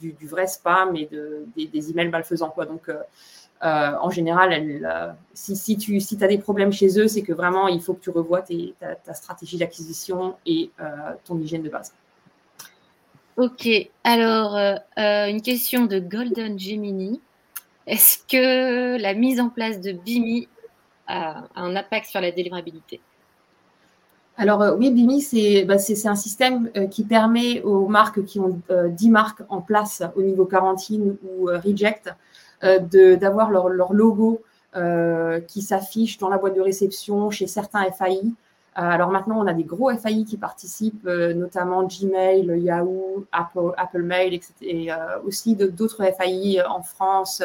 du, 0.00 0.14
vrai 0.26 0.46
spam 0.46 0.96
et 0.96 1.06
de, 1.06 1.44
des, 1.56 1.90
emails 1.90 2.08
malfaisants. 2.08 2.54
Donc, 2.56 2.90
en 3.60 4.10
général, 4.10 5.16
si, 5.34 5.56
si, 5.56 5.76
tu 5.76 6.00
si 6.00 6.22
as 6.22 6.28
des 6.28 6.38
problèmes 6.38 6.72
chez 6.72 6.98
eux, 7.00 7.08
c'est 7.08 7.22
que 7.22 7.32
vraiment, 7.32 7.68
il 7.68 7.80
faut 7.80 7.94
que 7.94 8.00
tu 8.00 8.10
revoies 8.10 8.42
ta, 9.04 9.14
stratégie 9.14 9.58
d'acquisition 9.58 10.36
et 10.46 10.70
ton 11.24 11.38
hygiène 11.38 11.62
de 11.62 11.68
base. 11.68 11.92
Ok, 13.36 13.68
alors 14.04 14.56
une 14.96 15.42
question 15.42 15.86
de 15.86 15.98
Golden 15.98 16.58
Gemini. 16.58 17.20
Est-ce 17.88 18.18
que 18.28 19.00
la 19.00 19.14
mise 19.14 19.40
en 19.40 19.48
place 19.48 19.80
de 19.80 19.92
BIMI 19.92 20.48
a 21.06 21.44
un 21.56 21.74
impact 21.74 22.06
sur 22.06 22.20
la 22.20 22.30
délivrabilité? 22.30 23.00
Alors 24.36 24.76
oui, 24.78 24.92
BIMI, 24.92 25.20
c'est 25.20 25.64
bah, 25.64 25.74
un 26.04 26.14
système 26.14 26.70
qui 26.90 27.02
permet 27.02 27.60
aux 27.62 27.88
marques 27.88 28.24
qui 28.24 28.38
ont 28.38 28.60
10 28.70 29.10
marques 29.10 29.42
en 29.48 29.60
place 29.60 30.02
au 30.14 30.22
niveau 30.22 30.44
quarantine 30.44 31.16
ou 31.24 31.46
reject 31.46 32.14
euh, 32.64 32.80
d'avoir 33.16 33.52
leur, 33.52 33.68
leur, 33.68 33.92
logo 33.92 34.42
euh, 34.74 35.40
qui 35.40 35.62
s'affiche 35.62 36.18
dans 36.18 36.28
la 36.28 36.38
boîte 36.38 36.56
de 36.56 36.60
réception 36.60 37.30
chez 37.30 37.46
certains 37.46 37.88
FAI. 37.92 38.20
Euh, 38.78 38.82
alors 38.82 39.10
maintenant, 39.10 39.38
on 39.38 39.46
a 39.46 39.54
des 39.54 39.64
gros 39.64 39.90
FAI 39.90 40.24
qui 40.24 40.36
participent, 40.36 41.04
notamment 41.04 41.84
Gmail, 41.84 42.60
Yahoo, 42.60 43.26
Apple, 43.32 43.72
Apple 43.76 44.02
Mail, 44.02 44.34
etc. 44.34 44.54
et 44.60 44.90
aussi 45.24 45.56
d'autres 45.56 46.04
FAI 46.04 46.62
en 46.64 46.82
France 46.82 47.42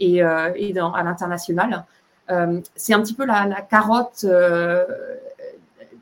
et, 0.00 0.22
à 0.22 1.02
l'international. 1.04 1.84
c'est 2.74 2.94
un 2.94 3.02
petit 3.02 3.14
peu 3.14 3.26
la, 3.26 3.60
carotte, 3.68 4.24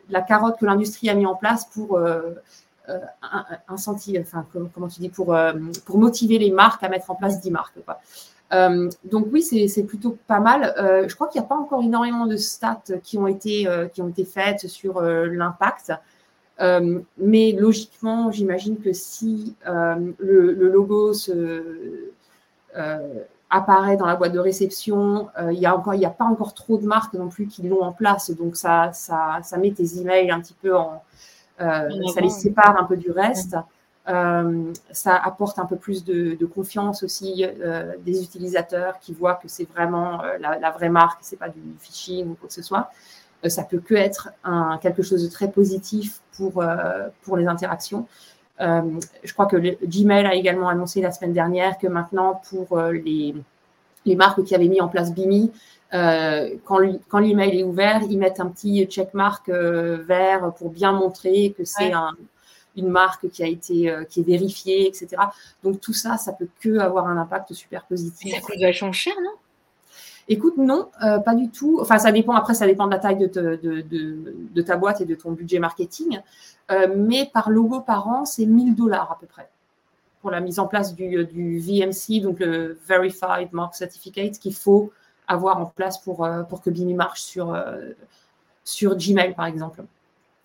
la 0.09 0.21
carotte 0.23 0.59
que 0.59 0.67
l'industrie 0.67 1.11
a 1.11 1.15
mis 1.15 1.27
en 1.27 1.35
place 1.35 1.65
pour 1.65 1.99
un, 1.99 2.35
enfin 3.69 4.47
comment 4.73 4.89
tu 4.89 5.01
dis, 5.01 5.09
pour, 5.09 5.37
pour 5.85 5.99
motiver 5.99 6.39
les 6.39 6.53
marques 6.53 6.85
à 6.85 6.89
mettre 6.89 7.11
en 7.11 7.17
place 7.17 7.41
10 7.41 7.51
marques. 7.51 7.79
Euh, 8.53 8.91
donc 9.05 9.29
oui, 9.33 9.43
c'est 9.43 9.85
plutôt 9.85 10.19
pas 10.27 10.41
mal. 10.41 10.75
Euh, 10.79 11.09
je 11.09 11.15
crois 11.15 11.29
qu'il 11.29 11.41
n'y 11.41 11.47
a 11.47 11.49
pas 11.49 11.57
encore 11.57 11.83
énormément 11.83 12.27
de 12.27 12.37
stats 12.37 12.83
qui 13.03 13.19
ont 13.19 13.27
été, 13.27 13.69
euh, 13.69 13.87
qui 13.87 14.03
ont 14.03 14.09
été 14.09 14.25
faites 14.25 14.67
sur 14.67 15.01
l'impact. 15.01 15.93
mais 17.17 17.53
logiquement, 17.53 18.31
j'imagine 18.31 18.79
que 18.79 18.93
si 18.93 19.55
le, 19.65 20.53
logo 20.53 21.13
se, 21.13 22.11
apparaît 23.53 23.97
dans 23.97 24.07
la 24.07 24.15
boîte 24.17 24.33
de 24.33 24.39
réception, 24.39 25.29
il 25.51 25.59
n'y 25.59 25.67
a, 25.67 25.73
a 25.73 26.11
pas 26.11 26.25
encore 26.25 26.55
trop 26.55 26.77
de 26.79 26.87
marques 26.87 27.15
non 27.15 27.29
plus 27.29 27.47
qui 27.47 27.63
l'ont 27.63 27.83
en 27.83 27.93
place. 27.93 28.31
Donc 28.31 28.57
ça, 28.57 28.93
ça, 28.93 29.41
ça, 29.43 29.57
met 29.59 29.71
tes 29.71 30.01
emails 30.01 30.31
un 30.31 30.41
petit 30.41 30.55
peu 30.61 30.77
en... 30.77 31.03
ça 31.59 31.89
les 32.21 32.31
sépare 32.31 32.77
un 32.81 32.85
peu 32.85 32.97
du 32.97 33.11
reste. 33.11 33.57
Euh, 34.09 34.73
ça 34.91 35.15
apporte 35.15 35.59
un 35.59 35.67
peu 35.67 35.77
plus 35.77 36.05
de, 36.05 36.47
confiance 36.47 37.03
aussi 37.03 37.45
euh, 37.45 37.93
des 38.01 38.23
utilisateurs 38.23 38.99
qui 38.99 39.13
voient 39.13 39.35
que 39.35 39.47
c'est 39.47 39.69
vraiment 39.71 40.23
euh, 40.25 40.39
la, 40.39 40.71
vraie 40.71 40.89
marque, 40.89 41.19
c'est 41.23 41.39
pas 41.39 41.51
du 41.51 41.61
phishing 41.79 42.31
ou 42.31 42.35
quoi 42.35 42.49
que 42.49 42.55
ce 42.55 42.63
soit. 42.63 42.91
ça 43.47 43.63
peut 43.63 43.79
que 43.79 43.95
être 43.95 44.31
un, 44.43 44.79
quelque 44.79 45.03
chose 45.03 45.23
de 45.23 45.29
très 45.29 45.51
positif 45.51 46.21
pour, 46.37 46.65
pour 47.23 47.37
les 47.37 47.47
interactions. 47.47 48.07
je 48.59 49.33
crois 49.33 49.47
que 49.47 49.57
Gmail 49.57 50.27
a 50.27 50.35
également 50.35 50.69
annoncé 50.69 51.01
la 51.03 51.13
semaine 51.13 51.35
dernière 51.35 51.79
que 51.79 51.87
maintenant, 51.87 52.41
pour 52.51 52.81
les, 52.81 53.35
les 54.07 54.17
marques 54.17 54.43
qui 54.45 54.55
avaient 54.55 54.69
mis 54.69 54.81
en 54.81 54.89
place 54.89 55.13
Bimi, 55.13 55.53
quand 55.93 57.19
l'email 57.19 57.61
est 57.61 57.65
ouvert, 57.65 58.03
ils 58.09 58.19
mettent 58.19 58.41
un 58.41 58.49
petit 58.49 58.87
checkmark 58.87 59.49
vert 59.51 60.53
pour 60.57 60.71
bien 60.71 60.93
montrer 60.93 61.55
que 61.57 61.65
c'est 61.65 61.93
un, 61.93 62.13
une 62.81 62.89
marque 62.89 63.29
qui 63.31 63.43
a 63.43 63.47
été 63.47 63.91
euh, 63.91 64.05
qui 64.05 64.21
est 64.21 64.25
vérifiée, 64.25 64.89
etc. 64.89 65.09
Donc 65.63 65.81
tout 65.81 65.93
ça, 65.93 66.17
ça 66.17 66.33
peut 66.33 66.49
que 66.61 66.79
avoir 66.79 67.07
un 67.07 67.17
impact 67.17 67.53
super 67.53 67.85
positif. 67.85 68.35
Ça 68.35 68.41
coûte 68.41 68.61
vachement 68.61 68.93
cher, 68.93 69.15
non? 69.23 69.33
Écoute, 70.29 70.59
non, 70.59 70.91
euh, 71.03 71.19
pas 71.19 71.35
du 71.35 71.51
tout. 71.51 71.79
Enfin, 71.81 71.99
ça 71.99 72.13
dépend. 72.13 72.35
Après, 72.35 72.55
ça 72.55 72.67
dépend 72.67 72.87
de 72.87 72.93
la 72.93 72.99
taille 72.99 73.19
de, 73.19 73.27
de, 73.27 73.83
de, 73.83 74.63
ta 74.63 74.77
boîte 74.77 75.01
et 75.01 75.05
de 75.05 75.15
ton 75.15 75.33
budget 75.33 75.59
marketing. 75.59 76.21
Euh, 76.71 76.95
mais 76.97 77.29
par 77.33 77.51
logo 77.51 77.81
par 77.81 78.07
an, 78.07 78.25
c'est 78.25 78.47
1000 78.47 78.77
dollars 78.77 79.11
à 79.11 79.19
peu 79.19 79.27
près 79.27 79.49
pour 80.21 80.31
la 80.31 80.41
mise 80.41 80.59
en 80.59 80.67
place 80.67 80.95
du, 80.95 81.25
du, 81.25 81.59
VMC, 81.59 82.21
donc 82.21 82.41
le 82.41 82.79
Verified 82.87 83.49
Mark 83.53 83.75
Certificate, 83.75 84.39
qu'il 84.39 84.55
faut 84.55 84.93
avoir 85.27 85.59
en 85.59 85.65
place 85.65 85.97
pour, 85.97 86.29
pour 86.49 86.61
que 86.61 86.69
Bimi 86.69 86.93
marche 86.93 87.23
sur, 87.23 87.59
sur 88.63 88.97
Gmail, 88.97 89.35
par 89.35 89.47
exemple, 89.47 89.83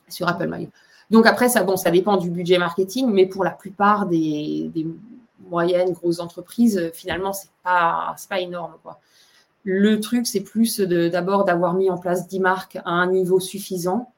sur 0.07 0.27
Apple 0.29 0.47
Mail. 0.47 0.69
Donc 1.11 1.25
après, 1.25 1.49
ça, 1.49 1.63
bon, 1.63 1.77
ça 1.77 1.91
dépend 1.91 2.17
du 2.17 2.29
budget 2.29 2.57
marketing, 2.57 3.09
mais 3.11 3.25
pour 3.25 3.43
la 3.43 3.51
plupart 3.51 4.05
des, 4.07 4.71
moyennes, 5.49 5.91
grosses 5.91 6.19
entreprises, 6.19 6.91
finalement, 6.93 7.31
c'est 7.31 7.49
pas, 7.63 8.15
pas 8.29 8.39
énorme. 8.39 8.73
Quoi. 8.81 8.99
Le 9.63 9.99
truc, 9.99 10.27
c'est 10.27 10.41
plus 10.41 10.79
d'abord 10.79 11.43
d'avoir 11.43 11.73
mis 11.73 11.89
en 11.89 11.97
place 11.97 12.27
10 12.27 12.39
marques 12.39 12.77
à 12.85 12.91
un 12.91 13.07
niveau 13.07 13.39
suffisant 13.39 14.13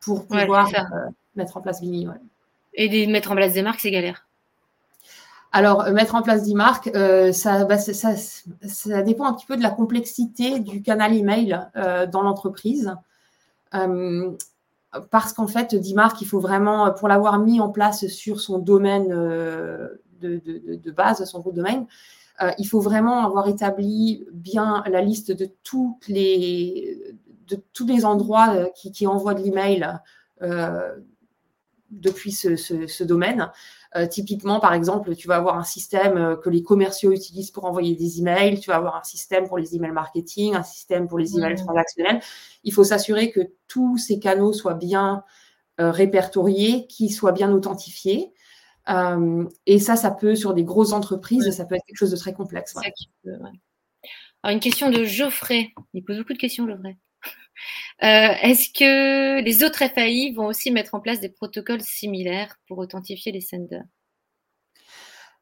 pour 0.00 0.26
pouvoir 0.26 0.68
euh, 0.74 1.08
mettre 1.36 1.56
en 1.56 1.60
place 1.60 1.80
Bini. 1.80 2.08
Et 2.74 2.88
de 2.88 3.10
mettre 3.10 3.30
en 3.30 3.36
place 3.36 3.52
des 3.52 3.62
marques, 3.62 3.78
c'est 3.78 3.92
galère. 3.92 4.26
Alors, 5.52 5.82
euh, 5.82 5.92
mettre 5.92 6.16
en 6.16 6.22
place 6.22 6.42
10 6.42 6.54
marques, 6.56 6.90
euh, 6.96 7.32
ça, 7.32 7.64
bah, 7.64 7.78
ça, 7.78 8.16
ça, 8.16 9.02
dépend 9.02 9.26
un 9.26 9.34
petit 9.34 9.46
peu 9.46 9.56
de 9.56 9.62
la 9.62 9.70
complexité 9.70 10.58
du 10.58 10.82
canal 10.82 11.14
email 11.14 11.60
dans 12.10 12.22
l'entreprise 12.22 12.96
parce 15.10 15.32
qu'en 15.32 15.46
fait, 15.46 15.74
Dimar, 15.74 16.16
il 16.20 16.26
faut 16.26 16.40
vraiment, 16.40 16.92
pour 16.92 17.08
l'avoir 17.08 17.38
mis 17.38 17.60
en 17.60 17.70
place 17.70 18.06
sur 18.08 18.40
son 18.40 18.58
domaine 18.58 19.08
euh, 19.10 19.88
de, 20.20 20.90
base, 20.90 21.24
son 21.24 21.40
gros 21.40 21.52
domaine, 21.52 21.86
euh, 22.42 22.50
il 22.58 22.66
faut 22.66 22.80
vraiment 22.80 23.24
avoir 23.24 23.48
établi 23.48 24.26
bien 24.32 24.82
la 24.86 25.00
liste 25.00 25.32
de, 25.32 25.48
les, 26.08 26.98
de 27.48 27.62
tous 27.72 27.86
les 27.86 28.04
endroits 28.04 28.54
euh, 28.54 28.68
qui, 28.74 29.06
envoient 29.06 29.34
de 29.34 29.42
l'email 29.42 29.88
euh, 30.42 30.96
depuis 31.90 32.32
ce 32.32 33.04
domaine. 33.04 33.50
Euh, 33.94 34.06
typiquement, 34.06 34.58
par 34.58 34.72
exemple, 34.72 35.14
tu 35.14 35.28
vas 35.28 35.36
avoir 35.36 35.58
un 35.58 35.64
système 35.64 36.16
euh, 36.16 36.36
que 36.36 36.48
les 36.48 36.62
commerciaux 36.62 37.12
utilisent 37.12 37.50
pour 37.50 37.66
envoyer 37.66 37.94
des 37.94 38.20
emails, 38.20 38.58
tu 38.58 38.70
vas 38.70 38.76
avoir 38.76 38.96
un 38.96 39.02
système 39.02 39.46
pour 39.46 39.58
les 39.58 39.76
emails 39.76 39.92
marketing, 39.92 40.54
un 40.54 40.62
système 40.62 41.08
pour 41.08 41.18
les 41.18 41.36
emails 41.36 41.56
transactionnels. 41.56 42.22
Il 42.64 42.72
faut 42.72 42.84
s'assurer 42.84 43.30
que 43.30 43.40
tous 43.68 43.98
ces 43.98 44.18
canaux 44.18 44.54
soient 44.54 44.74
bien 44.74 45.24
euh, 45.78 45.90
répertoriés, 45.90 46.86
qu'ils 46.86 47.12
soient 47.12 47.32
bien 47.32 47.52
authentifiés. 47.52 48.32
et 49.66 49.78
ça, 49.78 49.96
ça 49.96 50.10
peut, 50.10 50.34
sur 50.34 50.54
des 50.54 50.64
grosses 50.64 50.92
entreprises, 50.92 51.50
ça 51.50 51.66
peut 51.66 51.74
être 51.74 51.84
quelque 51.86 51.98
chose 51.98 52.10
de 52.10 52.16
très 52.16 52.32
complexe. 52.32 52.74
Alors, 54.42 54.54
une 54.54 54.60
question 54.60 54.90
de 54.90 55.04
Geoffrey. 55.04 55.72
Il 55.92 56.02
pose 56.02 56.18
beaucoup 56.18 56.32
de 56.32 56.38
questions, 56.38 56.66
Geoffrey. 56.66 56.96
Euh, 58.02 58.34
est-ce 58.42 58.68
que 58.70 59.40
les 59.42 59.62
autres 59.62 59.84
FAI 59.88 60.32
vont 60.34 60.46
aussi 60.46 60.72
mettre 60.72 60.94
en 60.94 61.00
place 61.00 61.20
des 61.20 61.28
protocoles 61.28 61.82
similaires 61.82 62.56
pour 62.66 62.78
authentifier 62.78 63.30
les 63.30 63.40
senders? 63.40 63.84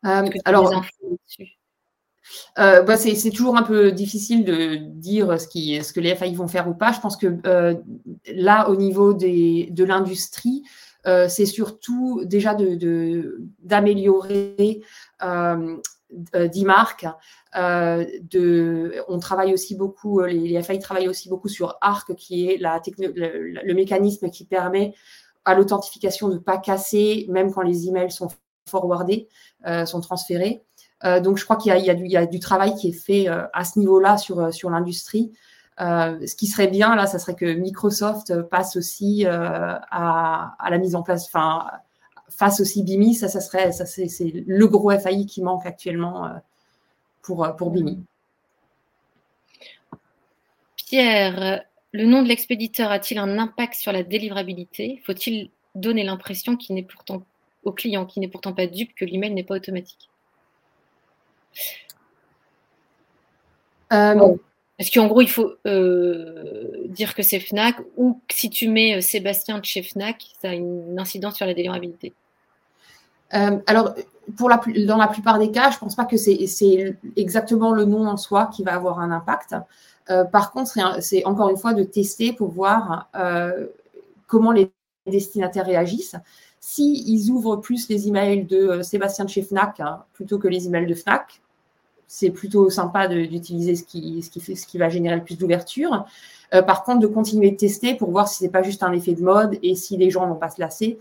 Euh, 0.04 0.28
Alors, 0.44 0.84
euh, 2.58 2.82
bah, 2.82 2.96
c'est 2.98 3.30
toujours 3.30 3.56
un 3.56 3.62
peu 3.62 3.92
difficile 3.92 4.44
de 4.44 4.76
dire 4.76 5.40
ce, 5.40 5.48
qui, 5.48 5.82
ce, 5.82 5.92
que 5.92 6.00
les 6.00 6.14
FAI 6.14 6.34
vont 6.34 6.48
faire 6.48 6.68
ou 6.68 6.74
pas. 6.74 6.92
Je 6.92 7.00
pense 7.00 7.16
que 7.16 7.40
là, 8.26 8.68
au 8.68 8.76
niveau 8.76 9.14
des, 9.14 9.68
de 9.70 9.84
l'industrie, 9.84 10.62
c'est 11.04 11.46
surtout 11.46 12.22
déjà 12.26 12.54
d'améliorer 13.62 14.82
de, 15.20 15.80
euh, 16.34 16.48
d'IMARC. 16.48 17.06
Euh, 17.56 18.06
de, 18.30 19.02
on 19.08 19.18
travaille 19.18 19.52
aussi 19.52 19.74
beaucoup, 19.74 20.20
euh, 20.20 20.28
les, 20.28 20.62
FAI 20.62 20.78
travaillent 20.78 21.08
aussi 21.08 21.28
beaucoup 21.28 21.48
sur 21.48 21.76
ARC, 21.80 22.14
qui 22.14 22.48
est 22.48 22.58
la 22.58 22.80
le, 22.98 23.62
le, 23.64 23.74
mécanisme 23.74 24.30
qui 24.30 24.44
permet 24.44 24.94
à 25.44 25.54
l'authentification 25.54 26.28
de 26.28 26.34
ne 26.34 26.38
pas 26.38 26.58
casser, 26.58 27.26
même 27.28 27.52
quand 27.52 27.62
les 27.62 27.88
emails 27.88 28.12
sont 28.12 28.28
forwardés, 28.68 29.28
sont 29.86 30.00
transférés. 30.00 30.62
donc, 31.22 31.38
je 31.38 31.44
crois 31.44 31.56
qu'il 31.56 31.74
y, 31.74 31.80
y, 31.80 32.10
y, 32.10 32.16
a 32.16 32.26
du 32.26 32.38
travail 32.38 32.74
qui 32.76 32.90
est 32.90 32.92
fait 32.92 33.26
à 33.26 33.64
ce 33.64 33.78
niveau-là 33.80 34.16
sur, 34.16 34.54
sur 34.54 34.70
l'industrie. 34.70 35.32
ce 35.78 36.36
qui 36.36 36.46
serait 36.46 36.68
bien, 36.68 36.94
là, 36.94 37.06
ça 37.06 37.18
serait 37.18 37.34
que 37.34 37.52
Microsoft 37.52 38.42
passe 38.42 38.76
aussi 38.76 39.26
à, 39.26 40.54
à, 40.56 40.70
la 40.70 40.78
mise 40.78 40.94
en 40.94 41.02
place, 41.02 41.24
enfin, 41.26 41.64
face 42.30 42.60
aussi 42.60 42.82
BIMI, 42.82 43.14
ça, 43.14 43.28
ça 43.28 43.40
serait, 43.40 43.72
ça 43.72 43.84
c'est, 43.84 44.08
le 44.46 44.66
gros 44.66 44.90
FAI 44.98 45.26
qui 45.26 45.42
manque 45.42 45.66
actuellement 45.66 46.26
euh, 46.26 46.30
pour, 47.22 47.44
euh, 47.44 47.52
pour 47.52 47.70
BIMI. 47.70 47.98
Pierre, 50.76 51.64
le 51.92 52.06
nom 52.06 52.22
de 52.22 52.28
l'expéditeur 52.28 52.90
a-t-il 52.90 53.18
un 53.18 53.38
impact 53.38 53.74
sur 53.74 53.92
la 53.92 54.02
délivrabilité? 54.02 55.00
Faut-il 55.04 55.50
donner 55.74 56.02
l'impression 56.02 56.56
qu'il 56.56 56.74
n'est 56.74 56.82
pourtant 56.82 57.24
au 57.64 57.72
client 57.72 58.06
qui 58.06 58.20
n'est 58.20 58.28
pourtant 58.28 58.52
pas 58.52 58.66
dupe 58.66 58.94
que 58.94 59.04
l'email 59.04 59.32
n'est 59.32 59.44
pas 59.44 59.56
automatique? 59.56 60.08
Euh, 63.92 64.36
Est-ce 64.78 64.90
qu'en 64.92 65.06
gros, 65.06 65.20
il 65.20 65.30
faut 65.30 65.54
dire 65.64 67.14
que 67.14 67.22
c'est 67.22 67.40
Fnac 67.40 67.76
ou 67.96 68.20
si 68.30 68.50
tu 68.50 68.68
mets 68.68 69.00
Sébastien 69.00 69.58
de 69.58 69.64
chez 69.64 69.82
Fnac, 69.82 70.24
ça 70.40 70.50
a 70.50 70.54
une 70.54 70.98
incidence 70.98 71.36
sur 71.36 71.46
la 71.46 71.54
délivrabilité. 71.54 72.12
euh, 72.12 72.29
alors, 73.30 73.94
pour 74.36 74.48
la, 74.48 74.60
dans 74.86 74.96
la 74.96 75.08
plupart 75.08 75.38
des 75.38 75.50
cas, 75.50 75.70
je 75.70 75.76
ne 75.76 75.80
pense 75.80 75.94
pas 75.94 76.04
que 76.04 76.16
c'est 76.16 76.96
exactement 77.16 77.72
le 77.72 77.84
nom 77.84 78.06
en 78.06 78.16
soi 78.16 78.50
qui 78.54 78.62
va 78.62 78.74
avoir 78.74 79.00
un 79.00 79.10
impact. 79.10 79.54
Euh, 80.10 80.24
par 80.24 80.52
contre, 80.52 80.72
c'est 81.00 81.24
encore 81.24 81.50
une 81.50 81.56
fois 81.56 81.74
de 81.74 81.84
tester 81.84 82.32
pour 82.32 82.50
voir 82.50 83.08
euh, 83.14 83.66
comment 84.26 84.52
les 84.52 84.70
destinataires 85.06 85.66
réagissent. 85.66 86.16
S'ils 86.60 87.08
ils 87.08 87.30
ouvrent 87.30 87.56
plus 87.56 87.88
les 87.88 88.08
emails 88.08 88.44
de 88.44 88.82
Sébastien 88.82 89.24
de 89.24 89.30
chez 89.30 89.42
Fnac 89.42 89.80
hein, 89.80 90.04
plutôt 90.12 90.38
que 90.38 90.48
les 90.48 90.66
emails 90.66 90.86
de 90.86 90.94
Fnac, 90.94 91.40
c'est 92.06 92.30
plutôt 92.30 92.70
sympa 92.70 93.06
d'utiliser 93.06 93.76
ce 93.76 93.84
qui, 93.84 94.78
va 94.78 94.88
générer 94.88 95.16
le 95.16 95.22
plus 95.22 95.38
d'ouverture. 95.38 96.06
par 96.50 96.82
contre, 96.82 96.98
de 96.98 97.06
continuer 97.06 97.52
de 97.52 97.56
tester 97.56 97.94
pour 97.94 98.10
voir 98.10 98.26
si 98.26 98.38
ce 98.38 98.44
n'est 98.44 98.50
pas 98.50 98.64
juste 98.64 98.82
un 98.82 98.92
effet 98.92 99.12
de 99.12 99.22
mode 99.22 99.58
et 99.62 99.76
si 99.76 99.96
les 99.96 100.10
gens 100.10 100.26
ne 100.26 100.32
vont 100.32 100.38
pas 100.38 100.50
se 100.50 100.60
lasser 100.60 100.98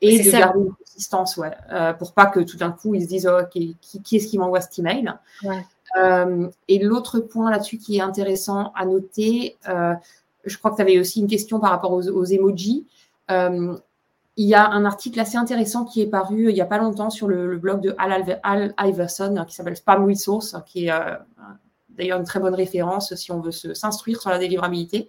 et 0.00 0.22
de 0.22 0.30
garder 0.30 0.60
une 0.60 0.74
consistance, 0.74 1.36
ouais, 1.36 1.52
euh, 1.72 1.92
pour 1.92 2.12
pas 2.12 2.26
que 2.26 2.40
tout 2.40 2.56
d'un 2.56 2.70
coup 2.70 2.94
ils 2.94 3.02
se 3.02 3.08
disent 3.08 3.30
oh, 3.30 3.44
qui, 3.50 3.76
qui 3.80 4.16
est-ce 4.16 4.28
qui 4.28 4.38
m'envoie 4.38 4.60
cet 4.60 4.78
email? 4.78 5.12
Euh, 5.96 6.48
et 6.68 6.78
l'autre 6.78 7.20
point 7.20 7.50
là-dessus 7.50 7.78
qui 7.78 7.96
est 7.96 8.00
intéressant 8.00 8.72
à 8.74 8.84
noter, 8.84 9.56
euh, 9.68 9.94
je 10.44 10.58
crois 10.58 10.70
que 10.70 10.76
tu 10.76 10.82
avais 10.82 10.98
aussi 10.98 11.20
une 11.20 11.28
question 11.28 11.60
par 11.60 11.70
rapport 11.70 11.92
aux, 11.92 12.24
emojis. 12.24 12.86
il 13.28 13.78
y 14.36 14.54
a 14.54 14.68
un 14.68 14.84
article 14.84 15.18
assez 15.20 15.36
intéressant 15.36 15.84
qui 15.84 16.02
est 16.02 16.06
paru 16.06 16.50
il 16.50 16.54
n'y 16.54 16.60
a 16.60 16.66
pas 16.66 16.78
longtemps 16.78 17.10
sur 17.10 17.26
le, 17.28 17.56
blog 17.56 17.80
de 17.80 17.94
Al, 17.98 18.40
Al 18.42 18.74
Iverson 18.78 19.44
qui 19.48 19.54
s'appelle 19.54 19.76
Spam 19.76 20.04
Resource, 20.04 20.56
qui 20.66 20.88
est 20.88 20.92
d'ailleurs 21.90 22.18
une 22.18 22.26
très 22.26 22.40
bonne 22.40 22.54
référence 22.54 23.14
si 23.14 23.32
on 23.32 23.40
veut 23.40 23.52
s'instruire 23.52 24.20
sur 24.20 24.30
la 24.30 24.38
délivrabilité. 24.38 25.08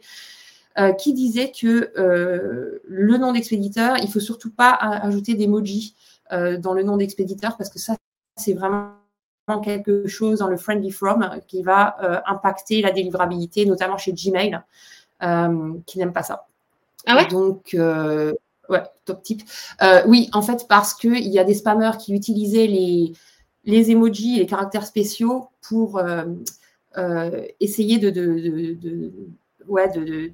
Euh, 0.79 0.91
qui 0.91 1.13
disait 1.13 1.51
que 1.51 1.91
euh, 1.97 2.83
le 2.87 3.17
nom 3.17 3.31
d'expéditeur, 3.31 3.97
il 3.97 4.11
faut 4.11 4.19
surtout 4.19 4.51
pas 4.51 4.73
ajouter 4.73 5.33
d'emoji 5.33 5.95
euh, 6.31 6.59
dans 6.59 6.73
le 6.73 6.83
nom 6.83 6.97
d'expéditeur 6.97 7.57
parce 7.57 7.71
que 7.71 7.79
ça, 7.79 7.95
c'est 8.35 8.53
vraiment 8.53 8.93
quelque 9.63 10.05
chose 10.05 10.37
dans 10.37 10.49
le 10.49 10.57
friendly 10.57 10.91
from 10.91 11.27
qui 11.47 11.63
va 11.63 12.21
impacter 12.27 12.81
la 12.81 12.91
délivrabilité, 12.91 13.65
notamment 13.65 13.97
chez 13.97 14.13
Gmail, 14.13 14.61
qui 15.87 15.97
n'aime 15.97 16.13
pas 16.13 16.21
ça. 16.21 16.45
Ah 17.07 17.15
ouais? 17.15 17.27
Donc, 17.27 17.69
ouais, 17.73 18.83
top 19.05 19.23
tip. 19.23 19.41
oui, 20.05 20.29
en 20.33 20.43
fait, 20.43 20.67
parce 20.67 20.93
qu'il 20.93 21.27
y 21.27 21.39
a 21.39 21.43
des 21.43 21.55
spammers 21.55 21.97
qui 21.97 22.13
utilisaient 22.13 22.67
les, 22.67 23.13
les 23.63 23.89
emojis 23.89 24.35
et 24.35 24.39
les 24.39 24.45
caractères 24.45 24.85
spéciaux 24.85 25.47
pour 25.61 25.99
essayer 27.59 27.97
de, 27.97 28.09
de 28.11 29.09
ouais, 29.67 29.89
de, 29.89 30.31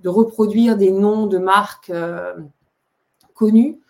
de, 0.00 0.08
reproduire 0.08 0.76
des 0.76 0.90
noms 0.90 1.26
de 1.26 1.38
marques 1.38 1.90
euh, 1.90 2.34
connues 3.34 3.80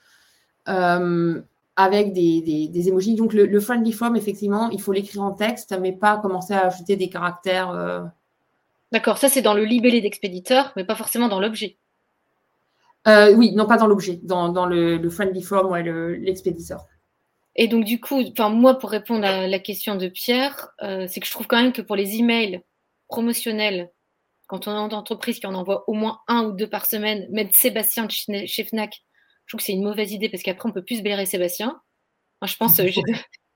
euh, 0.68 1.40
avec 1.76 2.12
des, 2.12 2.68
des, 2.68 2.88
emojis. 2.88 3.14
Donc, 3.14 3.32
le, 3.32 3.60
friendly 3.60 3.92
form, 3.92 4.16
effectivement, 4.16 4.70
il 4.70 4.80
faut 4.80 4.92
l'écrire 4.92 5.22
en 5.22 5.32
texte, 5.32 5.76
mais 5.80 5.92
pas 5.92 6.18
commencer 6.18 6.54
à 6.54 6.66
ajouter 6.66 6.96
des 6.96 7.08
caractères. 7.08 7.70
Euh. 7.70 8.02
D'accord, 8.92 9.18
ça 9.18 9.28
c'est 9.28 9.42
dans 9.42 9.54
le 9.54 9.64
libellé 9.64 10.00
d'expéditeur, 10.00 10.72
mais 10.76 10.84
pas 10.84 10.94
forcément 10.94 11.28
dans 11.28 11.40
l'objet. 11.40 11.76
oui, 13.06 13.52
non, 13.54 13.66
pas 13.66 13.76
dans 13.76 13.88
l'objet, 13.88 14.20
dans, 14.22 14.50
dans 14.50 14.66
le, 14.66 15.10
friendly 15.10 15.42
form, 15.42 15.72
ouais, 15.72 15.82
l'expéditeur. 16.18 16.86
et 17.56 17.66
donc, 17.66 17.84
du 17.84 18.00
coup, 18.00 18.22
moi, 18.50 18.78
pour 18.78 18.90
répondre 18.90 19.26
à 19.26 19.48
la 19.48 19.58
question 19.58 19.96
de 19.96 20.06
Pierre, 20.06 20.70
c'est 20.80 21.18
que 21.18 21.26
je 21.26 21.32
trouve 21.32 21.48
quand 21.48 21.60
même 21.60 21.72
que 21.72 21.82
pour 21.82 21.96
les 21.96 22.16
emails 22.16 22.62
promotionnels 23.08 23.90
quand 24.54 24.68
on 24.68 24.74
est 24.74 24.94
en 24.94 24.96
entreprise 24.96 25.40
qui 25.40 25.46
en 25.46 25.54
envoie 25.54 25.84
au 25.88 25.94
moins 25.94 26.20
un 26.28 26.44
ou 26.44 26.52
deux 26.52 26.68
par 26.68 26.86
semaine, 26.86 27.26
mettre 27.30 27.52
Sébastien 27.54 28.06
chez 28.08 28.64
Fnac, 28.64 29.02
je 29.46 29.50
trouve 29.50 29.58
que 29.58 29.64
c'est 29.64 29.72
une 29.72 29.82
mauvaise 29.82 30.12
idée 30.12 30.28
parce 30.28 30.42
qu'après, 30.44 30.68
on 30.68 30.72
peut 30.72 30.84
plus 30.84 30.98
se 30.98 31.02
blairer 31.02 31.26
Sébastien. 31.26 31.80
je 32.44 32.56
pense, 32.56 32.78
euh, 32.80 32.88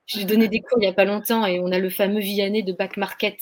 j'ai 0.06 0.24
donné 0.24 0.48
des 0.48 0.60
cours 0.60 0.78
il 0.78 0.80
n'y 0.80 0.86
a 0.86 0.92
pas 0.92 1.04
longtemps 1.04 1.46
et 1.46 1.60
on 1.60 1.70
a 1.70 1.78
le 1.78 1.88
fameux 1.88 2.18
Vianney 2.18 2.64
de 2.64 2.72
Back 2.72 2.96
Market 2.96 3.38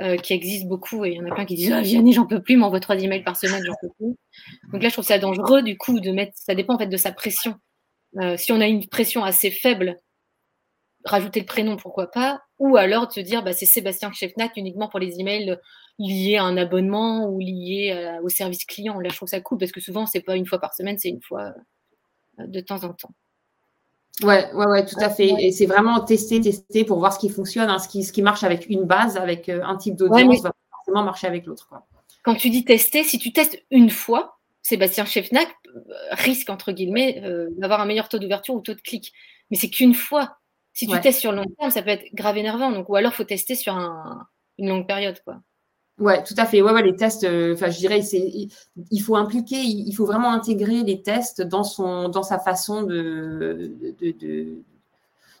euh, 0.00 0.16
qui 0.16 0.32
existe 0.32 0.66
beaucoup 0.66 1.04
et 1.04 1.10
il 1.10 1.14
y 1.16 1.20
en 1.20 1.30
a 1.30 1.34
plein 1.34 1.44
qui 1.44 1.56
disent 1.56 1.72
ah, 1.72 1.82
Vianney, 1.82 2.14
j'en 2.14 2.26
peux 2.26 2.42
plus, 2.42 2.56
m'envoie 2.56 2.80
trois 2.80 2.96
emails 2.96 3.24
par 3.24 3.36
semaine, 3.36 3.62
j'en 3.64 3.74
peux 3.80 3.90
plus. 3.98 4.16
Donc 4.72 4.82
là, 4.82 4.88
je 4.88 4.94
trouve 4.94 5.04
ça 5.04 5.18
dangereux 5.18 5.62
du 5.62 5.76
coup 5.76 6.00
de 6.00 6.10
mettre, 6.12 6.32
ça 6.34 6.54
dépend 6.54 6.76
en 6.76 6.78
fait 6.78 6.86
de 6.86 6.96
sa 6.96 7.12
pression. 7.12 7.56
Euh, 8.18 8.38
si 8.38 8.52
on 8.52 8.60
a 8.60 8.66
une 8.66 8.86
pression 8.86 9.22
assez 9.22 9.50
faible, 9.50 9.98
rajouter 11.04 11.40
le 11.40 11.46
prénom, 11.46 11.76
pourquoi 11.76 12.10
pas, 12.10 12.40
ou 12.58 12.78
alors 12.78 13.06
de 13.08 13.12
se 13.12 13.20
dire 13.20 13.42
bah, 13.42 13.52
c'est 13.52 13.66
Sébastien 13.66 14.10
chez 14.12 14.30
Fnac 14.30 14.56
uniquement 14.56 14.88
pour 14.88 14.98
les 14.98 15.20
emails 15.20 15.58
liés 15.98 16.36
à 16.36 16.44
un 16.44 16.56
abonnement 16.56 17.28
ou 17.28 17.38
liés 17.38 17.92
euh, 17.94 18.22
au 18.22 18.28
service 18.28 18.64
client. 18.64 19.00
Là, 19.00 19.08
je 19.10 19.16
trouve 19.16 19.28
ça 19.28 19.40
cool 19.40 19.58
parce 19.58 19.72
que 19.72 19.80
souvent, 19.80 20.06
c'est 20.06 20.20
pas 20.20 20.36
une 20.36 20.46
fois 20.46 20.58
par 20.58 20.74
semaine, 20.74 20.98
c'est 20.98 21.08
une 21.08 21.22
fois 21.22 21.54
euh, 22.38 22.46
de 22.46 22.60
temps 22.60 22.84
en 22.84 22.92
temps. 22.92 23.10
Ouais, 24.22 24.50
ouais, 24.54 24.66
ouais, 24.66 24.86
tout 24.86 24.96
à 24.98 25.10
fait. 25.10 25.34
Et 25.40 25.52
c'est 25.52 25.66
vraiment 25.66 26.00
tester, 26.00 26.40
tester 26.40 26.84
pour 26.84 26.98
voir 26.98 27.12
ce 27.12 27.18
qui 27.18 27.28
fonctionne. 27.28 27.68
Hein. 27.68 27.78
Ce, 27.78 27.88
qui, 27.88 28.02
ce 28.02 28.12
qui 28.12 28.22
marche 28.22 28.44
avec 28.44 28.68
une 28.68 28.84
base, 28.84 29.16
avec 29.16 29.48
euh, 29.48 29.62
un 29.64 29.76
type 29.76 29.96
d'audience, 29.96 30.42
va 30.42 30.52
forcément 30.70 31.02
marcher 31.02 31.26
avec 31.26 31.46
l'autre. 31.46 31.68
Quand 32.22 32.34
tu 32.34 32.50
dis 32.50 32.64
tester, 32.64 33.04
si 33.04 33.18
tu 33.18 33.32
testes 33.32 33.62
une 33.70 33.90
fois, 33.90 34.38
Sébastien 34.62 35.04
Chefnac 35.04 35.48
risque, 36.10 36.50
entre 36.50 36.72
guillemets, 36.72 37.22
d'avoir 37.56 37.80
un 37.80 37.84
meilleur 37.84 38.08
taux 38.08 38.18
d'ouverture 38.18 38.54
ou 38.54 38.60
taux 38.60 38.74
de 38.74 38.80
clic. 38.80 39.12
Mais 39.50 39.56
c'est 39.56 39.70
qu'une 39.70 39.94
fois. 39.94 40.38
Si 40.72 40.86
tu 40.86 41.00
testes 41.00 41.20
sur 41.20 41.32
long 41.32 41.46
terme, 41.58 41.70
ça 41.70 41.82
peut 41.82 41.90
être 41.90 42.04
grave 42.12 42.36
énervant. 42.36 42.70
Donc, 42.70 42.88
ou 42.88 42.96
alors, 42.96 43.12
il 43.12 43.14
faut 43.14 43.24
tester 43.24 43.54
sur 43.54 43.74
une 44.58 44.68
longue 44.68 44.86
période. 44.86 45.18
Quoi. 45.24 45.40
Ouais, 45.98 46.22
tout 46.22 46.34
à 46.36 46.44
fait. 46.44 46.60
Ouais, 46.60 46.72
ouais 46.72 46.82
les 46.82 46.94
tests, 46.94 47.24
euh, 47.24 47.54
enfin, 47.54 47.70
je 47.70 47.78
dirais, 47.78 48.02
c'est, 48.02 48.48
il 48.90 49.00
faut 49.00 49.16
impliquer, 49.16 49.56
il 49.56 49.92
faut 49.92 50.04
vraiment 50.04 50.30
intégrer 50.30 50.82
les 50.82 51.00
tests 51.00 51.40
dans 51.40 51.64
son, 51.64 52.10
dans 52.10 52.22
sa 52.22 52.38
façon 52.38 52.82
de, 52.82 53.72
de, 54.00 54.10
de, 54.10 54.58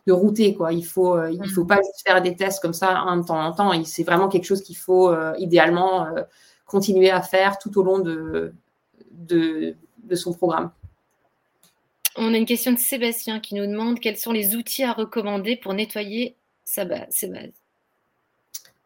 de 0.06 0.12
router, 0.12 0.54
quoi. 0.54 0.72
Il 0.72 0.84
faut, 0.84 1.14
euh, 1.14 1.30
il 1.30 1.50
faut 1.50 1.64
mm. 1.64 1.66
pas 1.66 1.76
juste 1.76 2.02
faire 2.06 2.22
des 2.22 2.36
tests 2.36 2.62
comme 2.62 2.72
ça 2.72 3.00
un 3.00 3.22
temps 3.22 3.38
en 3.38 3.52
temps. 3.52 3.84
C'est 3.84 4.04
vraiment 4.04 4.28
quelque 4.28 4.44
chose 4.46 4.62
qu'il 4.62 4.78
faut 4.78 5.10
euh, 5.10 5.34
idéalement 5.38 6.06
continuer 6.64 7.10
à 7.10 7.20
faire 7.20 7.58
tout 7.58 7.78
au 7.78 7.82
long 7.82 7.98
de, 7.98 8.54
de, 9.10 9.74
de 10.04 10.14
son 10.14 10.32
programme. 10.32 10.70
On 12.16 12.32
a 12.32 12.36
une 12.38 12.46
question 12.46 12.72
de 12.72 12.78
Sébastien 12.78 13.40
qui 13.40 13.54
nous 13.54 13.66
demande 13.66 14.00
quels 14.00 14.16
sont 14.16 14.32
les 14.32 14.56
outils 14.56 14.84
à 14.84 14.94
recommander 14.94 15.56
pour 15.56 15.74
nettoyer 15.74 16.34
sa 16.64 16.86
base, 16.86 17.06
ses 17.10 17.28
bases. 17.28 17.65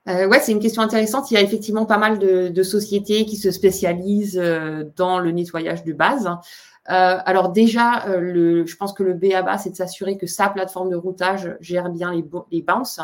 Euh, 0.09 0.27
ouais, 0.27 0.41
c'est 0.41 0.53
une 0.53 0.61
question 0.61 0.83
intéressante. 0.83 1.31
Il 1.31 1.35
y 1.35 1.37
a 1.37 1.43
effectivement 1.43 1.87
pas 1.87 1.99
mal 1.99 2.19
de, 2.19 2.63
sociétés 2.63 3.27
qui 3.27 3.37
se 3.37 3.51
spécialisent 3.51 4.39
euh, 4.39 4.85
dans 4.97 5.19
le 5.19 5.31
nettoyage 5.31 5.85
de 5.85 5.93
base. 5.93 6.29
Euh, 6.89 7.19
alors 7.25 7.51
déjà, 7.51 8.07
le, 8.19 8.67
je 8.67 8.77
pense 8.77 8.93
que 8.93 9.03
le 9.03 9.15
B 9.15 9.33
à 9.35 9.43
bas, 9.43 9.59
c'est 9.59 9.71
de 9.71 9.77
s'assurer 9.77 10.17
que 10.17 10.27
sa 10.27 10.49
plateforme 10.49 10.91
de 10.91 10.97
routage 10.97 11.57
gère 11.61 11.91
bien 11.91 12.13
les, 12.13 12.25
les 12.51 12.63
bounces. 12.63 13.01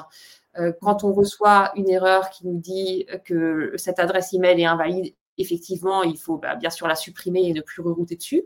quand 0.80 1.04
on 1.04 1.12
reçoit 1.12 1.70
une 1.76 1.90
erreur 1.90 2.30
qui 2.30 2.46
nous 2.46 2.58
dit 2.58 3.06
que 3.24 3.72
cette 3.76 3.98
adresse 3.98 4.32
email 4.32 4.60
est 4.62 4.64
invalide, 4.64 5.14
effectivement, 5.36 6.02
il 6.02 6.16
faut 6.16 6.38
bah, 6.38 6.56
bien 6.56 6.70
sûr 6.70 6.88
la 6.88 6.94
supprimer 6.94 7.42
et 7.46 7.52
ne 7.52 7.60
plus 7.60 7.82
rerouter 7.82 8.16
dessus. 8.16 8.44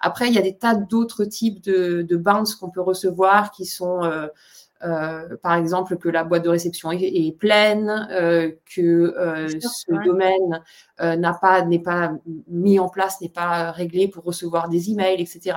Après, 0.00 0.28
il 0.28 0.34
y 0.34 0.38
a 0.38 0.42
des 0.42 0.56
tas 0.56 0.74
d'autres 0.74 1.26
types 1.26 1.62
de, 1.62 2.00
de 2.00 2.16
bounce 2.16 2.54
qu'on 2.54 2.70
peut 2.70 2.80
recevoir 2.80 3.50
qui 3.50 3.66
sont 3.66 4.00
euh, 4.82 5.36
par 5.42 5.54
exemple, 5.54 5.96
que 5.96 6.08
la 6.08 6.24
boîte 6.24 6.44
de 6.44 6.48
réception 6.48 6.90
est, 6.90 7.36
pleine, 7.38 8.08
euh, 8.10 8.50
que 8.74 9.14
euh, 9.16 9.48
ce 9.48 10.04
domaine 10.04 10.62
n'a 11.00 11.34
pas 11.34 11.62
n'est 11.62 11.82
pas 11.82 12.12
mis 12.48 12.78
en 12.78 12.88
place, 12.88 13.20
n'est 13.20 13.28
pas 13.28 13.70
réglé 13.72 14.08
pour 14.08 14.24
recevoir 14.24 14.68
des 14.68 14.90
emails, 14.90 15.20
etc. 15.20 15.56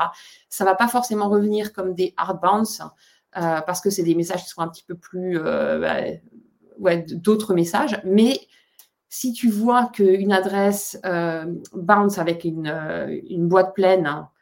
Ça 0.49 0.65
va 0.65 0.75
pas 0.75 0.87
forcément 0.87 1.29
revenir 1.29 1.73
comme 1.73 1.93
des 1.93 2.13
hard 2.17 2.41
bounce 2.41 2.81
parce 3.31 3.81
que 3.81 3.89
c'est 3.89 4.03
des 4.03 4.15
messages 4.15 4.43
qui 4.43 4.49
sont 4.49 4.61
un 4.61 4.67
petit 4.67 4.83
peu 4.83 4.95
plus 4.95 5.39
bah, 5.39 5.97
ouais, 6.79 7.05
d'autres 7.09 7.53
messages, 7.53 7.99
mais 8.05 8.39
si 9.09 9.33
tu 9.33 9.49
vois 9.49 9.89
qu'une 9.93 10.31
adresse 10.31 10.99
bounce 11.73 12.17
avec 12.17 12.43
une, 12.43 12.67
une 13.29 13.47
boîte 13.47 13.73
pleine 13.73 14.07
euh, 14.07 14.32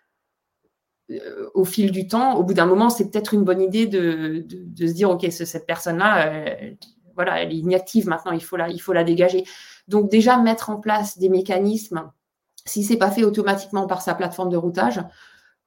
au 1.54 1.66
fil 1.66 1.92
du 1.92 2.08
temps, 2.08 2.36
au 2.36 2.44
bout 2.44 2.54
d'un 2.54 2.66
moment, 2.66 2.90
c'est 2.90 3.10
peut-être 3.10 3.34
une 3.34 3.44
bonne 3.44 3.62
idée 3.62 3.88
de, 3.88 4.46
se 4.78 4.94
dire, 4.94 5.10
OK, 5.10 5.26
cette 5.30 5.66
personne-là, 5.66 6.28
euh, 6.28 6.72
voilà, 7.16 7.42
elle 7.42 7.52
est 7.52 7.58
inactive 7.58 8.08
maintenant, 8.08 8.32
il 8.32 8.44
faut, 8.44 8.58
la, 8.58 8.70
il 8.70 8.80
faut 8.80 8.94
la 8.94 9.04
dégager. 9.04 9.44
Donc 9.88 10.10
déjà, 10.10 10.38
mettre 10.38 10.70
en 10.70 10.78
place 10.78 11.18
des 11.18 11.30
mécanismes, 11.30 12.12
si 12.66 12.84
ce 12.84 12.94
n'est 12.94 13.00
pas 13.00 13.12
fait 13.12 13.24
automatiquement 13.24 13.88
par 13.88 14.02
sa 14.02 14.16
plateforme 14.16 14.50
de 14.50 14.58
routage, 14.58 15.02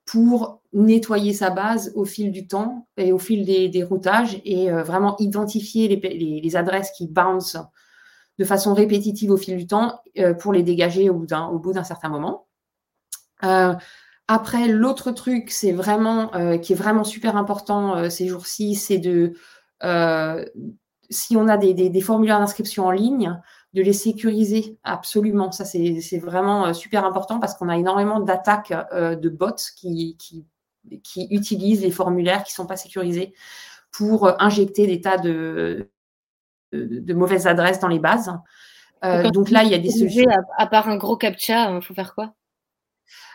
pour 0.07 0.61
nettoyer 0.73 1.33
sa 1.33 1.49
base 1.51 1.93
au 1.95 2.05
fil 2.05 2.31
du 2.31 2.47
temps 2.47 2.87
et 2.99 3.13
au 3.13 3.19
fil 3.19 3.45
des, 3.45 3.83
routages 3.83 4.41
et 4.45 4.71
euh, 4.71 4.83
vraiment 4.83 5.17
identifier 5.19 5.89
les, 5.89 6.57
adresses 6.57 6.91
qui 6.91 7.09
bounce 7.09 7.57
de 8.39 8.45
façon 8.45 8.75
répétitive 8.75 9.31
au 9.31 9.37
fil 9.37 9.57
du 9.57 9.67
temps 9.67 10.01
pour 10.41 10.53
les 10.53 10.63
dégager 10.63 11.09
au 11.09 11.15
bout 11.15 11.73
d'un 11.73 11.85
certain 11.85 12.09
moment. 12.09 12.49
Après, 14.27 14.69
l'autre 14.69 15.11
truc, 15.11 15.51
c'est 15.51 15.73
vraiment 15.73 16.35
euh, 16.35 16.57
qui 16.57 16.73
est 16.73 16.77
vraiment 16.77 17.05
super 17.05 17.37
important 17.37 17.97
euh, 17.97 18.09
ces 18.09 18.27
jours-ci, 18.27 18.75
c'est 18.75 18.99
de 18.99 19.35
euh, 19.83 20.45
si 21.11 21.37
on 21.37 21.47
a 21.47 21.59
des, 21.59 22.01
formulaires 22.01 22.39
d'inscription 22.39 22.87
en 22.87 22.91
ligne, 22.91 23.39
de 23.75 23.83
les 23.83 23.93
sécuriser 23.93 24.79
absolument. 24.83 25.53
Ça, 25.53 25.67
c'est 25.67 26.19
vraiment 26.19 26.73
super 26.73 27.05
important 27.05 27.39
parce 27.39 27.55
qu'on 27.55 27.69
a 27.69 27.77
énormément 27.77 28.21
d'attaques 28.21 28.73
de 28.93 29.29
bots 29.29 29.51
qui, 29.77 30.17
qui, 30.17 31.29
utilisent 31.31 31.83
les 31.83 31.91
formulaires 31.91 32.45
qui 32.45 32.53
ne 32.53 32.57
sont 32.57 32.67
pas 32.67 32.77
sécurisés 32.77 33.35
pour 33.93 34.41
injecter 34.41 34.87
des 34.87 35.03
tas 35.03 35.19
de, 35.19 35.91
de, 36.73 37.15
mauvaises 37.15 37.47
adresses 37.47 37.81
dans 37.81 37.89
les 37.89 37.99
bases. 37.99 38.33
donc 39.33 39.51
là, 39.51 39.65
il 39.65 39.71
y 39.71 39.75
a 39.75 39.79
des 39.79 39.91
solutions. 39.91 40.25
À, 40.57 40.67
part 40.67 40.89
un 40.89 40.97
gros 40.97 41.19
captcha, 41.19 41.71
il 41.71 41.83
faut 41.83 41.95
faire 41.95 42.15
quoi? 42.15 42.35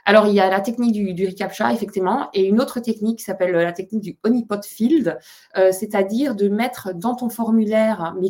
Alors, 0.05 0.27
il 0.27 0.33
y 0.33 0.39
a 0.39 0.49
la 0.49 0.61
technique 0.61 0.93
du, 0.93 1.13
du 1.13 1.27
effectivement, 1.71 2.29
et 2.33 2.45
une 2.45 2.59
autre 2.59 2.79
technique 2.79 3.19
qui 3.19 3.23
s'appelle 3.23 3.51
la 3.51 3.71
technique 3.71 4.01
du 4.01 4.17
honeypot 4.23 4.61
field, 4.63 5.17
euh, 5.57 5.71
c'est-à-dire 5.71 6.35
de 6.35 6.49
mettre 6.49 6.93
dans 6.93 7.15
ton 7.15 7.29
formulaire, 7.29 8.15
mais 8.19 8.29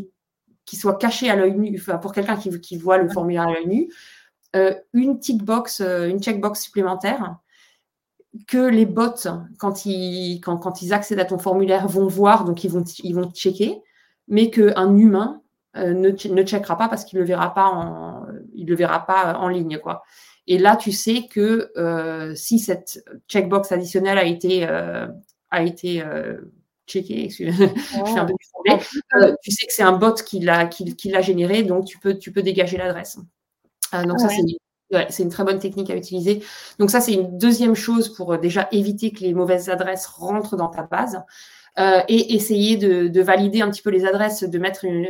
qui 0.65 0.75
soit 0.75 0.97
caché 0.97 1.29
à 1.29 1.35
l'œil 1.35 1.55
nu, 1.55 1.81
pour 2.01 2.11
quelqu'un 2.11 2.35
qui, 2.35 2.77
voit 2.77 2.97
le 2.97 3.09
formulaire 3.09 3.43
à 3.43 3.51
l'œil 3.53 3.67
nu, 3.67 3.89
euh, 4.55 4.73
une 4.93 5.19
tick 5.19 5.43
box, 5.43 5.81
euh, 5.81 6.09
une 6.09 6.21
checkbox 6.21 6.59
supplémentaire 6.59 7.37
que 8.47 8.67
les 8.67 8.85
bots, 8.85 9.29
quand 9.57 9.85
ils, 9.85 10.41
accèdent 10.91 11.19
à 11.19 11.25
ton 11.25 11.39
formulaire, 11.39 11.87
vont 11.87 12.07
voir, 12.07 12.45
donc 12.45 12.63
ils 12.63 12.69
vont, 12.69 12.83
ils 13.03 13.15
checker, 13.33 13.81
mais 14.27 14.51
qu'un 14.51 14.95
humain 14.95 15.41
ne, 15.75 16.11
checkera 16.11 16.77
pas 16.77 16.89
parce 16.89 17.05
qu'il 17.05 17.17
ne 17.17 17.23
le 17.23 17.27
verra 17.27 17.53
pas 17.53 17.65
en, 17.65 18.25
verra 18.75 19.05
pas 19.05 19.37
en 19.37 19.47
ligne. 19.47 19.79
Quoi. 19.79 20.03
Et 20.49 20.57
là, 20.57 20.75
tu 20.75 20.91
sais 20.91 21.27
que 21.29 21.71
euh, 21.77 22.33
si 22.33 22.57
cette 22.57 23.05
checkbox 23.27 23.71
additionnelle 23.71 24.17
a 24.17 24.25
été, 24.25 24.67
euh, 24.67 25.05
a 25.51 25.61
été 25.61 26.01
euh, 26.01 26.39
checkée, 26.87 27.29
je 27.29 28.19
un 28.19 28.25
peu 28.25 28.33
tu 29.43 29.51
sais 29.51 29.67
que 29.67 29.73
c'est 29.73 29.83
un 29.83 29.91
bot 29.91 30.15
qui 30.15 30.39
l'a 30.39 30.65
qui, 30.65 30.95
généré, 31.21 31.61
donc 31.61 31.85
tu 31.85 31.99
peux, 31.99 32.17
tu 32.17 32.31
peux 32.31 32.41
dégager 32.41 32.77
l'adresse. 32.77 33.19
donc 33.93 34.19
ça, 34.19 34.27
c'est 35.09 35.21
une 35.21 35.29
très 35.29 35.43
bonne 35.43 35.59
technique 35.59 35.91
à 35.91 35.95
utiliser. 35.95 36.41
Donc 36.79 36.89
ça, 36.89 36.99
c'est 36.99 37.13
une 37.13 37.37
deuxième 37.37 37.75
chose 37.75 38.09
pour 38.11 38.35
déjà 38.39 38.67
éviter 38.71 39.11
que 39.11 39.19
les 39.19 39.35
mauvaises 39.35 39.69
adresses 39.69 40.07
rentrent 40.07 40.57
dans 40.57 40.69
ta 40.69 40.81
base. 40.81 41.21
et 41.77 42.33
essayer 42.33 42.75
de, 42.75 43.21
valider 43.21 43.61
un 43.61 43.69
petit 43.69 43.83
peu 43.83 43.91
les 43.91 44.03
adresses, 44.03 44.43
de 44.43 44.57
mettre 44.57 44.83
une, 44.83 45.05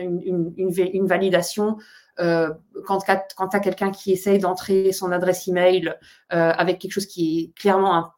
une, 0.58 0.74
une 0.94 1.08
validation 1.08 1.78
euh, 2.20 2.54
quand, 2.86 3.00
quand 3.38 3.48
tu 3.48 3.56
as 3.56 3.60
quelqu'un 3.60 3.92
qui 3.92 4.12
essaye 4.12 4.40
d'entrer 4.40 4.92
son 4.92 5.12
adresse 5.12 5.48
email 5.48 5.96
euh, 6.34 6.52
avec 6.52 6.80
quelque 6.80 6.92
chose 6.92 7.06
qui 7.06 7.40
est 7.40 7.60
clairement 7.60 8.12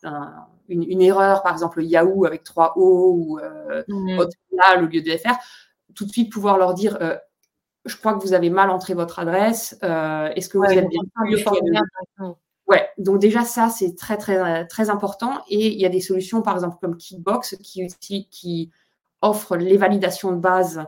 une, 0.69 1.01
erreur, 1.01 1.43
par 1.43 1.53
exemple 1.53 1.83
Yahoo 1.83 2.25
avec 2.25 2.43
3 2.43 2.73
O 2.77 3.13
ou 3.15 3.39
euh, 3.39 3.83
mmh. 3.87 4.19
au 4.19 4.85
lieu 4.85 5.01
de 5.01 5.17
FR, 5.17 5.35
tout 5.93 6.05
de 6.05 6.11
suite 6.11 6.31
pouvoir 6.31 6.57
leur 6.57 6.73
dire 6.73 6.97
euh, 7.01 7.17
je 7.85 7.95
crois 7.97 8.13
que 8.13 8.21
vous 8.21 8.33
avez 8.33 8.49
mal 8.49 8.69
entré 8.69 8.93
votre 8.93 9.19
adresse, 9.19 9.73
est-ce 9.81 10.49
que 10.49 10.57
vous 10.57 10.65
êtes 10.65 10.87
bien 10.87 11.37
sûr 11.37 12.37
Ouais, 12.67 12.87
donc 12.97 13.19
déjà 13.19 13.43
ça 13.43 13.69
c'est 13.69 13.95
très 13.95 14.17
très 14.17 14.65
très 14.67 14.89
important 14.89 15.41
et 15.49 15.73
il 15.73 15.79
y 15.79 15.85
a 15.85 15.89
des 15.89 15.99
solutions 15.99 16.41
par 16.41 16.53
exemple 16.55 16.77
comme 16.79 16.95
Kickbox 16.95 17.57
qui, 17.57 18.29
qui 18.29 18.71
offre 19.21 19.57
les 19.57 19.77
validations 19.77 20.31
de 20.31 20.37
base 20.37 20.85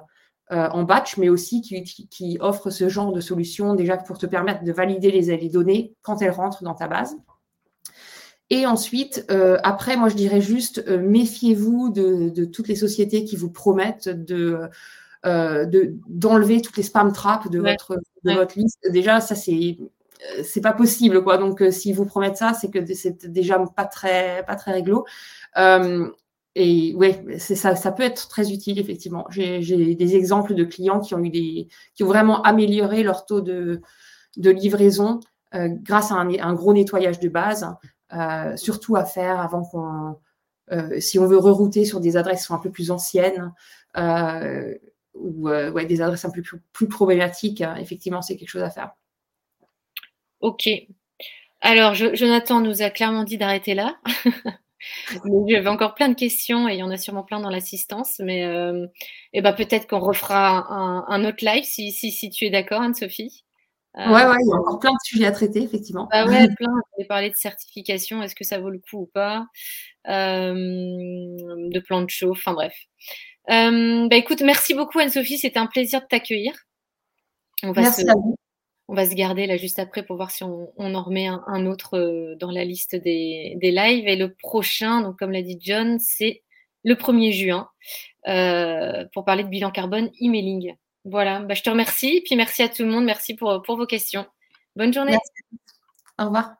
euh, 0.51 0.67
en 0.69 0.83
batch, 0.83 1.15
mais 1.15 1.29
aussi 1.29 1.61
qui, 1.61 2.37
offre 2.41 2.69
ce 2.69 2.89
genre 2.89 3.13
de 3.13 3.21
solution 3.21 3.75
déjà 3.75 3.95
pour 3.95 4.17
te 4.17 4.25
permettre 4.25 4.65
de 4.65 4.73
valider 4.73 5.09
les, 5.09 5.49
données 5.49 5.95
quand 6.01 6.21
elles 6.21 6.31
rentrent 6.31 6.63
dans 6.63 6.73
ta 6.73 6.87
base. 6.87 7.15
Et 8.49 8.65
ensuite, 8.65 9.25
euh, 9.31 9.57
après, 9.63 9.95
moi, 9.95 10.09
je 10.09 10.15
dirais 10.15 10.41
juste, 10.41 10.83
euh, 10.89 10.99
méfiez-vous 10.99 11.89
de, 11.91 12.43
toutes 12.43 12.67
les 12.67 12.75
sociétés 12.75 13.23
qui 13.23 13.37
vous 13.37 13.49
promettent 13.49 14.09
de 14.09 14.69
d'enlever 15.23 16.61
toutes 16.61 16.75
les 16.75 16.83
spam 16.83 17.13
traps 17.13 17.49
de, 17.49 17.59
votre, 17.59 17.97
votre 18.25 18.59
liste. 18.59 18.79
Déjà, 18.91 19.21
ça, 19.21 19.35
c'est 19.35 19.77
c'est 20.43 20.61
pas 20.61 20.73
possible, 20.73 21.23
quoi. 21.23 21.37
Donc, 21.37 21.63
s'ils 21.71 21.95
vous 21.95 22.05
promettent 22.05 22.37
ça, 22.37 22.53
c'est 22.53 22.69
que 22.69 22.93
c'est 22.93 23.25
déjà 23.27 23.59
pas 23.59 23.85
très, 23.85 24.43
pas 24.45 24.55
très 24.55 24.73
réglo 24.73 25.05
et 26.55 26.93
ouais, 26.95 27.25
c'est 27.39 27.55
ça, 27.55 27.75
ça 27.75 27.91
peut 27.91 28.03
être 28.03 28.27
très 28.27 28.51
utile 28.51 28.79
effectivement. 28.79 29.25
J'ai 29.29 29.95
des 29.95 30.15
exemples 30.15 30.53
de 30.53 30.63
clients 30.63 30.99
qui 30.99 31.15
ont 31.15 31.23
eu 31.23 31.29
des, 31.29 31.67
qui 31.95 32.03
ont 32.03 32.07
vraiment 32.07 32.41
amélioré 32.43 33.01
leur 33.01 33.25
taux 33.25 33.41
de, 33.41 33.81
de 34.37 34.49
livraison 34.51 35.19
euh, 35.55 35.69
grâce 35.69 36.11
à 36.11 36.15
un, 36.15 36.53
gros 36.53 36.73
nettoyage 36.73 37.19
de 37.19 37.29
base, 37.29 37.67
euh, 38.13 38.55
surtout 38.55 38.95
à 38.95 39.05
faire 39.05 39.39
avant 39.39 39.63
qu'on, 39.63 40.15
euh, 40.71 40.99
si 40.99 41.17
on 41.17 41.25
veut 41.25 41.37
rerouter 41.37 41.85
sur 41.85 41.99
des 41.99 42.17
adresses 42.17 42.49
un 42.51 42.59
peu 42.59 42.69
plus 42.71 42.91
anciennes 42.91 43.51
ou 45.15 45.47
ouais, 45.47 45.85
des 45.85 46.01
adresses 46.01 46.25
un 46.25 46.31
peu 46.31 46.41
plus, 46.41 46.59
plus 46.71 46.87
problématiques, 46.87 47.61
hein, 47.61 47.75
effectivement, 47.79 48.23
c'est 48.23 48.35
quelque 48.35 48.49
chose 48.49 48.63
à 48.63 48.71
faire. 48.71 48.93
Ok. 50.41 50.67
Alors, 51.61 51.93
Jonathan 51.93 52.59
nous 52.61 52.81
a 52.81 52.89
clairement 52.89 53.23
dit 53.23 53.37
d'arrêter 53.37 53.75
là. 53.75 53.97
J'avais 55.47 55.67
encore 55.67 55.93
plein 55.95 56.09
de 56.09 56.15
questions 56.15 56.67
et 56.67 56.73
il 56.73 56.79
y 56.79 56.83
en 56.83 56.89
a 56.89 56.97
sûrement 56.97 57.23
plein 57.23 57.39
dans 57.39 57.49
l'assistance, 57.49 58.19
mais 58.19 58.45
euh, 58.45 58.87
eh 59.33 59.41
ben, 59.41 59.53
peut-être 59.53 59.87
qu'on 59.87 59.99
refera 59.99 60.65
un, 60.69 61.25
autre 61.25 61.43
live 61.45 61.63
si, 61.63 61.91
si, 61.91 62.11
si 62.11 62.29
tu 62.29 62.45
es 62.45 62.49
d'accord, 62.49 62.81
Anne-Sophie. 62.81 63.45
Euh, 63.97 64.07
ouais, 64.07 64.25
ouais, 64.25 64.37
il 64.39 64.47
y 64.47 64.51
a 64.51 64.55
encore 64.55 64.79
plein 64.79 64.91
de 64.91 64.97
sujets 65.03 65.25
à 65.25 65.31
traiter, 65.31 65.61
effectivement. 65.61 66.07
Bah 66.11 66.25
ouais, 66.25 66.47
plein. 66.57 66.73
On 66.97 67.05
parler 67.05 67.29
de 67.29 67.35
certification, 67.35 68.23
est-ce 68.23 68.35
que 68.35 68.43
ça 68.43 68.59
vaut 68.59 68.71
le 68.71 68.79
coup 68.79 69.01
ou 69.01 69.09
pas 69.13 69.45
euh, 70.07 70.53
De 70.53 71.79
plan 71.79 72.01
de 72.01 72.09
chauffe, 72.09 72.39
enfin 72.39 72.53
bref. 72.53 72.75
bah 73.47 74.15
écoute, 74.15 74.41
merci 74.41 74.73
beaucoup 74.73 74.99
Anne-Sophie, 74.99 75.37
c'était 75.37 75.59
un 75.59 75.67
plaisir 75.67 76.01
de 76.01 76.07
t'accueillir. 76.07 76.53
Merci 77.63 78.09
à 78.09 78.13
vous 78.13 78.35
on 78.87 78.95
va 78.95 79.09
se 79.09 79.15
garder 79.15 79.47
là 79.47 79.57
juste 79.57 79.79
après 79.79 80.03
pour 80.03 80.17
voir 80.17 80.31
si 80.31 80.43
on, 80.43 80.71
en 80.77 81.03
remet 81.03 81.27
un, 81.27 81.65
autre 81.65 81.97
euh, 81.97 82.35
dans 82.35 82.51
la 82.51 82.65
liste 82.65 82.95
des, 82.95 83.57
lives. 83.61 84.07
Et 84.07 84.15
le 84.15 84.33
prochain, 84.33 85.15
comme 85.17 85.31
l'a 85.31 85.41
dit 85.41 85.57
John, 85.61 85.99
c'est 85.99 86.43
le 86.83 86.95
1er 86.95 87.31
juin 87.31 87.69
euh, 88.27 89.05
pour 89.13 89.25
parler 89.25 89.43
de 89.43 89.49
bilan 89.49 89.71
carbone 89.71 90.09
emailing. 90.19 90.75
Voilà, 91.05 91.39
bah, 91.39 91.53
je 91.53 91.63
te 91.63 91.69
remercie. 91.69 92.21
Puis 92.25 92.35
merci 92.35 92.61
à 92.61 92.69
tout 92.69 92.83
le 92.83 92.89
monde. 92.89 93.05
Merci 93.05 93.35
pour, 93.35 93.61
pour 93.61 93.77
vos 93.77 93.85
questions. 93.85 94.25
Bonne 94.75 94.93
journée. 94.93 95.17
Au 96.19 96.25
revoir. 96.25 96.55